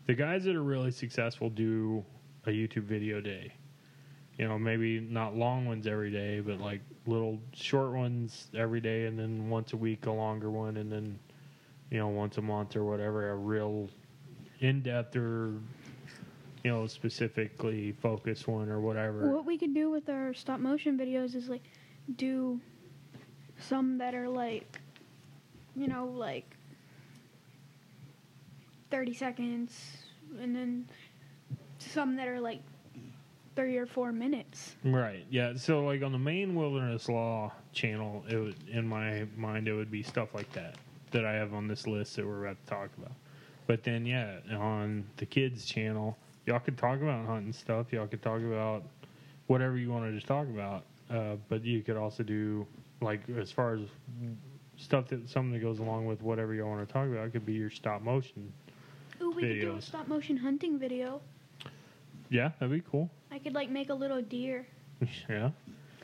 The 0.07 0.15
guys 0.15 0.45
that 0.45 0.57
are 0.57 0.63
really 0.63 0.91
successful 0.91 1.51
do 1.51 2.03
a 2.47 2.49
YouTube 2.49 2.85
video 2.85 3.21
day. 3.21 3.53
You 4.39 4.49
know, 4.49 4.59
maybe 4.59 5.01
not 5.01 5.37
long 5.37 5.67
ones 5.67 5.87
every 5.87 6.11
day, 6.11 6.41
but 6.41 6.61
like 6.61 6.81
little 7.07 7.39
short 7.53 7.93
ones 7.93 8.49
every 8.57 8.81
day, 8.81 9.05
and 9.05 9.19
then 9.19 9.51
once 9.51 9.75
a 9.75 9.77
week 9.77 10.07
a 10.07 10.11
longer 10.11 10.51
one, 10.51 10.79
and 10.79 10.91
then 10.91 11.19
you 11.91 11.99
know 11.99 12.09
once 12.09 12.39
a 12.39 12.43
month 12.43 12.75
or 12.75 12.85
whatever 12.85 13.33
a 13.33 13.37
real 13.37 13.87
in 14.61 14.81
depth 14.81 15.15
or 15.15 15.53
you 16.65 16.71
know 16.71 16.87
specifically 16.87 17.93
focused 18.01 18.49
one 18.49 18.69
or 18.69 18.81
whatever. 18.81 19.31
What 19.33 19.45
we 19.45 19.59
could 19.59 19.75
do 19.75 19.91
with 19.91 20.09
our 20.09 20.35
stop 20.35 20.61
motion 20.61 20.99
videos 20.99 21.35
is 21.35 21.49
like 21.49 21.65
do 22.17 22.61
some 23.59 23.99
that 23.99 24.15
are 24.15 24.29
like, 24.29 24.81
you 25.77 25.87
know, 25.87 26.07
like 26.07 26.57
30 28.91 29.15
seconds, 29.15 29.97
and 30.41 30.55
then 30.55 30.89
some 31.79 32.17
that 32.17 32.29
are 32.29 32.41
like 32.41 32.63
three 33.57 33.77
or 33.77 33.87
four 33.87 34.13
minutes. 34.13 34.75
Right. 34.85 35.25
Yeah. 35.31 35.55
So 35.57 35.85
like 35.85 36.03
on 36.03 36.13
the 36.13 36.19
main 36.19 36.55
Wilderness 36.55 37.09
Law 37.09 37.53
channel, 37.73 38.25
it 38.29 38.37
would 38.37 38.57
in 38.69 38.87
my 38.87 39.27
mind 39.37 39.69
it 39.69 39.75
would 39.75 39.91
be 39.91 40.03
stuff 40.03 40.35
like 40.35 40.53
that 40.53 40.77
that 41.11 41.25
I 41.25 41.33
have 41.33 41.55
on 41.55 41.67
this 41.67 41.87
list 41.87 42.17
that 42.17 42.27
we're 42.27 42.45
about 42.45 42.65
to 42.67 42.71
talk 42.71 42.91
about. 42.99 43.13
But 43.67 43.85
then 43.85 44.07
yeah, 44.07 44.39
on 44.53 45.05
the 45.17 45.27
kids 45.27 45.65
channel, 45.65 46.17
y'all 46.47 46.61
could 46.61 46.79
talk 46.79 47.01
about 47.01 47.27
hunting 47.27 47.53
stuff. 47.53 47.93
Y'all 47.93 48.07
could 48.07 48.23
talk 48.23 48.41
about 48.41 48.85
whatever 49.47 49.77
you 49.77 49.91
wanted 49.91 50.21
to 50.21 50.27
talk 50.27 50.47
about. 50.47 50.85
Uh, 51.11 51.37
but 51.49 51.65
you 51.65 51.83
could 51.83 51.97
also 51.97 52.23
do 52.23 52.67
like 53.01 53.21
as 53.39 53.51
far 53.51 53.75
as 53.75 53.81
stuff 54.77 55.09
that 55.09 55.29
something 55.29 55.53
that 55.53 55.61
goes 55.61 55.79
along 55.79 56.07
with 56.07 56.23
whatever 56.23 56.55
you 56.55 56.65
want 56.67 56.87
to 56.87 56.93
talk 56.93 57.07
about. 57.07 57.27
It 57.27 57.33
could 57.33 57.47
be 57.47 57.55
your 57.55 57.71
stop 57.71 58.03
motion 58.03 58.53
Ooh, 59.21 59.31
we 59.31 59.43
could 59.43 59.61
do 59.61 59.73
a 59.73 59.75
videos. 59.75 59.83
stop 59.83 60.09
motion 60.09 60.37
hunting 60.37 60.79
video. 60.79 61.21
Yeah, 62.29 62.51
that'd 62.61 62.71
be 62.73 62.89
cool. 62.89 63.11
I 63.31 63.39
could 63.39 63.55
like 63.55 63.71
make 63.71 63.91
a 63.91 63.95
little 63.95 64.23
deer. 64.23 64.67
yeah. 65.29 65.51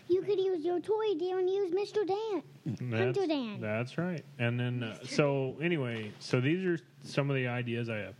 You 0.09 0.23
could 0.23 0.39
use 0.39 0.65
your 0.65 0.79
toy 0.81 1.15
deer 1.19 1.39
and 1.39 1.51
use 1.51 1.73
Mr. 1.73 2.07
Dan. 2.07 2.43
That's, 2.65 3.19
Hunter 3.19 3.27
Dan. 3.27 3.61
That's 3.61 3.99
right. 3.99 4.25
And 4.39 4.59
then, 4.59 4.83
uh, 4.85 4.99
so 5.05 5.57
anyway, 5.61 6.13
so 6.21 6.41
these 6.41 6.65
are 6.65 6.79
some 7.03 7.29
of 7.29 7.37
the 7.37 7.49
ideas 7.49 7.89
I 7.89 7.97
have. 7.97 8.15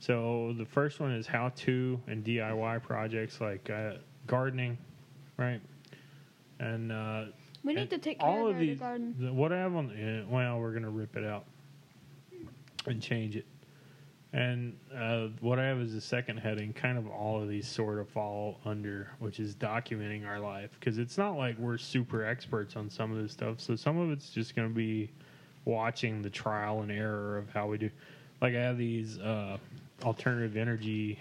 So 0.00 0.54
the 0.56 0.64
first 0.64 1.00
one 1.00 1.12
is 1.12 1.26
how 1.26 1.50
to 1.56 2.00
and 2.06 2.24
DIY 2.24 2.82
projects 2.82 3.40
like 3.40 3.68
uh, 3.70 3.94
gardening, 4.26 4.78
right? 5.36 5.60
And 6.60 6.92
uh, 6.92 7.24
We 7.64 7.74
need 7.74 7.90
to 7.90 7.98
take 7.98 8.20
care 8.20 8.28
all 8.28 8.46
of 8.48 8.54
of 8.54 8.60
these. 8.60 8.78
garden. 8.78 9.14
the- 9.18 9.32
What 9.32 9.52
I 9.52 9.58
have 9.58 9.74
on, 9.74 9.92
yeah, 9.98 10.22
well, 10.32 10.58
we're 10.60 10.72
gonna 10.72 10.90
rip 10.90 11.16
it 11.16 11.24
out 11.24 11.44
and 12.86 13.02
change 13.02 13.36
it. 13.36 13.44
And 14.32 14.76
uh, 14.94 15.28
what 15.40 15.58
I 15.58 15.64
have 15.64 15.78
is 15.80 15.94
the 15.94 16.00
second 16.02 16.36
heading. 16.36 16.74
Kind 16.74 16.98
of 16.98 17.08
all 17.08 17.42
of 17.42 17.48
these 17.48 17.66
sort 17.66 17.98
of 17.98 18.08
fall 18.10 18.60
under, 18.66 19.10
which 19.20 19.40
is 19.40 19.54
documenting 19.54 20.26
our 20.26 20.38
life, 20.38 20.70
because 20.78 20.98
it's 20.98 21.16
not 21.16 21.36
like 21.38 21.58
we're 21.58 21.78
super 21.78 22.24
experts 22.24 22.76
on 22.76 22.90
some 22.90 23.10
of 23.10 23.20
this 23.22 23.32
stuff. 23.32 23.58
So 23.58 23.74
some 23.74 23.98
of 23.98 24.10
it's 24.10 24.28
just 24.30 24.54
going 24.54 24.68
to 24.68 24.74
be 24.74 25.10
watching 25.64 26.20
the 26.20 26.28
trial 26.30 26.82
and 26.82 26.92
error 26.92 27.38
of 27.38 27.48
how 27.50 27.68
we 27.68 27.78
do. 27.78 27.90
Like 28.42 28.54
I 28.54 28.60
have 28.60 28.76
these 28.76 29.18
uh, 29.18 29.56
alternative 30.04 30.56
energy, 30.56 31.18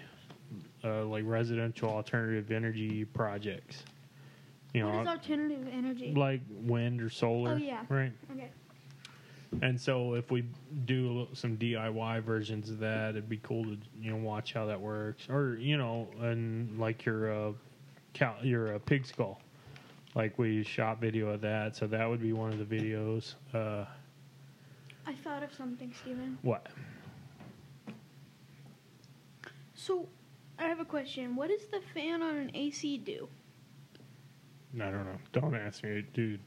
uh, 0.83 1.05
like 1.05 1.23
residential 1.25 1.89
alternative 1.89 2.51
energy 2.51 3.05
projects. 3.05 3.83
You 4.73 4.81
know, 4.83 4.89
What 4.89 5.01
is 5.01 5.07
alternative 5.07 5.67
energy? 5.71 6.13
like 6.15 6.41
wind 6.49 7.01
or 7.01 7.09
solar. 7.09 7.53
Oh, 7.53 7.55
yeah. 7.57 7.83
Right. 7.89 8.11
okay. 8.31 8.49
And 9.61 9.79
so 9.79 10.13
if 10.15 10.29
we 10.29 10.43
do 10.85 11.25
some 11.33 11.55
DIY 11.57 12.21
versions 12.23 12.69
of 12.69 12.79
that, 12.79 13.11
it'd 13.11 13.29
be 13.29 13.37
cool 13.37 13.63
to 13.63 13.77
you 13.99 14.11
know 14.11 14.17
watch 14.17 14.53
how 14.53 14.65
that 14.65 14.79
works, 14.79 15.27
or 15.29 15.55
you 15.59 15.77
know, 15.77 16.07
and 16.19 16.77
like 16.77 17.05
your 17.05 17.31
uh, 17.33 17.51
cow, 18.13 18.35
your 18.43 18.75
uh, 18.75 18.79
pig 18.79 19.05
skull, 19.05 19.39
like 20.15 20.37
we 20.37 20.63
shot 20.63 20.99
video 20.99 21.29
of 21.29 21.39
that. 21.41 21.77
So 21.77 21.87
that 21.87 22.07
would 22.09 22.21
be 22.21 22.33
one 22.33 22.51
of 22.51 22.59
the 22.59 22.65
videos. 22.75 23.35
Uh, 23.53 23.85
I 25.07 25.13
thought 25.23 25.41
of 25.43 25.53
something, 25.53 25.93
Steven. 26.01 26.37
what? 26.41 26.67
So, 29.77 30.09
I 30.57 30.63
have 30.63 30.79
a 30.79 30.85
question. 30.85 31.35
What 31.35 31.49
does 31.49 31.67
the 31.67 31.81
fan 31.93 32.23
on 32.23 32.35
an 32.35 32.51
AC 32.55 32.97
do? 32.97 33.29
I 34.75 34.89
don't 34.89 35.05
know. 35.05 35.19
Don't 35.33 35.55
ask 35.55 35.83
me, 35.83 36.03
dude. 36.13 36.39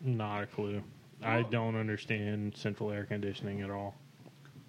Not 0.00 0.42
a 0.42 0.46
clue. 0.46 0.82
I 1.22 1.38
Oh. 1.38 1.42
don't 1.44 1.76
understand 1.76 2.56
central 2.56 2.90
air 2.90 3.04
conditioning 3.04 3.62
at 3.62 3.70
all. 3.70 3.94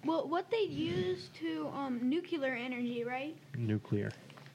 Well, 0.04 0.28
what 0.28 0.50
they 0.50 0.62
use 0.62 1.28
to 1.40 1.68
um 1.74 2.08
nuclear 2.08 2.54
energy, 2.54 3.02
right? 3.04 3.36
Nuclear, 3.58 4.10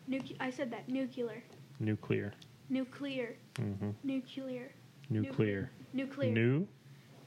Nuc- 0.09 0.35
I 0.39 0.49
said 0.49 0.71
that 0.71 0.87
nuclear, 0.89 1.43
nuclear, 1.79 2.33
nuclear, 2.69 3.35
hmm 3.57 3.91
nuclear, 4.03 4.71
nuclear, 5.09 5.69
nuclear, 5.93 6.31
new, 6.31 6.67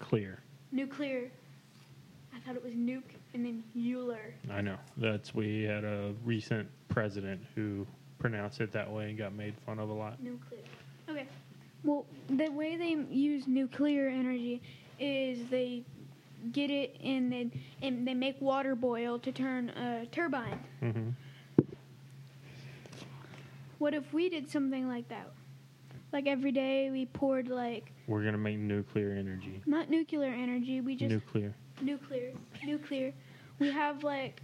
clear. 0.00 0.40
nuclear. 0.72 1.30
I 2.34 2.40
thought 2.40 2.56
it 2.56 2.64
was 2.64 2.72
nuke 2.74 3.14
Euler. 3.76 4.34
I 4.50 4.60
know. 4.60 4.76
That's 4.96 5.34
we 5.34 5.62
had 5.62 5.84
a 5.84 6.12
recent 6.24 6.68
president 6.88 7.40
who 7.54 7.86
pronounced 8.18 8.60
it 8.60 8.72
that 8.72 8.90
way 8.90 9.08
and 9.10 9.18
got 9.18 9.32
made 9.34 9.54
fun 9.66 9.78
of 9.78 9.88
a 9.88 9.92
lot. 9.92 10.20
Nuclear. 10.22 10.60
Okay. 11.08 11.26
Well, 11.84 12.04
the 12.28 12.48
way 12.50 12.76
they 12.76 12.96
use 13.14 13.46
nuclear 13.46 14.08
energy 14.08 14.60
is 14.98 15.46
they 15.48 15.82
get 16.52 16.70
it 16.70 16.96
and 17.02 17.32
they 17.32 17.50
and 17.82 18.06
they 18.06 18.14
make 18.14 18.40
water 18.40 18.74
boil 18.74 19.18
to 19.20 19.30
turn 19.32 19.70
a 19.70 20.06
turbine. 20.06 20.58
hmm 20.80 21.10
What 23.78 23.94
if 23.94 24.12
we 24.12 24.28
did 24.28 24.50
something 24.50 24.88
like 24.88 25.08
that? 25.08 25.30
Like 26.12 26.26
every 26.26 26.52
day 26.52 26.90
we 26.90 27.06
poured 27.06 27.48
like 27.48 27.92
We're 28.06 28.24
gonna 28.24 28.38
make 28.38 28.58
nuclear 28.58 29.12
energy. 29.12 29.60
not 29.66 29.88
nuclear 29.90 30.32
energy, 30.32 30.80
we 30.80 30.96
just 30.96 31.10
nuclear. 31.10 31.54
nuclear, 31.80 32.32
nuclear. 32.64 33.12
We 33.58 33.70
have 33.70 34.04
like 34.04 34.40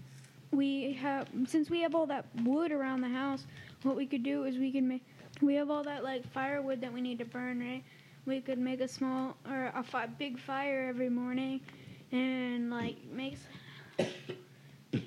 we 0.50 0.92
have 0.94 1.28
since 1.46 1.70
we 1.70 1.80
have 1.82 1.94
all 1.94 2.06
that 2.06 2.26
wood 2.42 2.72
around 2.72 3.00
the 3.00 3.08
house. 3.08 3.46
What 3.82 3.96
we 3.96 4.06
could 4.06 4.22
do 4.22 4.44
is 4.44 4.56
we 4.56 4.72
could 4.72 4.84
make 4.84 5.02
we 5.40 5.54
have 5.54 5.70
all 5.70 5.84
that 5.84 6.04
like 6.04 6.26
firewood 6.32 6.80
that 6.80 6.92
we 6.92 7.00
need 7.00 7.18
to 7.18 7.24
burn, 7.24 7.60
right? 7.60 7.82
We 8.26 8.40
could 8.40 8.58
make 8.58 8.80
a 8.80 8.88
small 8.88 9.36
or 9.48 9.72
a 9.74 9.82
fi- 9.82 10.06
big 10.06 10.38
fire 10.38 10.86
every 10.88 11.10
morning, 11.10 11.60
and 12.12 12.70
like 12.70 12.96
makes 13.12 13.40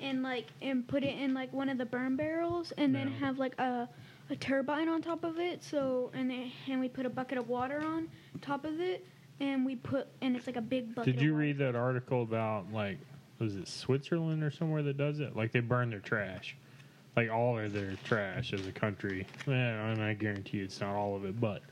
and 0.00 0.22
like 0.22 0.46
and 0.62 0.86
put 0.86 1.02
it 1.02 1.18
in 1.18 1.34
like 1.34 1.52
one 1.52 1.68
of 1.68 1.78
the 1.78 1.86
burn 1.86 2.16
barrels, 2.16 2.72
and 2.78 2.94
then 2.94 3.08
have 3.08 3.38
like 3.38 3.58
a 3.58 3.88
a 4.30 4.36
turbine 4.36 4.88
on 4.88 5.02
top 5.02 5.24
of 5.24 5.38
it. 5.38 5.64
So 5.64 6.10
and 6.14 6.30
they, 6.30 6.52
and 6.68 6.80
we 6.80 6.88
put 6.88 7.06
a 7.06 7.10
bucket 7.10 7.38
of 7.38 7.48
water 7.48 7.80
on 7.80 8.08
top 8.40 8.64
of 8.64 8.80
it, 8.80 9.04
and 9.40 9.64
we 9.64 9.76
put 9.76 10.06
and 10.20 10.36
it's 10.36 10.46
like 10.46 10.56
a 10.56 10.62
big 10.62 10.94
bucket. 10.94 11.16
Did 11.16 11.22
you 11.22 11.30
of 11.30 11.34
water. 11.34 11.46
read 11.46 11.58
that 11.58 11.74
article 11.74 12.22
about 12.22 12.72
like 12.72 12.98
was 13.38 13.56
it 13.56 13.68
Switzerland 13.68 14.42
or 14.42 14.50
somewhere 14.50 14.82
that 14.82 14.96
does 14.96 15.20
it? 15.20 15.36
Like 15.36 15.52
they 15.52 15.60
burn 15.60 15.90
their 15.90 16.00
trash. 16.00 16.56
Like 17.16 17.30
all 17.30 17.58
of 17.58 17.72
their 17.72 17.94
trash 18.04 18.52
as 18.52 18.66
a 18.66 18.72
country. 18.72 19.26
And 19.46 20.02
I 20.02 20.14
guarantee 20.14 20.58
you 20.58 20.64
it's 20.64 20.80
not 20.80 20.94
all 20.94 21.16
of 21.16 21.24
it, 21.24 21.40
but 21.40 21.62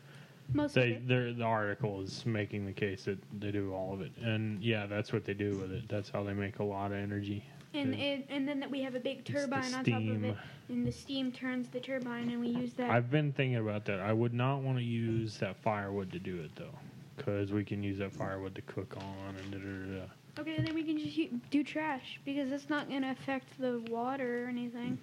Most 0.52 0.74
they 0.74 0.92
of 0.92 0.96
it. 0.96 1.08
their 1.08 1.32
the 1.32 1.44
article 1.44 2.00
is 2.02 2.24
making 2.26 2.66
the 2.66 2.72
case 2.72 3.04
that 3.04 3.18
they 3.40 3.50
do 3.52 3.72
all 3.72 3.92
of 3.92 4.00
it. 4.00 4.12
And 4.20 4.62
yeah, 4.62 4.86
that's 4.86 5.12
what 5.12 5.24
they 5.24 5.34
do 5.34 5.52
with 5.58 5.72
it. 5.72 5.88
That's 5.88 6.08
how 6.10 6.22
they 6.22 6.32
make 6.34 6.58
a 6.58 6.64
lot 6.64 6.92
of 6.92 6.98
energy. 6.98 7.44
And 7.74 7.92
They- 7.92 8.12
it, 8.14 8.26
and 8.30 8.48
then 8.48 8.58
that 8.60 8.70
we 8.70 8.80
have 8.82 8.94
a 8.94 9.00
big 9.00 9.24
turbine 9.24 9.74
on 9.74 9.84
top 9.84 10.00
of 10.00 10.24
it, 10.24 10.36
and 10.68 10.86
the 10.86 10.92
steam 10.92 11.30
turns 11.30 11.68
the 11.68 11.80
turbine, 11.80 12.30
and 12.30 12.40
we 12.40 12.48
use 12.48 12.72
that. 12.74 12.90
I've 12.90 13.10
been 13.10 13.32
thinking 13.32 13.56
about 13.56 13.84
that. 13.84 14.00
I 14.00 14.12
would 14.14 14.32
not 14.32 14.62
want 14.62 14.78
to 14.78 14.84
use 14.84 15.36
that 15.38 15.56
firewood 15.56 16.10
to 16.12 16.18
do 16.18 16.40
it 16.40 16.52
though, 16.56 16.74
because 17.16 17.52
we 17.52 17.64
can 17.64 17.82
use 17.82 17.98
that 17.98 18.12
firewood 18.12 18.54
to 18.54 18.62
cook 18.62 18.96
on 18.96 19.34
and 19.36 19.52
da 19.52 19.58
da 19.58 20.00
da. 20.00 20.06
Okay, 20.38 20.56
then 20.58 20.74
we 20.74 20.82
can 20.82 20.98
just 20.98 21.50
do 21.50 21.62
trash 21.62 22.20
because 22.24 22.52
it's 22.52 22.68
not 22.68 22.88
gonna 22.88 23.10
affect 23.10 23.58
the 23.58 23.82
water 23.90 24.44
or 24.44 24.48
anything. 24.48 24.98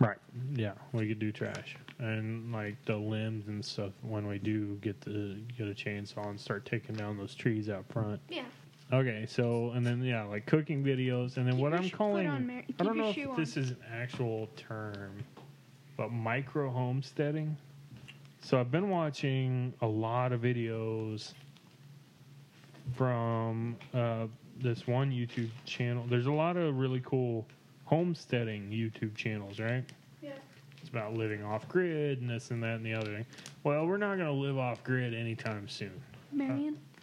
Right. 0.00 0.18
Yeah, 0.54 0.72
we 0.92 1.08
could 1.08 1.18
do 1.18 1.30
trash 1.30 1.76
and 1.98 2.52
like 2.52 2.76
the 2.84 2.96
limbs 2.96 3.46
and 3.48 3.64
stuff 3.64 3.92
when 4.02 4.26
we 4.26 4.38
do 4.38 4.76
get 4.76 5.00
the 5.00 5.36
get 5.56 5.68
a 5.68 5.74
chainsaw 5.74 6.28
and 6.28 6.38
start 6.38 6.64
taking 6.64 6.96
down 6.96 7.16
those 7.16 7.34
trees 7.34 7.68
out 7.68 7.84
front. 7.92 8.20
Yeah. 8.28 8.44
Okay, 8.92 9.26
so 9.28 9.70
and 9.74 9.86
then 9.86 10.02
yeah, 10.02 10.24
like 10.24 10.46
cooking 10.46 10.84
videos, 10.84 11.36
and 11.36 11.46
then 11.46 11.54
Keep 11.54 11.62
what 11.62 11.74
I'm 11.74 11.88
calling 11.90 12.28
on, 12.28 12.46
Mary. 12.46 12.64
I 12.78 12.84
don't 12.84 12.98
know 12.98 13.12
if 13.16 13.36
this 13.36 13.56
is 13.56 13.70
an 13.70 13.78
actual 13.92 14.48
term, 14.56 15.24
but 15.96 16.12
micro 16.12 16.70
homesteading. 16.70 17.56
So 18.42 18.60
I've 18.60 18.70
been 18.70 18.90
watching 18.90 19.72
a 19.80 19.86
lot 19.86 20.32
of 20.32 20.42
videos 20.42 21.32
from 22.94 23.76
uh, 23.94 24.26
this 24.60 24.86
one 24.86 25.10
YouTube 25.10 25.50
channel. 25.64 26.04
There's 26.08 26.26
a 26.26 26.32
lot 26.32 26.56
of 26.56 26.78
really 26.78 27.02
cool 27.04 27.46
homesteading 27.84 28.70
YouTube 28.70 29.14
channels, 29.14 29.60
right? 29.60 29.84
Yeah. 30.22 30.30
It's 30.80 30.88
about 30.88 31.14
living 31.14 31.42
off 31.44 31.68
grid 31.68 32.20
and 32.20 32.30
this 32.30 32.50
and 32.50 32.62
that 32.62 32.76
and 32.76 32.86
the 32.86 32.94
other 32.94 33.14
thing. 33.14 33.26
Well, 33.62 33.86
we're 33.86 33.96
not 33.96 34.16
going 34.16 34.26
to 34.26 34.32
live 34.32 34.58
off 34.58 34.82
grid 34.84 35.14
anytime 35.14 35.68
soon. 35.68 36.00
Marion. 36.32 36.74
Uh, 36.74 36.94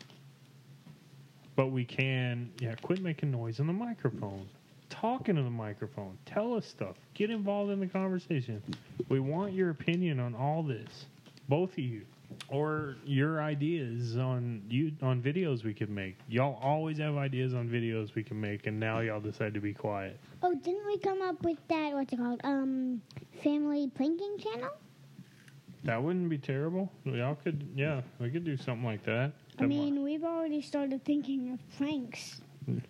but 1.55 1.67
we 1.67 1.85
can, 1.85 2.49
yeah, 2.59 2.75
quit 2.81 3.01
making 3.01 3.31
noise 3.31 3.59
on 3.59 3.67
the 3.67 3.73
microphone. 3.73 4.47
Talking 4.89 5.35
to 5.35 5.43
the 5.43 5.49
microphone. 5.49 6.17
Tell 6.25 6.55
us 6.55 6.65
stuff. 6.65 6.95
Get 7.13 7.29
involved 7.29 7.71
in 7.71 7.79
the 7.79 7.87
conversation. 7.87 8.61
We 9.09 9.19
want 9.19 9.53
your 9.53 9.69
opinion 9.69 10.19
on 10.19 10.35
all 10.35 10.63
this. 10.63 11.05
Both 11.49 11.73
of 11.73 11.79
you. 11.79 12.01
Or 12.49 12.97
your 13.05 13.41
ideas 13.41 14.17
on 14.17 14.63
you 14.69 14.91
on 15.01 15.21
videos 15.21 15.63
we 15.63 15.73
could 15.73 15.89
make. 15.89 16.17
Y'all 16.27 16.59
always 16.61 16.97
have 16.97 17.15
ideas 17.17 17.53
on 17.53 17.69
videos 17.69 18.13
we 18.15 18.23
can 18.23 18.39
make 18.39 18.67
and 18.67 18.79
now 18.79 18.99
y'all 18.99 19.19
decide 19.19 19.53
to 19.53 19.59
be 19.59 19.73
quiet. 19.73 20.19
Oh, 20.43 20.53
didn't 20.53 20.85
we 20.85 20.97
come 20.97 21.21
up 21.21 21.41
with 21.43 21.57
that? 21.69 21.93
What's 21.93 22.13
it 22.13 22.17
called? 22.17 22.41
Um, 22.43 23.01
family 23.43 23.89
pranking 23.93 24.37
channel. 24.37 24.71
That 25.83 26.01
wouldn't 26.01 26.29
be 26.29 26.37
terrible. 26.37 26.91
Y'all 27.05 27.35
could 27.35 27.67
yeah, 27.75 28.01
we 28.19 28.29
could 28.29 28.45
do 28.45 28.57
something 28.57 28.85
like 28.85 29.03
that. 29.05 29.33
I 29.59 29.65
mean, 29.65 30.03
we've 30.03 30.23
already 30.23 30.61
started 30.61 31.03
thinking 31.05 31.53
of 31.53 31.59
pranks. 31.77 32.41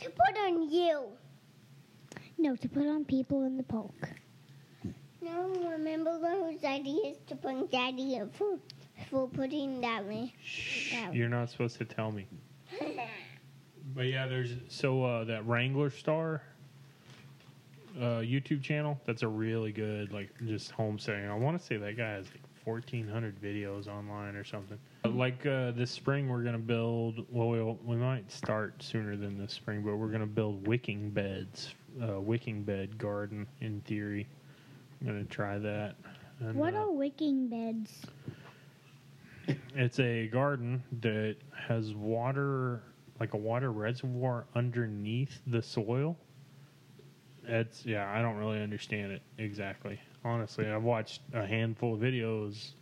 To 0.00 0.10
put 0.10 0.38
on 0.44 0.68
you. 0.70 1.04
No, 2.36 2.54
to 2.54 2.68
put 2.68 2.86
on 2.86 3.04
people 3.06 3.44
in 3.44 3.56
the 3.56 3.62
park. 3.62 4.10
No, 5.26 5.70
remember 5.70 6.18
those 6.20 6.62
ideas 6.64 7.16
to 7.26 7.36
put 7.36 7.70
daddy 7.70 8.18
up 8.20 8.34
for, 8.34 8.58
for 9.10 9.28
putting 9.28 9.80
that 9.80 10.06
way. 10.06 10.32
that 10.92 11.14
You're 11.14 11.28
not 11.28 11.50
supposed 11.50 11.78
to 11.78 11.84
tell 11.84 12.12
me. 12.12 12.26
But 13.94 14.06
yeah, 14.06 14.26
there's 14.26 14.50
so 14.68 15.04
uh, 15.04 15.24
that 15.24 15.46
Wranglerstar 15.46 16.40
uh, 17.96 18.20
YouTube 18.20 18.62
channel. 18.62 19.00
That's 19.06 19.22
a 19.22 19.28
really 19.28 19.72
good 19.72 20.12
like 20.12 20.28
just 20.44 20.70
homesteading. 20.72 21.30
I 21.30 21.34
want 21.34 21.58
to 21.58 21.64
say 21.64 21.76
that 21.76 21.96
guy 21.96 22.10
has 22.10 22.26
like 22.26 22.42
fourteen 22.64 23.08
hundred 23.08 23.40
videos 23.40 23.88
online 23.88 24.34
or 24.36 24.44
something. 24.44 24.78
Like 25.04 25.46
uh, 25.46 25.70
this 25.70 25.90
spring, 25.90 26.28
we're 26.28 26.42
gonna 26.42 26.58
build. 26.58 27.24
Well, 27.30 27.48
we'll 27.48 27.78
we 27.84 27.96
might 27.96 28.30
start 28.30 28.82
sooner 28.82 29.16
than 29.16 29.38
this 29.38 29.52
spring, 29.52 29.82
but 29.82 29.96
we're 29.96 30.10
gonna 30.10 30.26
build 30.26 30.66
wicking 30.66 31.10
beds, 31.10 31.74
uh, 32.02 32.20
wicking 32.20 32.64
bed 32.64 32.98
garden. 32.98 33.46
In 33.60 33.80
theory, 33.82 34.26
I'm 35.00 35.06
gonna 35.06 35.24
try 35.24 35.58
that. 35.58 35.96
And, 36.40 36.54
What 36.56 36.74
uh, 36.74 36.78
are 36.78 36.90
wicking 36.90 37.48
beds? 37.48 38.04
It's 39.74 39.98
a 40.00 40.26
garden 40.28 40.82
that 41.00 41.36
has 41.54 41.94
water, 41.94 42.82
like 43.20 43.34
a 43.34 43.36
water 43.36 43.70
reservoir 43.70 44.46
underneath 44.54 45.40
the 45.46 45.62
soil. 45.62 46.16
It's 47.44 47.86
yeah, 47.86 48.10
I 48.10 48.22
don't 48.22 48.36
really 48.36 48.60
understand 48.60 49.12
it 49.12 49.22
exactly. 49.38 50.00
Honestly, 50.24 50.66
I've 50.68 50.82
watched 50.82 51.22
a 51.32 51.46
handful 51.46 51.94
of 51.94 52.00
videos 52.00 52.72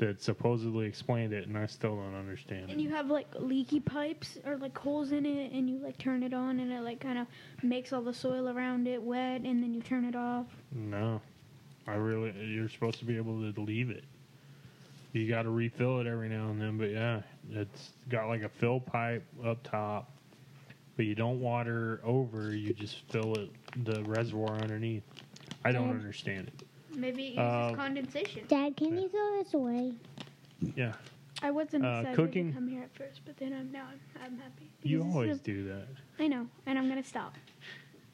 that 0.00 0.22
supposedly 0.22 0.86
explained 0.86 1.32
it, 1.32 1.46
and 1.46 1.56
I 1.56 1.66
still 1.66 1.94
don't 1.94 2.14
understand 2.14 2.70
And 2.70 2.80
it. 2.80 2.82
you 2.82 2.88
have 2.88 3.08
like 3.10 3.26
leaky 3.38 3.80
pipes 3.80 4.38
or 4.46 4.56
like 4.56 4.76
holes 4.76 5.12
in 5.12 5.26
it, 5.26 5.52
and 5.52 5.68
you 5.68 5.78
like 5.78 5.98
turn 5.98 6.22
it 6.22 6.32
on, 6.34 6.58
and 6.58 6.72
it 6.72 6.80
like 6.80 7.00
kind 7.00 7.18
of 7.18 7.26
makes 7.62 7.92
all 7.92 8.00
the 8.02 8.14
soil 8.14 8.48
around 8.48 8.88
it 8.88 9.00
wet, 9.00 9.42
and 9.42 9.62
then 9.62 9.74
you 9.74 9.82
turn 9.82 10.06
it 10.06 10.16
off. 10.16 10.46
No, 10.72 11.20
I 11.86 11.94
really. 11.94 12.34
You're 12.46 12.70
supposed 12.70 12.98
to 13.00 13.04
be 13.04 13.16
able 13.18 13.52
to 13.52 13.60
leave 13.60 13.90
it. 13.90 14.04
You 15.12 15.28
got 15.28 15.42
to 15.42 15.50
refill 15.50 16.00
it 16.00 16.06
every 16.06 16.28
now 16.28 16.48
and 16.48 16.60
then, 16.60 16.78
but 16.78 16.90
yeah, 16.90 17.20
it's 17.52 17.90
got 18.08 18.28
like 18.28 18.42
a 18.42 18.48
fill 18.48 18.80
pipe 18.80 19.24
up 19.44 19.62
top, 19.62 20.10
but 20.96 21.04
you 21.04 21.14
don't 21.14 21.40
water 21.40 22.00
over. 22.04 22.54
You 22.54 22.72
just 22.72 23.02
fill 23.10 23.34
it 23.34 23.50
the 23.84 24.02
reservoir 24.04 24.54
underneath. 24.54 25.02
I 25.62 25.72
don't 25.72 25.90
um, 25.90 25.96
understand 25.96 26.48
it. 26.48 26.66
Maybe 26.94 27.22
it 27.22 27.28
uses 27.30 27.38
Uh, 27.38 27.72
condensation. 27.74 28.42
Dad, 28.48 28.76
can 28.76 28.96
you 28.96 29.08
throw 29.08 29.42
this 29.42 29.54
away? 29.54 29.94
Yeah, 30.76 30.92
I 31.42 31.50
wasn't 31.50 31.84
uh, 31.84 31.88
excited 32.00 32.16
cooking- 32.16 32.48
to 32.48 32.54
come 32.54 32.68
here 32.68 32.82
at 32.82 32.94
first, 32.94 33.20
but 33.24 33.36
then 33.38 33.52
I'm 33.52 33.70
now 33.72 33.86
I'm, 33.90 34.00
I'm 34.24 34.38
happy. 34.38 34.68
you 34.82 35.02
always 35.02 35.38
a- 35.38 35.42
do 35.42 35.64
that. 35.68 35.86
I 36.18 36.26
know, 36.26 36.48
and 36.66 36.78
I'm 36.78 36.88
gonna 36.88 37.02
stop. 37.04 37.34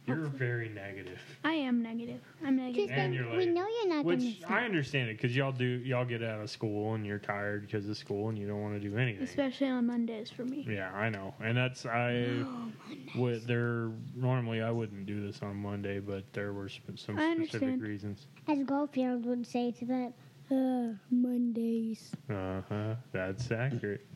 You're 0.07 0.17
very 0.27 0.69
negative, 0.69 1.21
I 1.45 1.55
am 1.55 1.83
negative. 1.83 2.21
I'm 2.45 2.57
negative. 2.57 2.91
And 2.93 3.13
you're 3.15 3.29
we 3.37 3.47
know 3.47 3.67
you're 3.67 3.89
not 3.89 4.05
going 4.05 4.21
to 4.21 4.27
which 4.27 4.39
stop. 4.39 4.51
I 4.53 4.65
understand 4.65 5.11
it 5.11 5.17
because 5.17 5.35
y'all 5.35 5.51
do. 5.53 5.65
Y'all 5.65 6.05
get 6.05 6.23
out 6.23 6.41
of 6.41 6.49
school 6.49 6.95
and 6.95 7.05
you're 7.05 7.19
tired 7.19 7.63
because 7.63 7.89
of 7.89 7.97
school 7.97 8.29
and 8.29 8.39
you 8.39 8.47
don't 8.47 8.63
want 8.63 8.81
to 8.81 8.89
do 8.89 8.97
anything. 8.97 9.23
Especially 9.25 9.69
on 9.69 9.87
Mondays 9.87 10.31
for 10.31 10.45
me. 10.45 10.65
Yeah, 10.69 10.93
I 10.93 11.09
know, 11.09 11.35
and 11.41 11.57
that's 11.57 11.85
I. 11.87 12.27
Oh, 12.47 13.21
Would 13.21 13.47
there 13.47 13.91
normally 14.15 14.63
I 14.63 14.71
wouldn't 14.71 15.07
do 15.07 15.27
this 15.27 15.43
on 15.43 15.57
Monday, 15.57 15.99
but 15.99 16.25
there 16.33 16.53
were 16.53 16.69
sp- 16.71 16.95
some 16.97 17.19
I 17.19 17.35
specific 17.35 17.63
understand. 17.63 17.83
reasons. 17.83 18.27
As 18.49 18.63
Garfield 18.63 19.25
would 19.27 19.47
say 19.47 19.73
to 19.73 19.85
that, 19.87 20.13
uh, 20.51 20.95
Mondays. 21.11 22.13
Uh 22.31 22.61
huh. 22.69 22.95
That's 23.13 23.51
accurate. 23.51 24.07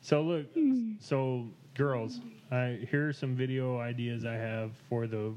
So 0.00 0.22
look, 0.22 0.46
so 1.00 1.48
girls, 1.74 2.20
I 2.50 2.86
here 2.90 3.08
are 3.08 3.12
some 3.12 3.34
video 3.34 3.78
ideas 3.78 4.24
I 4.24 4.34
have 4.34 4.72
for 4.88 5.06
the 5.06 5.34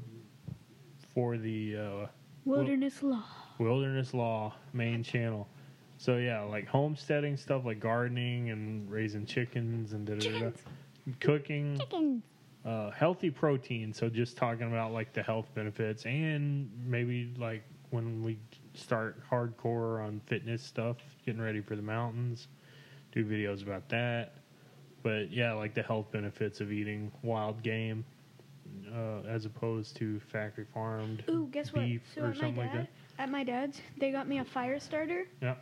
for 1.14 1.36
the 1.36 1.76
uh, 1.76 2.06
Wilderness 2.44 3.02
law. 3.02 3.24
Wilderness 3.58 4.14
Law 4.14 4.54
main 4.72 5.02
channel. 5.02 5.48
So 5.98 6.16
yeah, 6.16 6.40
like 6.42 6.66
homesteading 6.66 7.36
stuff, 7.36 7.64
like 7.64 7.80
gardening 7.80 8.50
and 8.50 8.90
raising 8.90 9.26
chickens 9.26 9.92
and 9.92 10.06
da 10.06 10.14
da 10.14 10.30
da. 10.30 10.38
Chickens. 10.38 10.62
Cooking, 11.18 11.78
Chicken. 11.78 12.22
uh, 12.64 12.90
healthy 12.90 13.30
protein. 13.30 13.92
So 13.92 14.08
just 14.08 14.36
talking 14.36 14.68
about 14.68 14.92
like 14.92 15.12
the 15.12 15.22
health 15.22 15.48
benefits 15.54 16.06
and 16.06 16.70
maybe 16.86 17.34
like 17.36 17.64
when 17.90 18.22
we 18.22 18.38
start 18.74 19.20
hardcore 19.28 20.04
on 20.06 20.20
fitness 20.26 20.62
stuff, 20.62 20.96
getting 21.26 21.40
ready 21.40 21.60
for 21.60 21.74
the 21.74 21.82
mountains, 21.82 22.48
do 23.12 23.24
videos 23.24 23.62
about 23.62 23.88
that. 23.88 24.34
But 25.02 25.30
yeah, 25.32 25.52
like 25.52 25.74
the 25.74 25.82
health 25.82 26.10
benefits 26.12 26.60
of 26.60 26.72
eating 26.72 27.10
wild 27.22 27.62
game 27.62 28.04
uh, 28.94 29.20
as 29.28 29.46
opposed 29.46 29.96
to 29.96 30.20
factory 30.20 30.66
farmed 30.74 31.24
Ooh, 31.28 31.48
guess 31.50 31.72
what? 31.72 31.84
beef 31.84 32.02
So 32.14 32.22
or 32.22 32.28
at 32.28 32.34
my 32.36 32.40
something 32.40 32.56
dad, 32.56 32.62
like 32.62 32.72
that. 32.72 33.22
at 33.22 33.30
my 33.30 33.44
dad's, 33.44 33.80
they 33.98 34.10
got 34.12 34.28
me 34.28 34.38
a 34.38 34.44
fire 34.44 34.78
starter, 34.78 35.26
Yeah, 35.40 35.54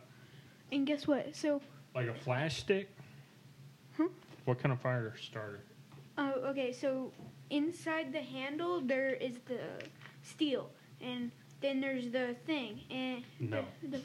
and 0.71 0.85
guess 0.85 1.07
what? 1.07 1.35
So, 1.35 1.61
like 1.95 2.07
a 2.07 2.13
flash 2.13 2.57
stick. 2.59 2.89
Huh? 3.97 4.07
What 4.45 4.59
kind 4.59 4.71
of 4.73 4.79
fire 4.81 5.13
starter? 5.21 5.63
oh, 6.17 6.31
okay. 6.47 6.71
So 6.73 7.11
inside 7.49 8.11
the 8.13 8.21
handle 8.21 8.81
there 8.81 9.09
is 9.13 9.39
the 9.47 9.59
steel, 10.21 10.69
and 11.01 11.31
then 11.61 11.79
there's 11.81 12.09
the 12.11 12.35
thing, 12.45 12.81
and 12.91 13.23
No. 13.39 13.63
the, 13.81 13.87
the, 13.87 13.97
I'm 13.97 14.03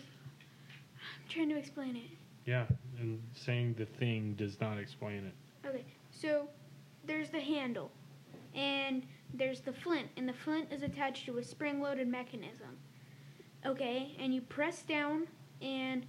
trying 1.29 1.49
to 1.51 1.57
explain 1.57 1.97
it. 1.97 2.11
Yeah, 2.47 2.67
and 2.99 3.23
saying 3.35 3.75
the 3.79 3.87
thing 3.87 4.35
does 4.35 4.61
not 4.61 4.79
explain 4.79 5.25
it. 5.27 5.69
Okay, 5.69 5.85
so 6.11 6.49
there's 7.07 7.31
the 7.31 7.41
handle, 7.41 7.91
and 8.55 9.07
there's 9.33 9.61
the 9.61 9.73
flint, 9.73 10.09
and 10.17 10.29
the 10.29 10.35
flint 10.35 10.71
is 10.71 10.83
attached 10.83 11.25
to 11.27 11.39
a 11.39 11.43
spring 11.43 11.81
loaded 11.81 12.09
mechanism. 12.09 12.79
Okay, 13.65 14.15
and 14.19 14.35
you 14.35 14.43
press 14.43 14.83
down, 14.83 15.27
and 15.63 16.07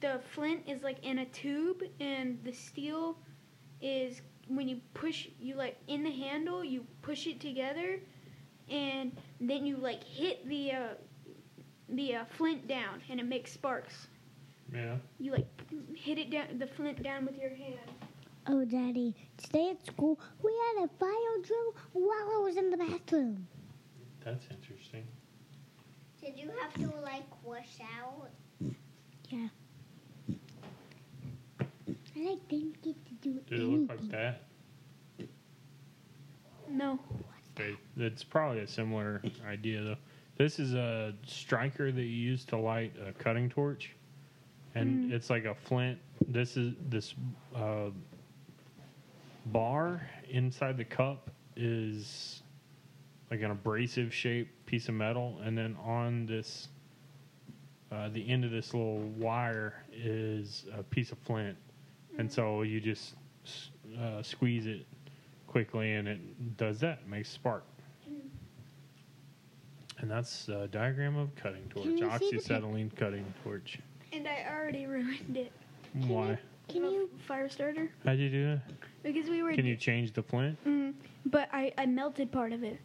the 0.00 0.20
flint 0.34 0.62
is 0.66 0.82
like 0.82 1.04
in 1.04 1.20
a 1.20 1.26
tube, 1.26 1.84
and 2.00 2.38
the 2.44 2.52
steel 2.52 3.16
is 3.80 4.22
when 4.48 4.68
you 4.68 4.80
push, 4.92 5.28
you 5.40 5.54
like 5.54 5.78
in 5.86 6.02
the 6.02 6.10
handle, 6.10 6.64
you 6.64 6.84
push 7.02 7.28
it 7.28 7.38
together, 7.40 8.00
and 8.68 9.16
then 9.40 9.64
you 9.64 9.76
like 9.76 10.02
hit 10.02 10.46
the 10.48 10.72
uh, 10.72 10.88
the 11.88 12.16
uh, 12.16 12.24
flint 12.24 12.66
down, 12.66 13.00
and 13.08 13.20
it 13.20 13.26
makes 13.26 13.52
sparks. 13.52 14.08
Yeah. 14.74 14.96
You 15.20 15.32
like 15.32 15.46
hit 15.96 16.18
it 16.18 16.30
down, 16.30 16.58
the 16.58 16.66
flint 16.66 17.02
down 17.02 17.26
with 17.26 17.38
your 17.38 17.50
hand. 17.50 17.78
Oh, 18.46 18.64
Daddy, 18.64 19.14
today 19.36 19.70
at 19.70 19.86
school 19.86 20.18
we 20.42 20.52
had 20.76 20.84
a 20.84 20.88
fire 20.98 21.42
drill 21.42 21.74
while 21.92 22.36
I 22.36 22.40
was 22.42 22.56
in 22.56 22.70
the 22.70 22.76
bathroom. 22.76 23.46
That's 24.24 24.46
interesting. 24.50 25.04
Did 26.20 26.38
you 26.38 26.50
have 26.60 26.74
to 26.74 26.96
like 27.02 27.24
wash 27.44 27.78
out? 27.98 28.30
Yeah. 29.28 29.48
I 32.16 32.30
like 32.30 32.48
didn't 32.48 32.80
get 32.82 32.96
to 33.06 33.12
do 33.20 33.32
Did 33.46 33.60
it 33.60 33.62
anything. 33.62 33.80
look 33.82 33.90
like 33.90 34.10
that? 34.10 34.42
No. 36.68 36.98
They, 37.56 37.76
it's 37.96 38.24
probably 38.24 38.60
a 38.60 38.66
similar 38.66 39.22
idea 39.46 39.82
though. 39.82 39.96
This 40.36 40.58
is 40.58 40.74
a 40.74 41.14
striker 41.24 41.92
that 41.92 42.02
you 42.02 42.08
use 42.30 42.44
to 42.46 42.56
light 42.56 42.92
a 43.06 43.12
cutting 43.12 43.48
torch, 43.48 43.94
and 44.74 45.12
it's 45.12 45.30
like 45.30 45.44
a 45.44 45.54
flint. 45.54 45.98
This 46.26 46.56
is 46.56 46.74
this 46.88 47.14
uh, 47.54 47.90
bar 49.46 50.08
inside 50.28 50.76
the 50.76 50.84
cup 50.84 51.30
is 51.56 52.42
like 53.30 53.40
an 53.40 53.50
abrasive 53.50 54.12
shaped 54.12 54.66
piece 54.66 54.88
of 54.88 54.94
metal, 54.94 55.40
and 55.44 55.56
then 55.56 55.76
on 55.84 56.26
this, 56.26 56.68
uh, 57.92 58.08
the 58.10 58.28
end 58.28 58.44
of 58.44 58.50
this 58.50 58.74
little 58.74 58.98
wire 59.16 59.84
is 59.92 60.66
a 60.76 60.82
piece 60.82 61.12
of 61.12 61.18
flint, 61.18 61.56
and 62.18 62.30
so 62.30 62.62
you 62.62 62.80
just 62.80 63.14
uh, 64.00 64.22
squeeze 64.22 64.66
it 64.66 64.86
quickly, 65.46 65.92
and 65.94 66.08
it 66.08 66.56
does 66.56 66.80
that, 66.80 67.06
makes 67.08 67.28
spark. 67.28 67.64
And 69.98 70.10
that's 70.10 70.48
a 70.48 70.66
diagram 70.68 71.16
of 71.16 71.34
cutting 71.36 71.62
torch, 71.70 71.84
Can 71.84 71.94
we 71.94 72.18
see 72.18 72.36
the 72.36 72.42
pic- 72.42 72.42
oxyacetylene 72.42 72.94
cutting 72.96 73.24
torch. 73.42 73.78
And 74.14 74.28
I 74.28 74.46
already 74.48 74.86
ruined 74.86 75.36
it. 75.36 75.52
Why? 76.06 76.38
Can 76.68 76.84
you? 76.84 77.10
fire 77.26 77.48
starter? 77.48 77.90
How'd 78.04 78.18
you 78.18 78.30
do 78.30 78.46
that? 78.46 78.62
Because 79.02 79.28
we 79.28 79.42
were. 79.42 79.52
Can 79.52 79.66
you 79.66 79.76
change 79.76 80.12
the 80.12 80.22
flint? 80.22 80.56
Mm, 80.66 80.94
but 81.26 81.48
I, 81.52 81.72
I 81.76 81.86
melted 81.86 82.30
part 82.30 82.52
of 82.52 82.62
it 82.62 82.78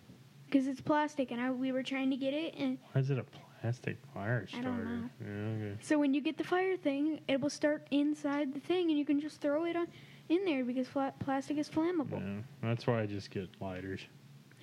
because 0.49 0.67
it's 0.67 0.82
plastic, 0.82 1.32
and 1.32 1.39
I 1.39 1.51
we 1.51 1.71
were 1.71 1.84
trying 1.84 2.09
to 2.09 2.17
get 2.17 2.34
it, 2.34 2.55
and 2.57 2.77
Why 2.91 3.01
is 3.01 3.09
it 3.11 3.19
a 3.19 3.25
plastic 3.61 3.97
fire 4.13 4.45
I 4.47 4.51
starter? 4.59 4.69
don't 4.69 5.01
know. 5.01 5.09
Yeah, 5.21 5.67
okay. 5.67 5.77
so 5.82 5.97
when 5.99 6.13
you 6.13 6.21
get 6.21 6.38
the 6.38 6.43
fire 6.43 6.75
thing, 6.75 7.19
it 7.27 7.39
will 7.39 7.49
start 7.49 7.88
inside 7.91 8.53
the 8.53 8.59
thing, 8.59 8.89
and 8.89 8.97
you 8.97 9.05
can 9.05 9.19
just 9.21 9.39
throw 9.39 9.65
it 9.65 9.75
on 9.75 9.88
in 10.30 10.43
there 10.45 10.65
because 10.65 10.88
fla- 10.88 11.13
plastic 11.19 11.57
is 11.57 11.69
flammable. 11.69 12.19
Yeah, 12.21 12.41
that's 12.69 12.86
why 12.88 13.01
I 13.01 13.05
just 13.05 13.30
get 13.32 13.49
lighters. 13.61 14.01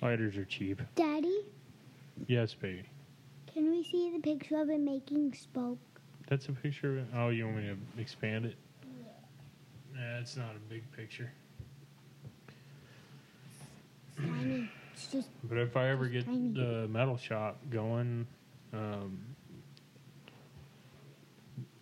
Lighters 0.01 0.37
are 0.37 0.45
cheap. 0.45 0.81
Daddy, 0.95 1.39
Yes, 2.27 2.53
baby. 2.53 2.83
can 3.51 3.71
we 3.71 3.83
see 3.83 4.11
the 4.11 4.19
picture 4.19 4.61
of 4.61 4.69
it 4.69 4.79
making 4.79 5.33
smoke? 5.33 5.79
That's 6.27 6.47
a 6.47 6.51
picture 6.51 6.91
of 6.91 6.97
it. 6.99 7.05
Oh, 7.15 7.29
you 7.29 7.45
want 7.45 7.57
me 7.57 7.63
to 7.95 8.01
expand 8.01 8.45
it? 8.45 8.55
Yeah, 9.95 10.19
it's 10.19 10.35
not 10.37 10.55
a 10.55 10.59
big 10.69 10.83
picture. 10.91 11.31
Tiny. 14.17 14.69
It's 14.93 15.07
just 15.11 15.29
But 15.43 15.57
if 15.57 15.77
I 15.77 15.89
ever 15.89 16.07
get 16.07 16.25
tiny. 16.25 16.53
the 16.53 16.87
metal 16.89 17.17
shop 17.17 17.57
going, 17.69 18.27
um, 18.73 19.19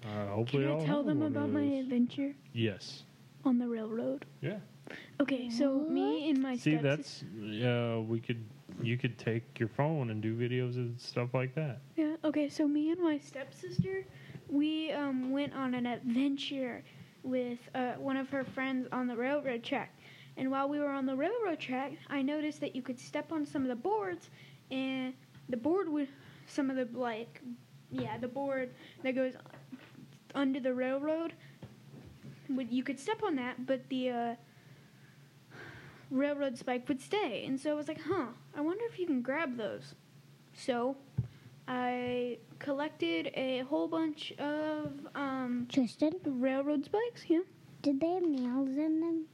uh, 0.06 0.28
hopefully 0.28 0.64
Can 0.64 0.72
I'll 0.72 0.82
I 0.82 0.86
tell 0.86 1.04
them 1.04 1.22
about 1.24 1.50
my 1.50 1.62
adventure 1.64 2.34
Yes. 2.54 3.04
on 3.44 3.58
the 3.58 3.68
railroad? 3.68 4.26
Yeah. 4.42 4.58
Okay, 5.20 5.50
so 5.50 5.80
me 5.90 6.30
and 6.30 6.42
my 6.42 6.56
See, 6.58 6.74
stepsis- 6.76 6.82
that's 6.84 7.24
uh, 7.66 8.02
we 8.02 8.20
could 8.20 8.44
you 8.82 8.98
could 8.98 9.18
take 9.18 9.60
your 9.60 9.70
phone 9.70 10.10
and 10.12 10.22
do 10.22 10.36
videos 10.36 10.76
and 10.76 11.00
stuff 11.00 11.34
like 11.34 11.56
that. 11.56 11.80
Yeah. 11.96 12.16
Okay. 12.24 12.50
So 12.50 12.68
me 12.68 12.92
and 12.92 13.02
my 13.02 13.18
stepsister, 13.18 14.06
we 14.50 14.92
um, 14.92 15.32
went 15.32 15.54
on 15.54 15.74
an 15.74 15.86
adventure 15.86 16.84
with 17.24 17.60
uh, 17.74 17.94
one 17.94 18.18
of 18.18 18.30
her 18.30 18.44
friends 18.44 18.88
on 18.92 19.08
the 19.08 19.16
railroad 19.16 19.64
track. 19.64 19.98
And 20.38 20.52
while 20.52 20.68
we 20.68 20.80
were 20.80 20.92
on 20.92 21.06
the 21.06 21.16
railroad 21.16 21.60
track, 21.60 21.94
I 22.10 22.22
noticed 22.22 22.60
that 22.62 22.76
you 22.76 22.82
could 22.82 23.00
step 23.00 23.32
on 23.32 23.46
some 23.46 23.62
of 23.62 23.70
the 23.70 23.76
boards, 23.76 24.30
and 24.70 25.14
the 25.50 25.58
board 25.58 25.90
would, 25.90 26.10
some 26.46 26.70
of 26.70 26.76
the 26.76 26.88
like, 26.98 27.42
yeah, 27.90 28.18
the 28.18 28.28
board 28.28 28.72
that 29.04 29.16
goes 29.16 29.34
under 30.34 30.60
the 30.60 30.74
railroad, 30.74 31.34
would 32.50 32.72
you 32.72 32.84
could 32.84 33.00
step 33.00 33.24
on 33.24 33.36
that, 33.38 33.66
but 33.66 33.88
the 33.90 34.10
uh, 34.10 34.36
railroad 36.12 36.58
spike 36.58 36.88
would 36.88 37.02
stay. 37.02 37.46
And 37.46 37.60
so 37.60 37.72
I 37.72 37.74
was 37.74 37.88
like, 37.88 38.02
huh, 38.02 38.28
I 38.56 38.62
wonder 38.62 38.84
if 38.86 39.00
you 39.00 39.08
can 39.08 39.22
grab 39.22 39.58
those. 39.58 39.96
So 40.54 40.98
I 41.68 42.38
collected 42.60 43.32
a 43.34 43.60
whole 43.70 43.88
bunch 43.88 44.32
of 44.40 44.92
um, 45.16 45.68
Tristan, 45.72 46.14
railroad 46.26 46.86
spikes. 46.86 47.24
Yeah, 47.28 47.42
did 47.82 48.00
they 48.00 48.10
have 48.10 48.24
nails 48.24 48.78
in 48.78 49.00
them? 49.02 49.26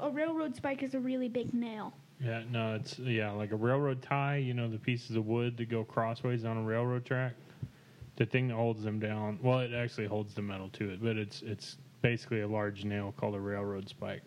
a 0.00 0.10
railroad 0.10 0.56
spike 0.56 0.82
is 0.82 0.94
a 0.94 1.00
really 1.00 1.28
big 1.28 1.54
nail. 1.54 1.92
Yeah, 2.20 2.42
no, 2.50 2.74
it's 2.74 2.98
yeah, 2.98 3.30
like 3.30 3.52
a 3.52 3.56
railroad 3.56 4.02
tie. 4.02 4.36
You 4.36 4.54
know, 4.54 4.68
the 4.68 4.78
pieces 4.78 5.16
of 5.16 5.26
wood 5.26 5.56
that 5.58 5.68
go 5.68 5.84
crossways 5.84 6.44
on 6.44 6.56
a 6.56 6.62
railroad 6.62 7.04
track. 7.04 7.34
The 8.16 8.26
thing 8.26 8.48
that 8.48 8.54
holds 8.54 8.82
them 8.82 8.98
down. 8.98 9.38
Well, 9.42 9.60
it 9.60 9.72
actually 9.72 10.06
holds 10.06 10.34
the 10.34 10.42
metal 10.42 10.68
to 10.70 10.90
it, 10.90 11.02
but 11.02 11.16
it's 11.16 11.42
it's 11.42 11.76
basically 12.02 12.40
a 12.40 12.48
large 12.48 12.84
nail 12.84 13.14
called 13.16 13.34
a 13.34 13.40
railroad 13.40 13.88
spike. 13.88 14.22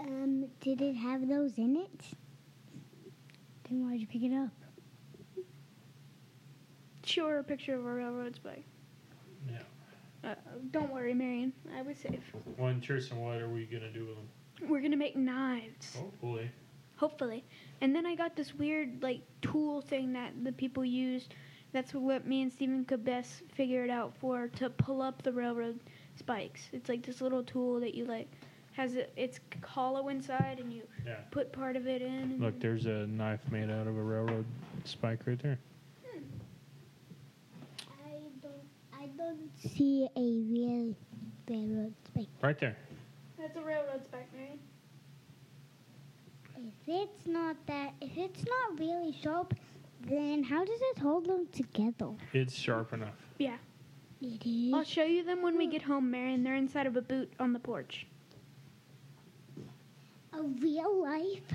Um, 0.00 0.46
did 0.60 0.80
it 0.80 0.94
have 0.94 1.28
those 1.28 1.56
in 1.56 1.76
it? 1.76 2.04
Then 3.68 3.88
why'd 3.88 4.00
you 4.00 4.06
pick 4.06 4.22
it 4.22 4.34
up? 4.34 4.50
Show 7.04 7.28
her 7.28 7.38
a 7.38 7.44
picture 7.44 7.74
of 7.74 7.84
a 7.84 7.92
railroad 7.92 8.36
spike. 8.36 8.64
Yeah. 9.50 9.58
Uh, 10.30 10.34
don't 10.70 10.92
worry, 10.92 11.12
Marion. 11.14 11.52
I 11.76 11.82
was 11.82 11.98
safe. 11.98 12.20
Well, 12.56 12.68
and 12.68 12.82
Tristan, 12.82 13.20
what 13.20 13.40
are 13.40 13.48
we 13.48 13.66
gonna 13.66 13.90
do 13.92 14.06
with 14.06 14.16
them? 14.16 14.70
We're 14.70 14.80
gonna 14.80 14.96
make 14.96 15.16
knives, 15.16 15.96
Hopefully. 15.96 16.50
hopefully. 16.96 17.44
And 17.82 17.94
then 17.94 18.06
I 18.06 18.14
got 18.14 18.34
this 18.36 18.54
weird 18.54 19.02
like 19.02 19.20
tool 19.42 19.82
thing 19.82 20.12
that 20.14 20.32
the 20.44 20.52
people 20.52 20.84
used. 20.84 21.34
That's 21.72 21.92
what 21.92 22.26
me 22.26 22.42
and 22.42 22.52
Steven 22.52 22.84
could 22.84 23.04
best 23.04 23.42
figure 23.52 23.84
it 23.84 23.90
out 23.90 24.16
for 24.16 24.48
to 24.48 24.70
pull 24.70 25.02
up 25.02 25.22
the 25.22 25.32
railroad 25.32 25.80
spikes. 26.16 26.68
It's 26.72 26.88
like 26.88 27.04
this 27.04 27.20
little 27.20 27.42
tool 27.42 27.80
that 27.80 27.94
you 27.94 28.04
like 28.06 28.28
has 28.72 28.94
it. 28.94 29.12
It's 29.16 29.40
hollow 29.62 30.08
inside, 30.08 30.58
and 30.60 30.72
you 30.72 30.82
Yeah. 31.04 31.16
put 31.32 31.52
part 31.52 31.76
of 31.76 31.86
it 31.86 32.00
in. 32.00 32.38
Look, 32.40 32.58
there's 32.60 32.86
a 32.86 33.06
knife 33.08 33.40
made 33.50 33.70
out 33.70 33.86
of 33.88 33.96
a 33.98 34.02
railroad 34.02 34.46
spike 34.84 35.26
right 35.26 35.38
there. 35.38 35.58
I 38.92 39.03
don't. 39.16 39.26
I 39.26 39.34
don't 39.34 39.70
see 39.76 40.08
a 40.16 40.20
real 40.20 40.94
railroad 41.48 41.94
spike. 42.06 42.28
Right 42.42 42.58
there. 42.58 42.76
That's 43.38 43.56
a 43.56 43.62
railroad 43.62 44.04
spike, 44.04 44.28
Marion. 44.34 44.58
If 46.56 46.72
it's 46.86 47.26
not 47.26 47.56
that, 47.66 47.92
if 48.00 48.16
it's 48.16 48.44
not 48.44 48.78
really 48.78 49.12
sharp, 49.22 49.54
then 50.06 50.42
how 50.42 50.64
does 50.64 50.80
it 50.80 50.98
hold 50.98 51.26
them 51.26 51.46
together? 51.52 52.10
It's 52.32 52.54
sharp 52.54 52.92
enough. 52.92 53.14
Yeah. 53.38 53.56
It 54.22 54.46
is. 54.46 54.72
I'll 54.72 54.84
show 54.84 55.04
you 55.04 55.24
them 55.24 55.42
when 55.42 55.58
we 55.58 55.66
get 55.66 55.82
home, 55.82 56.10
Marion. 56.10 56.42
They're 56.44 56.54
inside 56.54 56.86
of 56.86 56.96
a 56.96 57.02
boot 57.02 57.32
on 57.38 57.52
the 57.52 57.58
porch. 57.58 58.06
A 60.32 60.42
real 60.42 61.02
life 61.02 61.52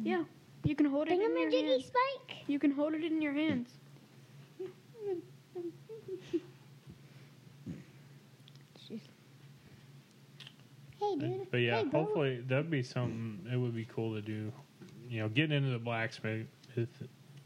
Yeah. 0.00 0.24
You 0.64 0.74
can 0.74 0.86
hold 0.86 1.08
it 1.08 1.12
in 1.12 1.20
your 1.20 1.50
hands. 1.50 1.86
spike. 1.86 2.36
You 2.46 2.58
can 2.58 2.70
hold 2.70 2.94
it 2.94 3.04
in 3.04 3.20
your 3.20 3.32
hands. 3.32 3.68
Hey, 11.00 11.16
dude. 11.16 11.50
But 11.50 11.58
yeah, 11.58 11.82
Hey, 11.82 11.88
hopefully 11.90 12.42
that'd 12.48 12.70
be 12.70 12.82
something. 12.82 13.46
It 13.52 13.56
would 13.56 13.74
be 13.74 13.84
cool 13.84 14.14
to 14.14 14.22
do. 14.22 14.52
You 15.08 15.20
know, 15.20 15.28
getting 15.28 15.56
into 15.56 15.70
the 15.70 15.78
blacksmith, 15.78 16.46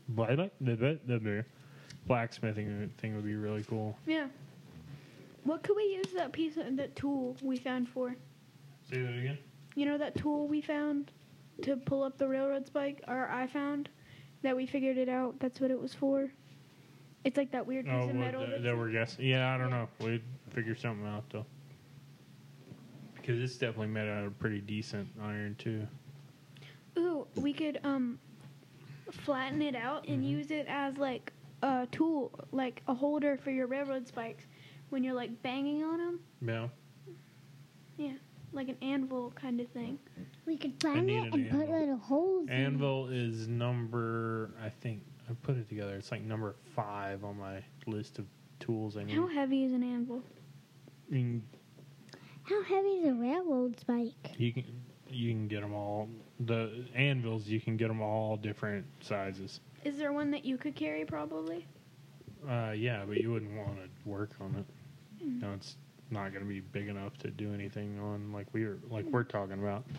blah, 0.09 0.35
blah. 0.35 0.49
blacksmithing 2.07 2.91
thing 2.99 3.17
would 3.17 3.25
be 3.25 3.35
really 3.35 3.65
cool. 3.65 3.97
Yeah. 4.07 4.29
What 5.45 5.63
could 5.63 5.77
we 5.77 5.85
use 5.85 6.13
that 6.15 6.33
piece 6.33 6.57
of 6.57 6.77
that 6.77 6.95
tool 6.97 7.37
we 7.43 7.57
found 7.57 7.89
for? 7.89 8.15
Say 8.91 9.03
that 9.03 9.15
again. 9.19 9.39
You 9.75 9.87
know 9.87 9.99
that 9.99 10.17
tool 10.17 10.47
we 10.47 10.61
found 10.61 11.11
to 11.63 11.77
pull 11.77 12.03
up 12.03 12.19
the 12.19 12.29
railroad 12.29 12.67
spike, 12.67 13.03
or 13.09 13.29
I 13.29 13.47
found 13.47 13.89
that 14.43 14.57
we 14.57 14.67
figured 14.67 14.99
it 14.99 15.09
out. 15.09 15.39
That's 15.41 15.61
what 15.61 15.71
it 15.71 15.81
was 15.81 15.95
for. 15.95 16.31
It's 17.29 17.37
like 17.37 17.51
that 17.51 17.67
weird 17.67 17.85
piece 17.85 17.95
Oh, 17.95 18.09
of 18.09 18.15
metal. 18.15 18.41
that, 18.47 18.63
that 18.63 18.75
we're 18.75 18.89
guessing. 18.91 19.27
Yeah, 19.27 19.55
I 19.55 19.59
don't 19.59 19.69
know. 19.69 19.87
We'd 20.01 20.23
figure 20.49 20.75
something 20.75 21.07
out 21.07 21.25
though. 21.31 21.45
Because 23.17 23.39
it's 23.43 23.59
definitely 23.59 23.89
made 23.89 24.09
out 24.09 24.25
of 24.25 24.39
pretty 24.39 24.63
decent 24.63 25.07
iron 25.23 25.55
too. 25.59 25.87
Ooh, 26.97 27.27
we 27.37 27.53
could 27.53 27.81
um 27.85 28.19
flatten 29.11 29.61
it 29.61 29.75
out 29.77 30.09
and 30.09 30.23
Mhm. 30.25 30.29
use 30.31 30.51
it 30.51 30.65
as 30.71 30.97
like 30.97 31.31
a 31.63 31.87
tool, 31.93 32.33
like 32.51 32.81
a 32.89 32.95
holder 32.95 33.37
for 33.37 33.51
your 33.51 33.67
railroad 33.67 34.09
spikes 34.09 34.47
when 34.89 35.05
you're 35.05 35.13
like 35.13 35.43
banging 35.43 35.85
on 35.85 35.99
them, 35.99 36.21
Yeah. 36.41 36.69
Yeah, 37.99 38.13
like 38.55 38.69
an 38.71 38.79
anvil 38.81 39.33
kind 39.33 39.61
of 39.61 39.69
thing. 39.69 39.99
We 40.47 40.57
could 40.57 40.81
find 40.81 41.07
need 41.09 41.25
it 41.27 41.35
an 41.35 41.41
and 41.43 41.51
put 41.51 41.61
anvil. 41.61 41.79
little 41.81 41.97
holes. 41.99 42.49
in. 42.49 42.55
Anvil 42.55 43.09
is 43.09 43.49
number. 43.49 44.51
I 44.65 44.71
think 44.71 45.03
I 45.29 45.33
put 45.43 45.57
it 45.57 45.69
together. 45.69 45.97
It's 45.97 46.11
like 46.11 46.23
number 46.23 46.57
five 46.75 47.25
on 47.25 47.39
my 47.39 47.63
list 47.87 48.19
of 48.19 48.27
tools 48.61 48.97
I 48.97 49.05
need. 49.05 49.15
How 49.15 49.27
heavy 49.27 49.65
is 49.65 49.73
an 49.73 49.83
anvil? 49.83 50.23
I 51.11 51.15
mean, 51.15 51.43
How 52.45 52.63
heavy 52.63 52.89
is 52.89 53.07
a 53.07 53.15
railroad 53.15 53.79
spike? 53.79 54.35
You 54.39 54.53
can 54.53 54.65
you 55.11 55.31
can 55.31 55.49
get 55.49 55.61
them 55.63 55.75
all. 55.75 56.09
The 56.41 56.85
anvils 56.95 57.47
you 57.47 57.61
can 57.61 57.77
get 57.77 57.89
them 57.89 58.01
all 58.01 58.37
different 58.37 58.87
sizes. 59.01 59.61
Is 59.85 59.97
there 59.97 60.13
one 60.13 60.31
that 60.33 60.45
you 60.45 60.57
could 60.57 60.75
carry? 60.75 61.05
Probably. 61.05 61.67
Uh, 62.49 62.73
yeah, 62.77 63.05
but 63.07 63.17
you 63.19 63.33
wouldn't 63.33 63.57
want 63.57 63.77
to 63.77 63.89
work 64.09 64.31
on 64.41 64.55
it. 64.55 64.67
No, 65.25 65.53
it's 65.55 65.77
not 66.11 66.31
going 66.33 66.43
to 66.45 66.49
be 66.49 66.61
big 66.61 66.89
enough 66.89 67.17
to 67.19 67.31
do 67.31 67.53
anything 67.53 67.99
on 67.99 68.33
like 68.33 68.47
we're 68.53 68.79
like 68.91 69.05
we're 69.07 69.25
talking 69.25 69.59
about. 69.59 69.85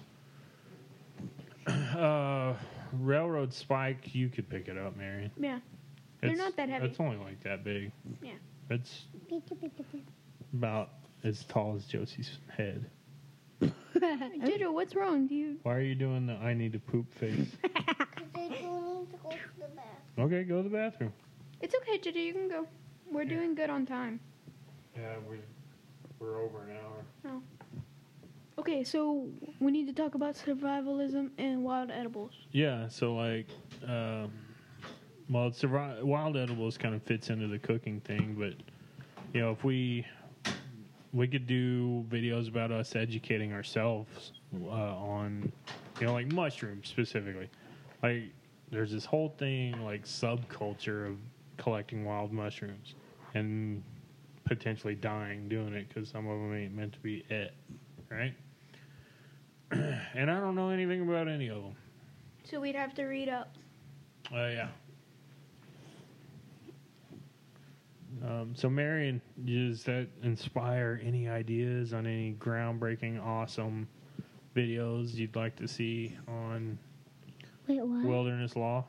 Uh, 1.68 2.56
railroad 2.94 3.54
spike, 3.54 4.14
you 4.16 4.30
could 4.30 4.50
pick 4.50 4.68
it 4.68 4.78
up, 4.78 4.96
Mary. 4.98 5.32
Yeah. 5.38 5.60
They're 6.22 6.32
It's- 6.32 6.38
not 6.38 6.56
that 6.58 6.70
heavy. 6.70 6.86
It's 6.88 7.00
only 7.00 7.18
like 7.18 7.42
that 7.44 7.64
big. 7.64 7.92
Yeah. 8.22 8.34
It's 8.70 9.06
about 10.54 10.90
as 11.24 11.44
tall 11.46 11.76
as 11.76 11.86
Josie's 11.86 12.38
head. 12.56 12.86
Jojo, 13.62 14.72
what's 14.74 14.96
wrong? 14.96 15.28
Do 15.28 15.36
you? 15.36 15.58
Why 15.64 15.76
are 15.76 15.82
you 15.82 15.96
doing 15.96 16.28
the 16.28 16.34
I 16.36 16.54
need 16.54 16.72
to 16.74 16.80
poop 16.80 17.12
face? 17.16 17.48
Because 17.62 17.84
do 18.36 18.42
need 18.42 18.58
to 19.12 19.18
go 19.24 19.30
to 19.32 19.38
the 19.60 19.68
bathroom. 19.76 20.20
okay, 20.20 20.44
go 20.44 20.58
to 20.58 20.64
the 20.64 20.76
bathroom. 20.76 21.14
It's 21.62 21.76
okay, 21.76 21.98
Jojo. 22.00 22.16
You 22.26 22.34
can 22.34 22.48
go. 22.50 22.68
We're 23.12 23.26
doing 23.26 23.56
good 23.56 23.70
on 23.70 23.86
time. 23.86 24.20
Yeah, 24.96 25.16
we're 25.28 25.38
we're 26.20 26.42
over 26.42 26.64
an 26.64 26.78
hour. 26.78 27.04
Oh. 27.34 27.42
Okay, 28.60 28.84
so 28.84 29.26
we 29.62 29.72
need 29.72 29.88
to 29.88 29.94
talk 29.94 30.16
about 30.16 30.36
survivalism 30.36 31.30
and 31.38 31.64
wild 31.64 31.92
edibles. 31.92 32.34
Yeah, 32.52 32.90
so 32.90 33.16
like, 33.16 33.48
um, 33.88 34.30
well, 35.30 35.50
survi- 35.50 36.04
wild 36.04 36.36
edibles 36.36 36.78
kind 36.78 36.94
of 36.94 37.02
fits 37.04 37.30
into 37.30 37.48
the 37.48 37.58
cooking 37.58 38.02
thing, 38.02 38.36
but 38.38 38.56
you 39.34 39.40
know, 39.40 39.52
if 39.52 39.64
we 39.64 40.06
we 41.14 41.26
could 41.26 41.48
do 41.48 42.06
videos 42.10 42.50
about 42.50 42.70
us 42.70 42.98
educating 42.98 43.54
ourselves 43.54 44.34
uh, 44.66 44.68
on, 44.68 45.50
you 46.02 46.08
know, 46.08 46.12
like 46.12 46.32
mushrooms 46.34 46.90
specifically. 46.90 47.50
Like, 48.04 48.24
there's 48.72 48.92
this 48.92 49.06
whole 49.06 49.34
thing 49.38 49.86
like 49.86 50.04
subculture 50.04 51.08
of 51.08 51.16
collecting 51.56 52.04
wild 52.04 52.34
mushrooms 52.34 52.96
and 53.36 53.82
potentially 54.44 54.96
dying 54.96 55.48
doing 55.48 55.74
it 55.74 55.88
because 55.88 56.10
some 56.10 56.28
of 56.28 56.38
them 56.42 56.54
ain't 56.54 56.76
meant 56.76 56.92
to 56.92 57.00
be 57.00 57.24
it, 57.30 57.54
right? 58.12 58.34
and 59.72 60.32
I 60.32 60.40
don't 60.40 60.56
know 60.56 60.70
anything 60.70 61.02
about 61.02 61.28
any 61.28 61.50
of 61.50 61.62
them. 61.62 61.76
So 62.44 62.60
we'd 62.60 62.76
have 62.76 62.94
to 62.96 63.06
read 63.06 63.30
up. 63.30 63.56
Uh, 64.34 64.48
yeah. 64.48 64.68
Um, 68.26 68.54
so, 68.56 68.70
Marion, 68.70 69.22
does 69.46 69.84
that 69.84 70.08
inspire 70.24 71.00
any 71.04 71.30
ideas 71.30 71.94
on 71.94 72.06
any 72.06 72.34
groundbreaking, 72.40 73.24
awesome 73.24 73.88
videos 74.56 75.14
you'd 75.14 75.36
like 75.36 75.56
to 75.58 75.68
see 75.68 76.18
on 76.28 76.78
Wait, 77.68 77.82
what? 77.82 78.06
wilderness 78.06 78.56
law? 78.56 78.84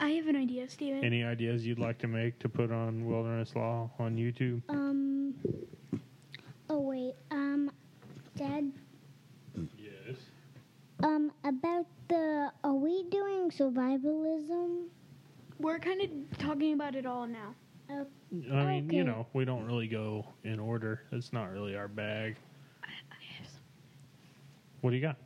I 0.00 0.08
have 0.10 0.26
an 0.26 0.34
idea, 0.36 0.68
Steven. 0.68 1.04
Any 1.04 1.22
ideas 1.22 1.64
you'd 1.64 1.78
like 1.78 1.98
to 1.98 2.08
make 2.08 2.38
to 2.40 2.48
put 2.48 2.72
on 2.72 3.06
wilderness 3.06 3.54
law 3.54 3.90
on 3.98 4.16
YouTube? 4.16 4.62
um. 4.68 5.34
Oh 6.70 6.80
wait. 6.80 7.14
Um, 7.30 7.70
Dad. 8.36 8.72
Yes. 11.04 11.10
Um, 11.12 11.32
about 11.44 11.86
the. 12.08 12.50
Are 12.62 12.74
we 12.74 13.04
doing 13.10 13.50
survivalism? 13.50 14.86
We're 15.58 15.78
kind 15.78 16.00
of 16.00 16.38
talking 16.38 16.74
about 16.74 16.94
it 16.94 17.06
all 17.06 17.26
now. 17.26 17.54
Oh, 17.90 18.06
I 18.52 18.64
mean, 18.64 18.86
Okay. 18.86 18.96
you 18.96 19.04
know, 19.04 19.26
we 19.34 19.44
don't 19.44 19.64
really 19.66 19.86
go 19.86 20.26
in 20.42 20.58
order. 20.58 21.02
It's 21.12 21.32
not 21.32 21.50
really 21.52 21.76
our 21.76 21.88
bag. 21.88 22.36
What 24.80 24.90
do 24.90 24.96
you 24.96 25.02
got? 25.02 25.16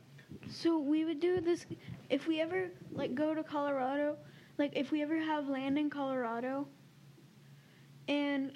So 0.47 0.79
we 0.79 1.03
would 1.05 1.19
do 1.19 1.41
this 1.41 1.65
if 2.09 2.27
we 2.27 2.39
ever 2.39 2.69
like 2.91 3.13
go 3.15 3.33
to 3.33 3.43
Colorado, 3.43 4.17
like 4.57 4.71
if 4.75 4.91
we 4.91 5.01
ever 5.01 5.17
have 5.19 5.47
land 5.49 5.77
in 5.77 5.89
Colorado, 5.89 6.67
and 8.07 8.53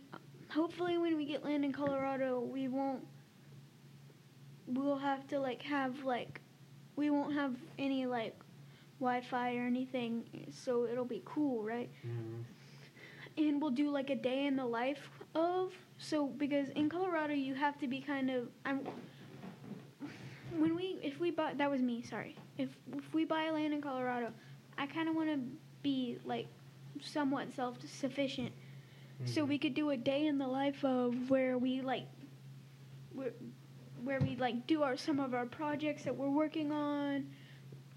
hopefully 0.49 0.97
when 0.97 1.17
we 1.17 1.25
get 1.25 1.43
land 1.43 1.65
in 1.65 1.71
Colorado, 1.73 2.39
we 2.39 2.67
won't. 2.67 3.05
We'll 4.67 4.97
have 4.97 5.27
to 5.27 5.39
like 5.39 5.61
have 5.63 6.03
like, 6.05 6.39
we 6.95 7.09
won't 7.09 7.33
have 7.33 7.55
any 7.77 8.05
like, 8.05 8.35
Wi-Fi 8.99 9.55
or 9.57 9.65
anything, 9.65 10.23
so 10.51 10.85
it'll 10.85 11.03
be 11.05 11.21
cool, 11.25 11.63
right? 11.63 11.89
Mm-hmm. 12.07 12.41
and 13.37 13.61
we'll 13.61 13.71
do 13.71 13.89
like 13.89 14.09
a 14.09 14.15
day 14.15 14.45
in 14.45 14.55
the 14.55 14.65
life 14.65 15.09
of 15.35 15.71
so 15.97 16.27
because 16.27 16.69
in 16.69 16.89
Colorado 16.89 17.33
you 17.33 17.55
have 17.55 17.77
to 17.79 17.87
be 17.87 17.99
kind 17.99 18.29
of 18.29 18.47
I'm 18.65 18.81
when 20.57 20.75
we 20.75 20.99
if 21.01 21.19
we 21.19 21.31
buy 21.31 21.53
that 21.55 21.69
was 21.69 21.81
me 21.81 22.01
sorry. 22.03 22.35
If 22.57 22.69
if 22.95 23.13
we 23.13 23.25
buy 23.25 23.49
land 23.49 23.73
in 23.73 23.81
Colorado 23.81 24.31
I 24.77 24.85
kind 24.85 25.09
of 25.09 25.15
want 25.15 25.29
to 25.29 25.39
be 25.81 26.17
like 26.25 26.47
somewhat 27.01 27.53
self 27.55 27.77
sufficient 27.85 28.51
so 29.25 29.41
mm-hmm. 29.41 29.49
we 29.49 29.57
could 29.57 29.73
do 29.73 29.89
a 29.89 29.97
day 29.97 30.27
in 30.27 30.37
the 30.37 30.47
life 30.47 30.83
of 30.83 31.29
where 31.29 31.57
we 31.57 31.81
like 31.81 32.05
where, 33.13 33.31
where 34.03 34.19
we 34.19 34.35
like 34.35 34.67
do 34.67 34.83
our 34.83 34.97
some 34.97 35.19
of 35.19 35.33
our 35.33 35.45
projects 35.45 36.03
that 36.03 36.15
we're 36.15 36.29
working 36.29 36.71
on 36.71 37.25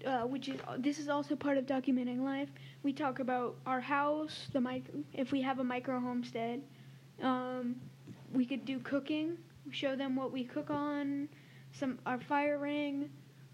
uh, 0.05 0.21
which 0.21 0.49
is 0.49 0.59
this 0.77 0.99
is 0.99 1.09
also 1.09 1.35
part 1.35 1.57
of 1.57 1.65
documenting 1.65 2.21
life. 2.21 2.49
We 2.83 2.93
talk 2.93 3.19
about 3.19 3.55
our 3.65 3.81
house, 3.81 4.47
the 4.53 4.61
mic 4.61 4.83
if 5.13 5.31
we 5.31 5.41
have 5.41 5.59
a 5.59 5.63
micro 5.63 5.99
homestead. 5.99 6.61
Um, 7.21 7.75
we 8.31 8.45
could 8.45 8.65
do 8.65 8.79
cooking, 8.79 9.37
show 9.71 9.95
them 9.95 10.15
what 10.15 10.31
we 10.31 10.43
cook 10.43 10.69
on, 10.69 11.29
some 11.71 11.99
our 12.05 12.19
fire 12.19 12.59
ring, 12.59 13.09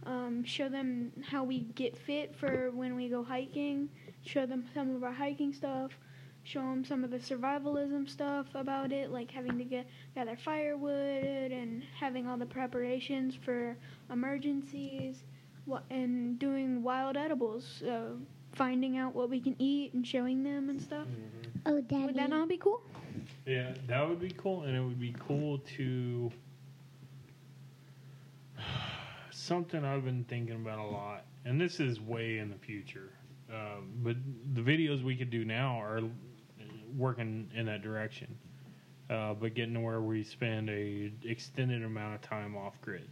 um, 0.06 0.43
show 0.43 0.68
them 0.68 1.12
how 1.26 1.43
we 1.43 1.62
get 1.76 1.97
fit 1.97 2.36
for 2.36 2.72
when 2.72 2.95
we 2.95 3.08
go 3.08 3.24
hiking, 3.24 3.89
show 4.26 4.45
them 4.45 4.66
some 4.74 4.95
of 4.95 5.04
our 5.04 5.14
hiking 5.14 5.54
stuff, 5.54 5.91
show 6.43 6.60
them 6.60 6.84
some 6.84 7.04
of 7.04 7.12
the 7.12 7.20
survivalism 7.20 8.10
stuff 8.10 8.47
about 8.54 8.91
it, 8.91 9.12
like 9.12 9.32
having 9.32 9.58
to 9.58 9.64
get 9.64 9.88
gather 10.16 10.36
firewood 10.36 11.51
and 11.51 11.73
having 12.04 12.28
all 12.28 12.36
the 12.36 12.45
preparations 12.45 13.34
for 13.34 13.78
emergencies 14.12 15.24
wha- 15.66 15.80
and 15.89 16.38
doing 16.38 16.84
wild 16.84 17.16
edibles, 17.16 17.82
uh, 17.84 18.10
finding 18.51 18.97
out 18.97 19.16
what 19.16 19.30
we 19.30 19.39
can 19.39 19.56
eat 19.58 19.93
and 19.93 20.06
showing 20.06 20.43
them 20.43 20.70
and 20.70 20.82
stuff. 20.82 21.08
oh, 21.66 21.80
Daddy. 21.80 22.08
Would 22.08 22.16
that 22.16 22.30
not 22.30 22.49
be 22.49 22.58
cool? 22.58 22.82
Yeah, 23.45 23.74
that 23.88 24.06
would 24.08 24.20
be 24.20 24.32
cool, 24.32 24.64
and 24.64 24.76
it 24.76 24.82
would 24.82 24.99
be 24.99 25.16
cool 25.18 25.60
to. 25.78 26.30
Something 29.32 29.86
I've 29.86 30.04
been 30.04 30.26
thinking 30.26 30.56
about 30.56 30.80
a 30.80 30.84
lot, 30.86 31.24
and 31.45 31.60
this 31.60 31.80
is 31.80 32.01
way 32.01 32.39
in 32.39 32.49
the 32.49 32.58
future. 32.58 33.14
Um, 33.49 33.91
but 34.04 34.18
the 34.56 34.62
videos 34.62 35.04
we 35.04 35.16
could 35.16 35.30
do 35.30 35.45
now 35.45 35.80
are 35.82 36.01
working 36.97 37.49
in 37.56 37.66
that 37.68 37.82
direction. 37.82 38.38
Uh, 39.10 39.34
but 39.34 39.54
getting 39.54 39.74
to 39.74 39.80
where 39.82 40.01
we 40.01 40.24
spend 40.24 40.70
a 40.70 41.12
extended 41.24 41.84
amount 41.84 42.16
of 42.16 42.22
time 42.22 42.56
off 42.56 42.80
grid, 42.82 43.10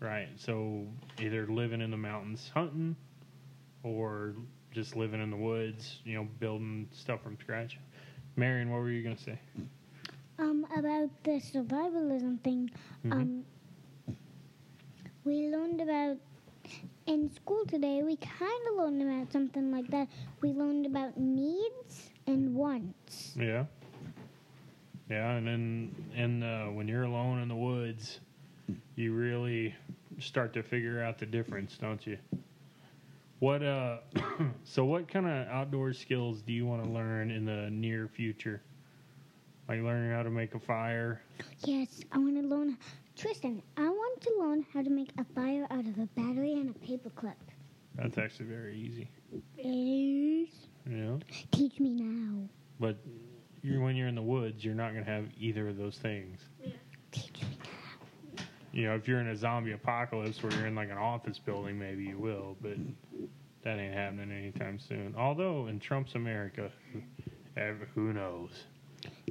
right? 0.00 0.28
So 0.36 0.86
either 1.20 1.46
living 1.46 1.80
in 1.80 1.90
the 1.90 1.96
mountains 1.96 2.50
hunting, 2.52 2.96
or 3.82 4.34
just 4.72 4.96
living 4.96 5.22
in 5.22 5.30
the 5.30 5.36
woods, 5.36 6.00
you 6.04 6.14
know, 6.14 6.26
building 6.40 6.88
stuff 6.92 7.22
from 7.22 7.38
scratch. 7.38 7.78
Marion, 8.36 8.70
what 8.70 8.78
were 8.80 8.90
you 8.90 9.02
gonna 9.02 9.16
say? 9.16 9.38
Um, 10.38 10.66
about 10.76 11.10
the 11.24 11.32
survivalism 11.40 12.40
thing. 12.42 12.70
Mhm. 13.04 13.12
Um, 13.12 13.44
we 15.24 15.48
learned 15.48 15.80
about 15.80 16.18
in 17.06 17.30
school 17.30 17.64
today. 17.66 18.02
We 18.02 18.16
kind 18.16 18.62
of 18.70 18.76
learned 18.76 19.02
about 19.02 19.32
something 19.32 19.70
like 19.70 19.88
that. 19.88 20.08
We 20.40 20.52
learned 20.52 20.86
about 20.86 21.18
needs 21.18 22.10
and 22.26 22.54
wants. 22.54 23.36
Yeah. 23.36 23.66
Yeah, 25.10 25.32
and 25.32 25.46
then 25.46 25.94
and 26.14 26.44
uh, 26.44 26.64
when 26.66 26.88
you're 26.88 27.02
alone 27.02 27.40
in 27.40 27.48
the 27.48 27.56
woods, 27.56 28.20
you 28.96 29.12
really 29.12 29.74
start 30.18 30.52
to 30.54 30.62
figure 30.62 31.02
out 31.02 31.18
the 31.18 31.26
difference, 31.26 31.76
don't 31.76 32.06
you? 32.06 32.18
What 33.40 33.62
uh 33.62 33.98
so 34.64 34.84
what 34.84 35.08
kind 35.08 35.26
of 35.26 35.48
outdoor 35.48 35.92
skills 35.92 36.42
do 36.42 36.52
you 36.52 36.64
want 36.66 36.84
to 36.84 36.90
learn 36.90 37.30
in 37.30 37.44
the 37.44 37.70
near 37.70 38.08
future? 38.08 38.62
Like 39.68 39.82
learning 39.82 40.12
how 40.12 40.22
to 40.22 40.30
make 40.30 40.54
a 40.54 40.60
fire? 40.60 41.22
Yes, 41.64 42.02
I 42.12 42.18
want 42.18 42.36
to 42.40 42.46
learn. 42.46 42.78
Tristan, 43.16 43.62
I 43.76 43.88
want 43.88 44.20
to 44.22 44.32
learn 44.38 44.64
how 44.72 44.82
to 44.82 44.90
make 44.90 45.10
a 45.18 45.24
fire 45.34 45.66
out 45.70 45.86
of 45.86 45.98
a 45.98 46.06
battery 46.14 46.52
and 46.52 46.74
a 46.74 46.78
paperclip. 46.78 47.34
That's 47.96 48.16
actually 48.16 48.46
very 48.46 48.76
easy. 48.76 49.08
It 49.58 49.66
is. 49.66 50.48
Know? 50.86 51.20
Teach 51.50 51.78
me 51.78 51.90
now. 51.90 52.48
But 52.80 52.96
you're, 53.62 53.80
when 53.80 53.96
you're 53.96 54.08
in 54.08 54.14
the 54.14 54.22
woods, 54.22 54.64
you're 54.64 54.74
not 54.74 54.92
going 54.92 55.04
to 55.04 55.10
have 55.10 55.26
either 55.38 55.68
of 55.68 55.76
those 55.76 55.96
things. 55.96 56.40
Teach. 57.10 57.42
You 58.72 58.86
know, 58.86 58.94
if 58.94 59.06
you're 59.06 59.20
in 59.20 59.28
a 59.28 59.36
zombie 59.36 59.72
apocalypse 59.72 60.42
where 60.42 60.52
you're 60.52 60.66
in 60.66 60.74
like 60.74 60.90
an 60.90 60.96
office 60.96 61.38
building, 61.38 61.78
maybe 61.78 62.04
you 62.04 62.18
will, 62.18 62.56
but 62.62 62.76
that 63.62 63.78
ain't 63.78 63.94
happening 63.94 64.32
anytime 64.32 64.78
soon. 64.78 65.14
Although 65.16 65.66
in 65.66 65.78
Trump's 65.78 66.14
America, 66.14 66.70
who 67.94 68.12
knows? 68.12 68.50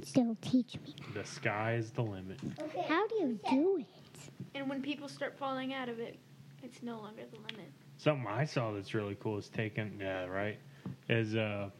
Still, 0.04 0.36
teach 0.42 0.74
me. 0.74 0.94
The 1.14 1.24
sky 1.24 1.74
is 1.74 1.90
the 1.90 2.02
limit. 2.02 2.38
Okay. 2.60 2.84
How 2.88 3.06
do 3.08 3.14
you 3.16 3.40
do 3.50 3.78
it? 3.80 4.30
And 4.54 4.68
when 4.68 4.80
people 4.80 5.08
start 5.08 5.36
falling 5.36 5.74
out 5.74 5.88
of 5.88 5.98
it, 5.98 6.18
it's 6.62 6.82
no 6.82 7.00
longer 7.00 7.22
the 7.30 7.38
limit. 7.38 7.72
Something 7.96 8.26
I 8.28 8.44
saw 8.44 8.72
that's 8.72 8.94
really 8.94 9.16
cool 9.20 9.38
is 9.38 9.48
taking, 9.48 9.98
yeah, 10.00 10.26
right, 10.26 10.58
is 11.08 11.34
uh, 11.34 11.70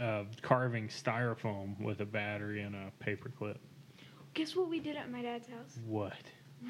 uh, 0.00 0.24
carving 0.42 0.88
styrofoam 0.88 1.78
with 1.80 2.00
a 2.00 2.04
battery 2.04 2.62
and 2.62 2.74
a 2.74 2.90
paper 2.98 3.28
clip. 3.30 3.58
Guess 4.34 4.56
what 4.56 4.68
we 4.68 4.80
did 4.80 4.96
at 4.96 5.10
my 5.10 5.22
dad's 5.22 5.46
house? 5.48 5.78
What? 5.86 6.14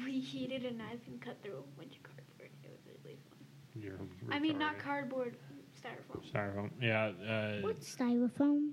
We 0.05 0.19
heated 0.19 0.65
a 0.65 0.73
knife 0.73 0.99
and 1.07 1.21
cut 1.21 1.37
through 1.43 1.59
a 1.59 1.79
bunch 1.79 1.95
of 1.97 2.03
cardboard. 2.03 2.49
It 2.63 2.69
was 2.71 2.79
really 3.03 3.17
fun. 3.29 3.81
You're 3.81 4.35
I 4.35 4.39
mean, 4.39 4.57
not 4.57 4.79
cardboard, 4.79 5.37
styrofoam. 5.81 6.31
Styrofoam. 6.31 6.69
Yeah. 6.81 7.11
Uh, 7.29 7.61
What's 7.61 7.95
styrofoam? 7.95 8.71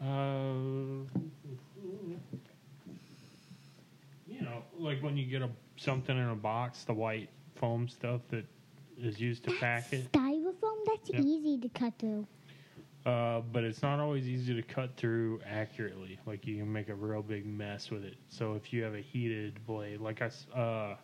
Uh, 0.00 1.06
you 4.28 4.40
know, 4.42 4.62
like 4.78 5.02
when 5.02 5.16
you 5.16 5.24
get 5.26 5.42
a 5.42 5.50
something 5.76 6.16
in 6.16 6.28
a 6.28 6.34
box, 6.34 6.84
the 6.84 6.92
white 6.92 7.28
foam 7.56 7.88
stuff 7.88 8.20
that 8.30 8.44
is 8.98 9.20
used 9.20 9.44
to 9.44 9.52
pack 9.58 9.92
it. 9.92 10.10
Styrofoam? 10.12 10.84
That's 10.86 11.10
Yep. 11.12 11.22
easy 11.24 11.58
to 11.58 11.68
cut 11.70 11.94
through. 11.98 12.26
Uh, 13.04 13.40
but 13.52 13.64
it's 13.64 13.82
not 13.82 13.98
always 13.98 14.28
easy 14.28 14.54
to 14.54 14.62
cut 14.62 14.96
through 14.96 15.40
accurately. 15.44 16.20
Like 16.24 16.46
you 16.46 16.56
can 16.58 16.72
make 16.72 16.88
a 16.88 16.94
real 16.94 17.22
big 17.22 17.44
mess 17.46 17.90
with 17.90 18.04
it. 18.04 18.16
So 18.28 18.54
if 18.54 18.72
you 18.72 18.84
have 18.84 18.94
a 18.94 19.00
heated 19.00 19.58
blade, 19.66 20.00
like 20.00 20.22
I, 20.22 20.30
uh, 20.56 20.96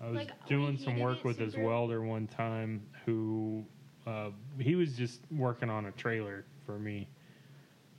I 0.00 0.06
was 0.06 0.14
Like, 0.14 0.46
doing 0.46 0.78
some 0.78 0.98
work 0.98 1.18
it 1.18 1.24
with 1.24 1.38
this 1.38 1.56
welder 1.56 2.00
one 2.02 2.26
time 2.26 2.82
who, 3.04 3.64
uh, 4.06 4.30
he 4.58 4.76
was 4.76 4.94
just 4.96 5.20
working 5.30 5.68
on 5.68 5.86
a 5.86 5.92
trailer 5.92 6.46
for 6.64 6.78
me. 6.78 7.08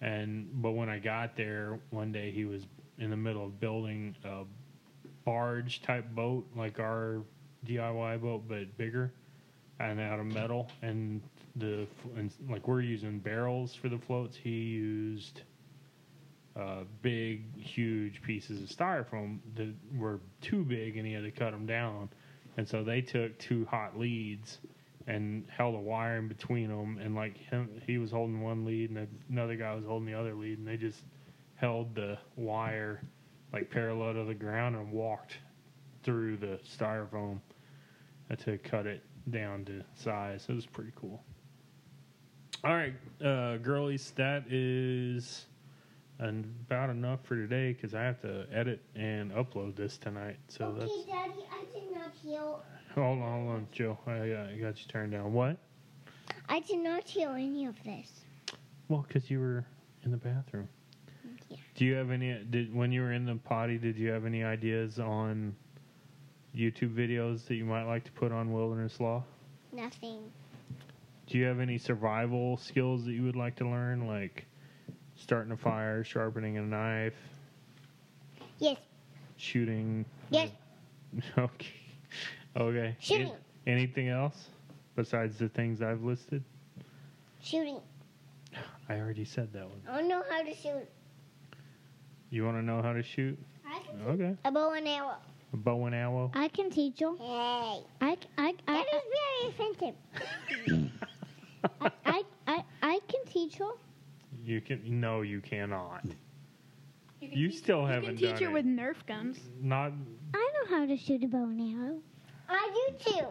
And, 0.01 0.49
but 0.61 0.71
when 0.71 0.89
I 0.89 0.97
got 0.97 1.35
there 1.35 1.79
one 1.91 2.11
day, 2.11 2.31
he 2.31 2.45
was 2.45 2.65
in 2.97 3.11
the 3.11 3.17
middle 3.17 3.45
of 3.45 3.59
building 3.59 4.15
a 4.23 4.45
barge 5.25 5.83
type 5.83 6.09
boat, 6.15 6.47
like 6.55 6.79
our 6.79 7.21
DIY 7.67 8.21
boat, 8.21 8.43
but 8.47 8.75
bigger 8.77 9.13
and 9.79 9.99
out 9.99 10.19
of 10.19 10.25
metal. 10.25 10.69
And 10.81 11.21
the 11.55 11.87
and 12.15 12.31
like 12.49 12.67
we're 12.67 12.81
using 12.81 13.19
barrels 13.19 13.73
for 13.73 13.89
the 13.89 13.97
floats. 13.97 14.35
He 14.35 14.49
used 14.49 15.41
uh, 16.55 16.83
big, 17.01 17.57
huge 17.57 18.21
pieces 18.21 18.61
of 18.61 18.75
styrofoam 18.75 19.39
that 19.55 19.73
were 19.95 20.19
too 20.41 20.63
big, 20.63 20.97
and 20.97 21.05
he 21.05 21.13
had 21.13 21.23
to 21.23 21.31
cut 21.31 21.51
them 21.51 21.65
down. 21.65 22.09
And 22.57 22.67
so 22.67 22.83
they 22.83 23.01
took 23.01 23.37
two 23.39 23.65
hot 23.65 23.97
leads 23.97 24.59
and 25.07 25.45
held 25.49 25.75
a 25.75 25.79
wire 25.79 26.17
in 26.17 26.27
between 26.27 26.69
them, 26.69 26.99
and 27.01 27.15
like 27.15 27.37
him, 27.37 27.69
he 27.87 27.97
was 27.97 28.11
holding 28.11 28.41
one 28.41 28.65
lead, 28.65 28.91
and 28.91 29.07
another 29.29 29.55
guy 29.55 29.73
was 29.73 29.85
holding 29.85 30.05
the 30.05 30.19
other 30.19 30.35
lead, 30.35 30.59
and 30.59 30.67
they 30.67 30.77
just 30.77 31.03
held 31.55 31.95
the 31.95 32.17
wire 32.35 33.01
like 33.51 33.69
parallel 33.71 34.13
to 34.13 34.23
the 34.25 34.33
ground 34.33 34.75
and 34.75 34.91
walked 34.91 35.37
through 36.03 36.37
the 36.37 36.59
styrofoam 36.77 37.39
to 38.37 38.57
cut 38.59 38.85
it 38.85 39.03
down 39.29 39.65
to 39.65 39.83
size. 39.95 40.45
It 40.49 40.53
was 40.53 40.65
pretty 40.65 40.91
cool. 40.95 41.23
All 42.63 42.73
right, 42.73 42.93
uh, 43.23 43.57
girlies, 43.57 44.11
that 44.17 44.43
is 44.49 45.45
about 46.19 46.89
enough 46.89 47.23
for 47.23 47.35
today 47.35 47.71
because 47.71 47.95
I 47.95 48.03
have 48.03 48.21
to 48.21 48.45
edit 48.51 48.81
and 48.95 49.31
upload 49.31 49.75
this 49.75 49.97
tonight. 49.97 50.37
So 50.49 50.65
okay, 50.65 50.79
that's 50.79 50.91
Daddy, 51.05 51.45
I 51.51 51.63
did 51.73 51.95
not 51.95 52.11
hear. 52.21 52.39
hold 52.93 53.21
on, 53.21 53.43
hold 53.43 53.49
on, 53.55 53.67
Joe. 53.71 53.97
I, 54.05 54.11
uh, 54.11 54.47
I 54.51 54.57
got 54.57 54.79
you 54.79 54.87
turned 54.89 55.13
down. 55.13 55.31
What? 55.31 55.57
I 56.49 56.59
did 56.59 56.79
not 56.79 57.07
hear 57.07 57.29
any 57.29 57.65
of 57.65 57.81
this. 57.83 58.11
Well, 58.89 59.05
because 59.07 59.29
you 59.29 59.39
were 59.39 59.65
in 60.03 60.11
the 60.11 60.17
bathroom. 60.17 60.67
Yeah. 61.47 61.57
Do 61.75 61.85
you 61.85 61.93
have 61.95 62.11
any? 62.11 62.43
Did 62.49 62.73
when 62.75 62.91
you 62.91 63.01
were 63.01 63.13
in 63.13 63.25
the 63.25 63.35
potty? 63.35 63.77
Did 63.77 63.97
you 63.97 64.09
have 64.09 64.25
any 64.25 64.43
ideas 64.43 64.99
on 64.99 65.55
YouTube 66.55 66.93
videos 66.95 67.45
that 67.47 67.55
you 67.55 67.65
might 67.65 67.83
like 67.83 68.03
to 68.05 68.11
put 68.11 68.31
on 68.31 68.51
wilderness 68.51 68.99
law? 68.99 69.23
Nothing. 69.71 70.19
Do 71.27 71.37
you 71.37 71.45
have 71.45 71.59
any 71.59 71.77
survival 71.77 72.57
skills 72.57 73.05
that 73.05 73.11
you 73.13 73.23
would 73.23 73.35
like 73.35 73.55
to 73.57 73.65
learn, 73.69 74.07
like 74.07 74.45
starting 75.15 75.51
a 75.51 75.57
fire, 75.57 76.03
sharpening 76.03 76.57
a 76.57 76.61
knife, 76.61 77.13
Yes. 78.57 78.77
shooting? 79.37 80.05
Yes. 80.29 80.49
Okay. 81.37 81.67
Okay. 82.55 82.95
Shooting. 82.99 83.27
An- 83.29 83.33
anything 83.67 84.09
else 84.09 84.49
besides 84.95 85.37
the 85.37 85.49
things 85.49 85.81
I've 85.81 86.03
listed? 86.03 86.43
Shooting. 87.41 87.79
I 88.87 88.95
already 88.99 89.25
said 89.25 89.51
that 89.53 89.67
one. 89.67 89.81
I 89.89 89.97
don't 89.99 90.07
know 90.09 90.23
how 90.29 90.41
to 90.41 90.53
shoot. 90.55 90.87
You 92.31 92.43
want 92.45 92.57
to 92.57 92.61
know 92.63 92.81
how 92.81 92.93
to 92.93 93.01
shoot? 93.03 93.37
I 93.67 93.79
can 93.79 94.01
Okay. 94.07 94.35
a 94.45 94.51
bow 94.51 94.73
and 94.73 94.87
arrow. 94.87 95.15
A 95.53 95.57
bow 95.57 95.85
and 95.85 95.95
arrow. 95.95 96.31
I 96.35 96.47
can 96.49 96.69
teach 96.69 97.01
you. 97.01 97.15
Hey. 97.19 97.81
I, 98.01 98.17
I, 98.37 98.53
I, 98.67 98.73
That 98.73 98.85
is 98.93 99.01
very 99.17 99.49
offensive. 99.49 100.91
I, 101.81 101.91
I, 102.05 102.23
I, 102.47 102.63
I 102.81 102.99
can 103.07 103.25
teach 103.25 103.59
you. 103.59 103.73
You 104.45 104.61
can. 104.61 104.81
No, 105.01 105.21
you 105.21 105.41
cannot. 105.41 106.05
You, 107.19 107.29
You 107.33 107.51
still 107.51 107.81
you 107.81 107.87
haven't 107.87 108.07
can 108.09 108.17
teach 108.17 108.29
done 108.35 108.43
her 108.43 108.49
it. 108.49 108.53
with 108.53 108.65
Nerf 108.65 109.05
guns. 109.07 109.39
Not. 109.61 109.91
I 110.33 110.51
know 110.53 110.77
how 110.77 110.85
to 110.85 110.95
shoot 110.95 111.23
a 111.23 111.27
bow 111.27 111.43
and 111.43 111.61
arrow. 111.75 111.97
I 112.47 112.69
do 113.03 113.11
too. 113.11 113.25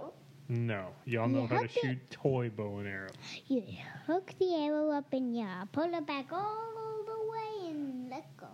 No. 0.49 0.89
Y'all 1.05 1.29
You 1.29 1.35
know 1.37 1.47
how 1.47 1.57
to 1.57 1.63
hooked 1.63 1.77
it. 1.77 1.81
shoot 1.83 2.11
toy 2.11 2.51
bow 2.51 2.79
and 2.79 2.89
arrow. 2.89 3.11
You 3.47 3.63
hook 4.07 4.33
the 4.41 4.55
arrow 4.57 4.91
up 4.91 5.13
and 5.13 5.37
you 5.37 5.47
pull 5.73 5.93
it 5.95 6.07
back 6.07 6.27
all 6.33 7.05
the 7.07 7.31
way 7.31 7.71
and 7.71 8.11
let 8.11 8.25
go. 8.37 8.49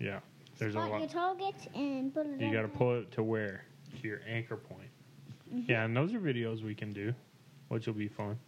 Yeah. 0.00 0.20
There's 0.58 0.74
a 0.74 0.78
Spot 0.78 0.88
your 0.90 1.00
lot. 1.00 1.10
target 1.10 1.54
and 1.74 2.12
pull 2.14 2.22
it 2.22 2.40
You 2.40 2.52
got 2.52 2.62
to 2.62 2.68
pull 2.68 2.98
it 2.98 3.10
to 3.12 3.22
where? 3.22 3.64
To 4.00 4.08
your 4.08 4.20
anchor 4.28 4.56
point. 4.56 4.88
Mm-hmm. 5.52 5.70
Yeah, 5.70 5.84
and 5.84 5.96
those 5.96 6.12
are 6.14 6.20
videos 6.20 6.62
we 6.62 6.74
can 6.74 6.92
do, 6.92 7.12
which 7.68 7.86
will 7.86 7.94
be 7.94 8.08
fun. 8.08 8.38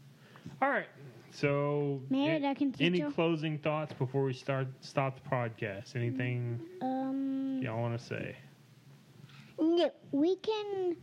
All 0.62 0.70
right. 0.70 0.86
So, 1.32 2.00
a- 2.12 2.46
I 2.46 2.54
can 2.54 2.74
any 2.80 2.98
you. 3.00 3.11
closing 3.11 3.59
thoughts 3.59 3.92
before 3.92 4.22
we 4.24 4.32
start 4.32 4.68
stop 4.80 5.20
the 5.22 5.28
podcast? 5.28 5.94
Anything 5.96 6.61
Um, 6.80 7.61
y'all 7.62 7.80
want 7.80 7.98
to 7.98 8.04
say? 8.04 8.36
No. 9.59 9.90
we 10.12 10.36
can, 10.36 10.96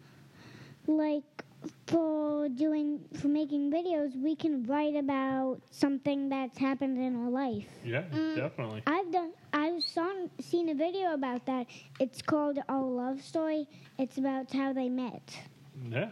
like, 0.87 1.43
for 1.87 2.49
doing, 2.49 2.99
for 3.19 3.27
making 3.27 3.71
videos, 3.71 4.15
we 4.21 4.35
can 4.35 4.63
write 4.65 4.95
about 4.95 5.61
something 5.71 6.29
that's 6.29 6.57
happened 6.57 6.97
in 6.97 7.15
our 7.15 7.29
life. 7.29 7.67
Yeah, 7.83 8.03
Mm. 8.11 8.35
definitely. 8.35 8.83
I've 8.87 9.11
done. 9.11 9.31
I've 9.53 9.83
saw, 9.83 10.11
seen 10.39 10.69
a 10.69 10.75
video 10.75 11.13
about 11.13 11.45
that. 11.45 11.67
It's 11.99 12.21
called 12.21 12.59
Our 12.69 12.83
Love 12.83 13.21
Story. 13.21 13.67
It's 13.97 14.17
about 14.17 14.51
how 14.51 14.73
they 14.73 14.89
met. 14.89 15.37
Yeah. 15.89 16.09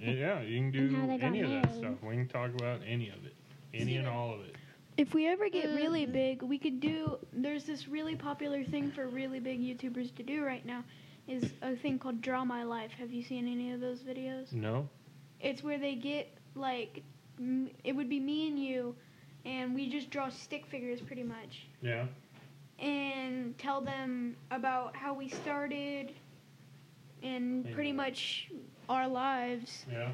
Yeah, 0.00 0.42
you 0.42 0.58
can 0.58 0.70
do 0.70 0.96
any 1.20 1.40
of 1.40 1.50
that 1.50 1.74
stuff. 1.74 2.02
We 2.02 2.14
can 2.14 2.28
talk 2.28 2.50
about 2.54 2.80
any 2.86 3.08
of 3.08 3.24
it. 3.24 3.34
Any 3.72 3.96
and 3.96 4.06
all 4.08 4.34
of 4.34 4.40
it. 4.40 4.56
If 4.96 5.12
we 5.14 5.26
ever 5.26 5.48
get 5.48 5.74
really 5.74 6.06
big, 6.06 6.42
we 6.42 6.58
could 6.58 6.78
do. 6.80 7.18
There's 7.32 7.64
this 7.64 7.88
really 7.88 8.14
popular 8.14 8.62
thing 8.64 8.90
for 8.92 9.08
really 9.08 9.40
big 9.40 9.60
YouTubers 9.60 10.14
to 10.16 10.22
do 10.22 10.44
right 10.44 10.64
now, 10.64 10.84
is 11.26 11.52
a 11.62 11.74
thing 11.76 11.98
called 11.98 12.20
Draw 12.20 12.44
My 12.44 12.62
Life. 12.64 12.92
Have 12.98 13.12
you 13.12 13.22
seen 13.22 13.48
any 13.48 13.72
of 13.72 13.80
those 13.80 14.00
videos? 14.00 14.52
No? 14.52 14.88
It's 15.40 15.62
where 15.62 15.78
they 15.78 15.94
get 15.94 16.36
like, 16.54 17.02
m- 17.38 17.70
it 17.82 17.92
would 17.92 18.08
be 18.08 18.20
me 18.20 18.48
and 18.48 18.58
you, 18.58 18.94
and 19.44 19.74
we 19.74 19.88
just 19.88 20.10
draw 20.10 20.28
stick 20.28 20.66
figures 20.66 21.00
pretty 21.00 21.22
much, 21.22 21.66
Yeah. 21.82 22.06
and 22.78 23.56
tell 23.58 23.80
them 23.80 24.36
about 24.50 24.96
how 24.96 25.14
we 25.14 25.28
started, 25.28 26.12
and 27.22 27.70
pretty 27.72 27.92
much 27.92 28.50
our 28.88 29.08
lives 29.08 29.86
Yeah. 29.90 30.10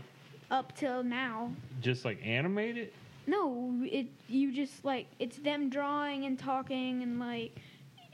up 0.50 0.76
till 0.76 1.02
now. 1.02 1.52
Just 1.80 2.04
like 2.04 2.18
animate 2.24 2.76
it? 2.78 2.92
No, 3.26 3.80
it 3.84 4.06
you 4.28 4.52
just 4.52 4.84
like 4.84 5.06
it's 5.18 5.36
them 5.38 5.68
drawing 5.70 6.24
and 6.24 6.38
talking 6.38 7.02
and 7.02 7.18
like 7.20 7.56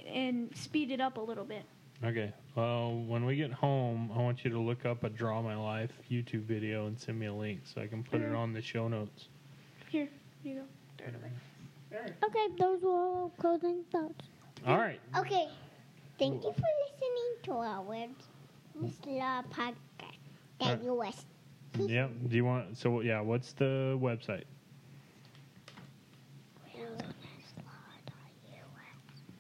and 0.07 0.55
speed 0.57 0.91
it 0.91 1.01
up 1.01 1.17
a 1.17 1.21
little 1.21 1.45
bit. 1.45 1.65
Okay. 2.05 2.33
Well, 2.57 2.95
when 3.07 3.27
we 3.27 3.37
get 3.37 3.53
home, 3.53 4.11
I 4.15 4.19
want 4.19 4.43
you 4.43 4.51
to 4.51 4.59
look 4.59 4.87
up 4.87 5.05
a 5.05 5.11
Draw 5.11 5.43
My 5.43 5.57
Life 5.57 5.93
YouTube 6.11 6.45
video 6.45 6.87
and 6.87 6.99
send 6.99 7.19
me 7.19 7.27
a 7.27 7.35
link 7.35 7.61
so 7.65 7.83
I 7.83 7.87
can 7.87 8.03
put 8.03 8.23
it 8.23 8.31
Mhm. 8.31 8.39
on 8.39 8.53
the 8.55 8.63
show 8.63 8.89
notes. 8.89 9.29
Here, 9.91 10.09
you 10.43 10.55
go. 10.55 10.65
Throw 10.97 11.09
it 11.09 11.15
away. 11.17 12.15
Okay, 12.25 12.49
those 12.57 12.81
were 12.83 12.91
all 12.93 13.29
closing 13.37 13.85
thoughts. 13.85 14.31
All 14.67 14.79
right. 14.79 14.99
Okay. 15.17 15.51
Thank 16.19 16.45
you 16.45 16.53
for 16.53 16.67
listening 16.89 17.37
to 17.43 17.53
our 17.53 17.83
Words 17.83 18.27
Miss 18.75 19.05
Law 19.05 19.43
podcast. 19.43 20.19
That 20.59 20.83
US. 20.83 21.27
Yep. 21.79 22.11
Do 22.29 22.37
you 22.37 22.45
want? 22.47 22.79
So 22.79 23.01
yeah. 23.03 23.21
What's 23.21 23.53
the 23.53 23.99
website? 24.01 24.45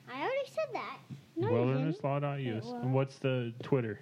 I 0.08 0.20
already 0.20 0.48
said 0.50 0.68
that. 0.72 0.98
No, 1.36 1.48
you. 1.48 1.54
Wildernesslaw.us. 1.54 2.40
It 2.40 2.54
was. 2.64 2.72
And 2.82 2.94
what's 2.94 3.18
the 3.18 3.52
Twitter? 3.62 3.98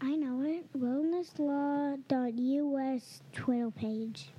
I 0.00 0.16
know 0.16 0.42
it. 0.42 0.66
Wildernesslaw.us 0.76 3.22
Twitter 3.32 3.70
page. 3.70 4.30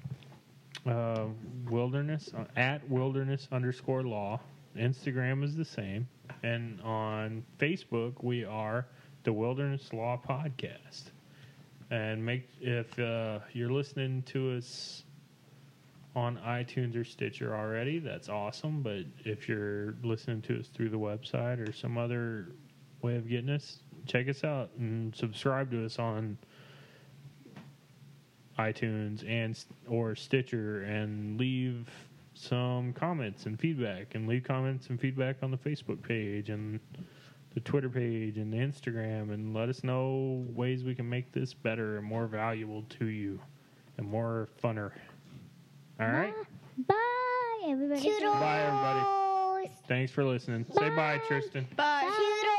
Uh, 0.86 1.28
wilderness 1.70 2.30
uh, 2.38 2.44
at 2.58 2.86
wilderness 2.90 3.48
underscore 3.52 4.04
law. 4.04 4.40
Instagram 4.78 5.42
is 5.44 5.56
the 5.56 5.64
same, 5.64 6.08
and 6.42 6.82
on 6.82 7.46
Facebook 7.60 8.14
we 8.22 8.44
are 8.44 8.88
the 9.24 9.32
Wilderness 9.32 9.94
Law 9.94 10.20
Podcast. 10.28 11.04
And 11.92 12.26
make 12.26 12.50
if 12.60 12.98
uh, 13.00 13.40
you're 13.54 13.72
listening 13.72 14.24
to 14.24 14.58
us 14.58 15.04
on 16.16 16.38
iTunes 16.46 16.96
or 16.96 17.04
Stitcher 17.04 17.56
already, 17.56 18.00
that's 18.00 18.30
awesome. 18.30 18.82
But 18.82 19.06
if 19.26 19.50
you're 19.50 19.96
listening 20.04 20.42
to 20.44 20.60
us 20.60 20.68
through 20.68 20.90
the 20.90 20.98
website 20.98 21.68
or 21.68 21.72
some 21.72 21.98
other 21.98 22.50
way 23.02 23.16
of 23.16 23.28
getting 23.28 23.50
us, 23.50 23.80
check 24.06 24.28
us 24.30 24.44
out 24.44 24.70
and 24.78 25.16
subscribe 25.16 25.72
to 25.72 25.86
us 25.86 26.00
on 26.00 26.38
iTunes 28.60 29.28
and 29.28 29.64
or 29.88 30.16
Stitcher 30.16 30.84
and 30.84 31.40
leave 31.40 31.90
some 32.36 32.94
comments 32.94 33.46
and 33.46 33.60
feedback 33.60 34.16
and 34.16 34.28
leave 34.28 34.44
comments 34.44 34.88
and 34.88 35.00
feedback 35.00 35.38
on 35.42 35.52
the 35.52 35.58
Facebook 35.58 36.02
page 36.02 36.50
and 36.50 36.80
the 37.54 37.60
Twitter 37.60 37.90
page 37.90 38.38
and 38.38 38.52
the 38.52 38.58
Instagram 38.58 39.34
and 39.34 39.54
let 39.54 39.70
us 39.70 39.84
know 39.84 40.46
ways 40.54 40.84
we 40.84 40.96
can 40.96 41.08
make 41.08 41.32
this 41.32 41.54
better 41.54 41.98
and 41.98 42.06
more 42.06 42.26
valuable 42.26 42.84
to 42.90 43.06
you 43.06 43.40
and 43.98 44.08
more 44.08 44.50
funner. 44.64 44.92
All 46.00 46.08
right. 46.08 46.34
Bye, 46.88 46.96
everybody. 47.68 48.02
Toodles. 48.02 48.36
Bye, 48.40 48.62
everybody. 48.62 49.72
Thanks 49.88 50.12
for 50.12 50.24
listening. 50.24 50.66
Say 50.74 50.90
bye, 50.90 51.18
Bye. 51.18 51.22
Tristan. 51.28 51.68
Bye. 51.76 52.50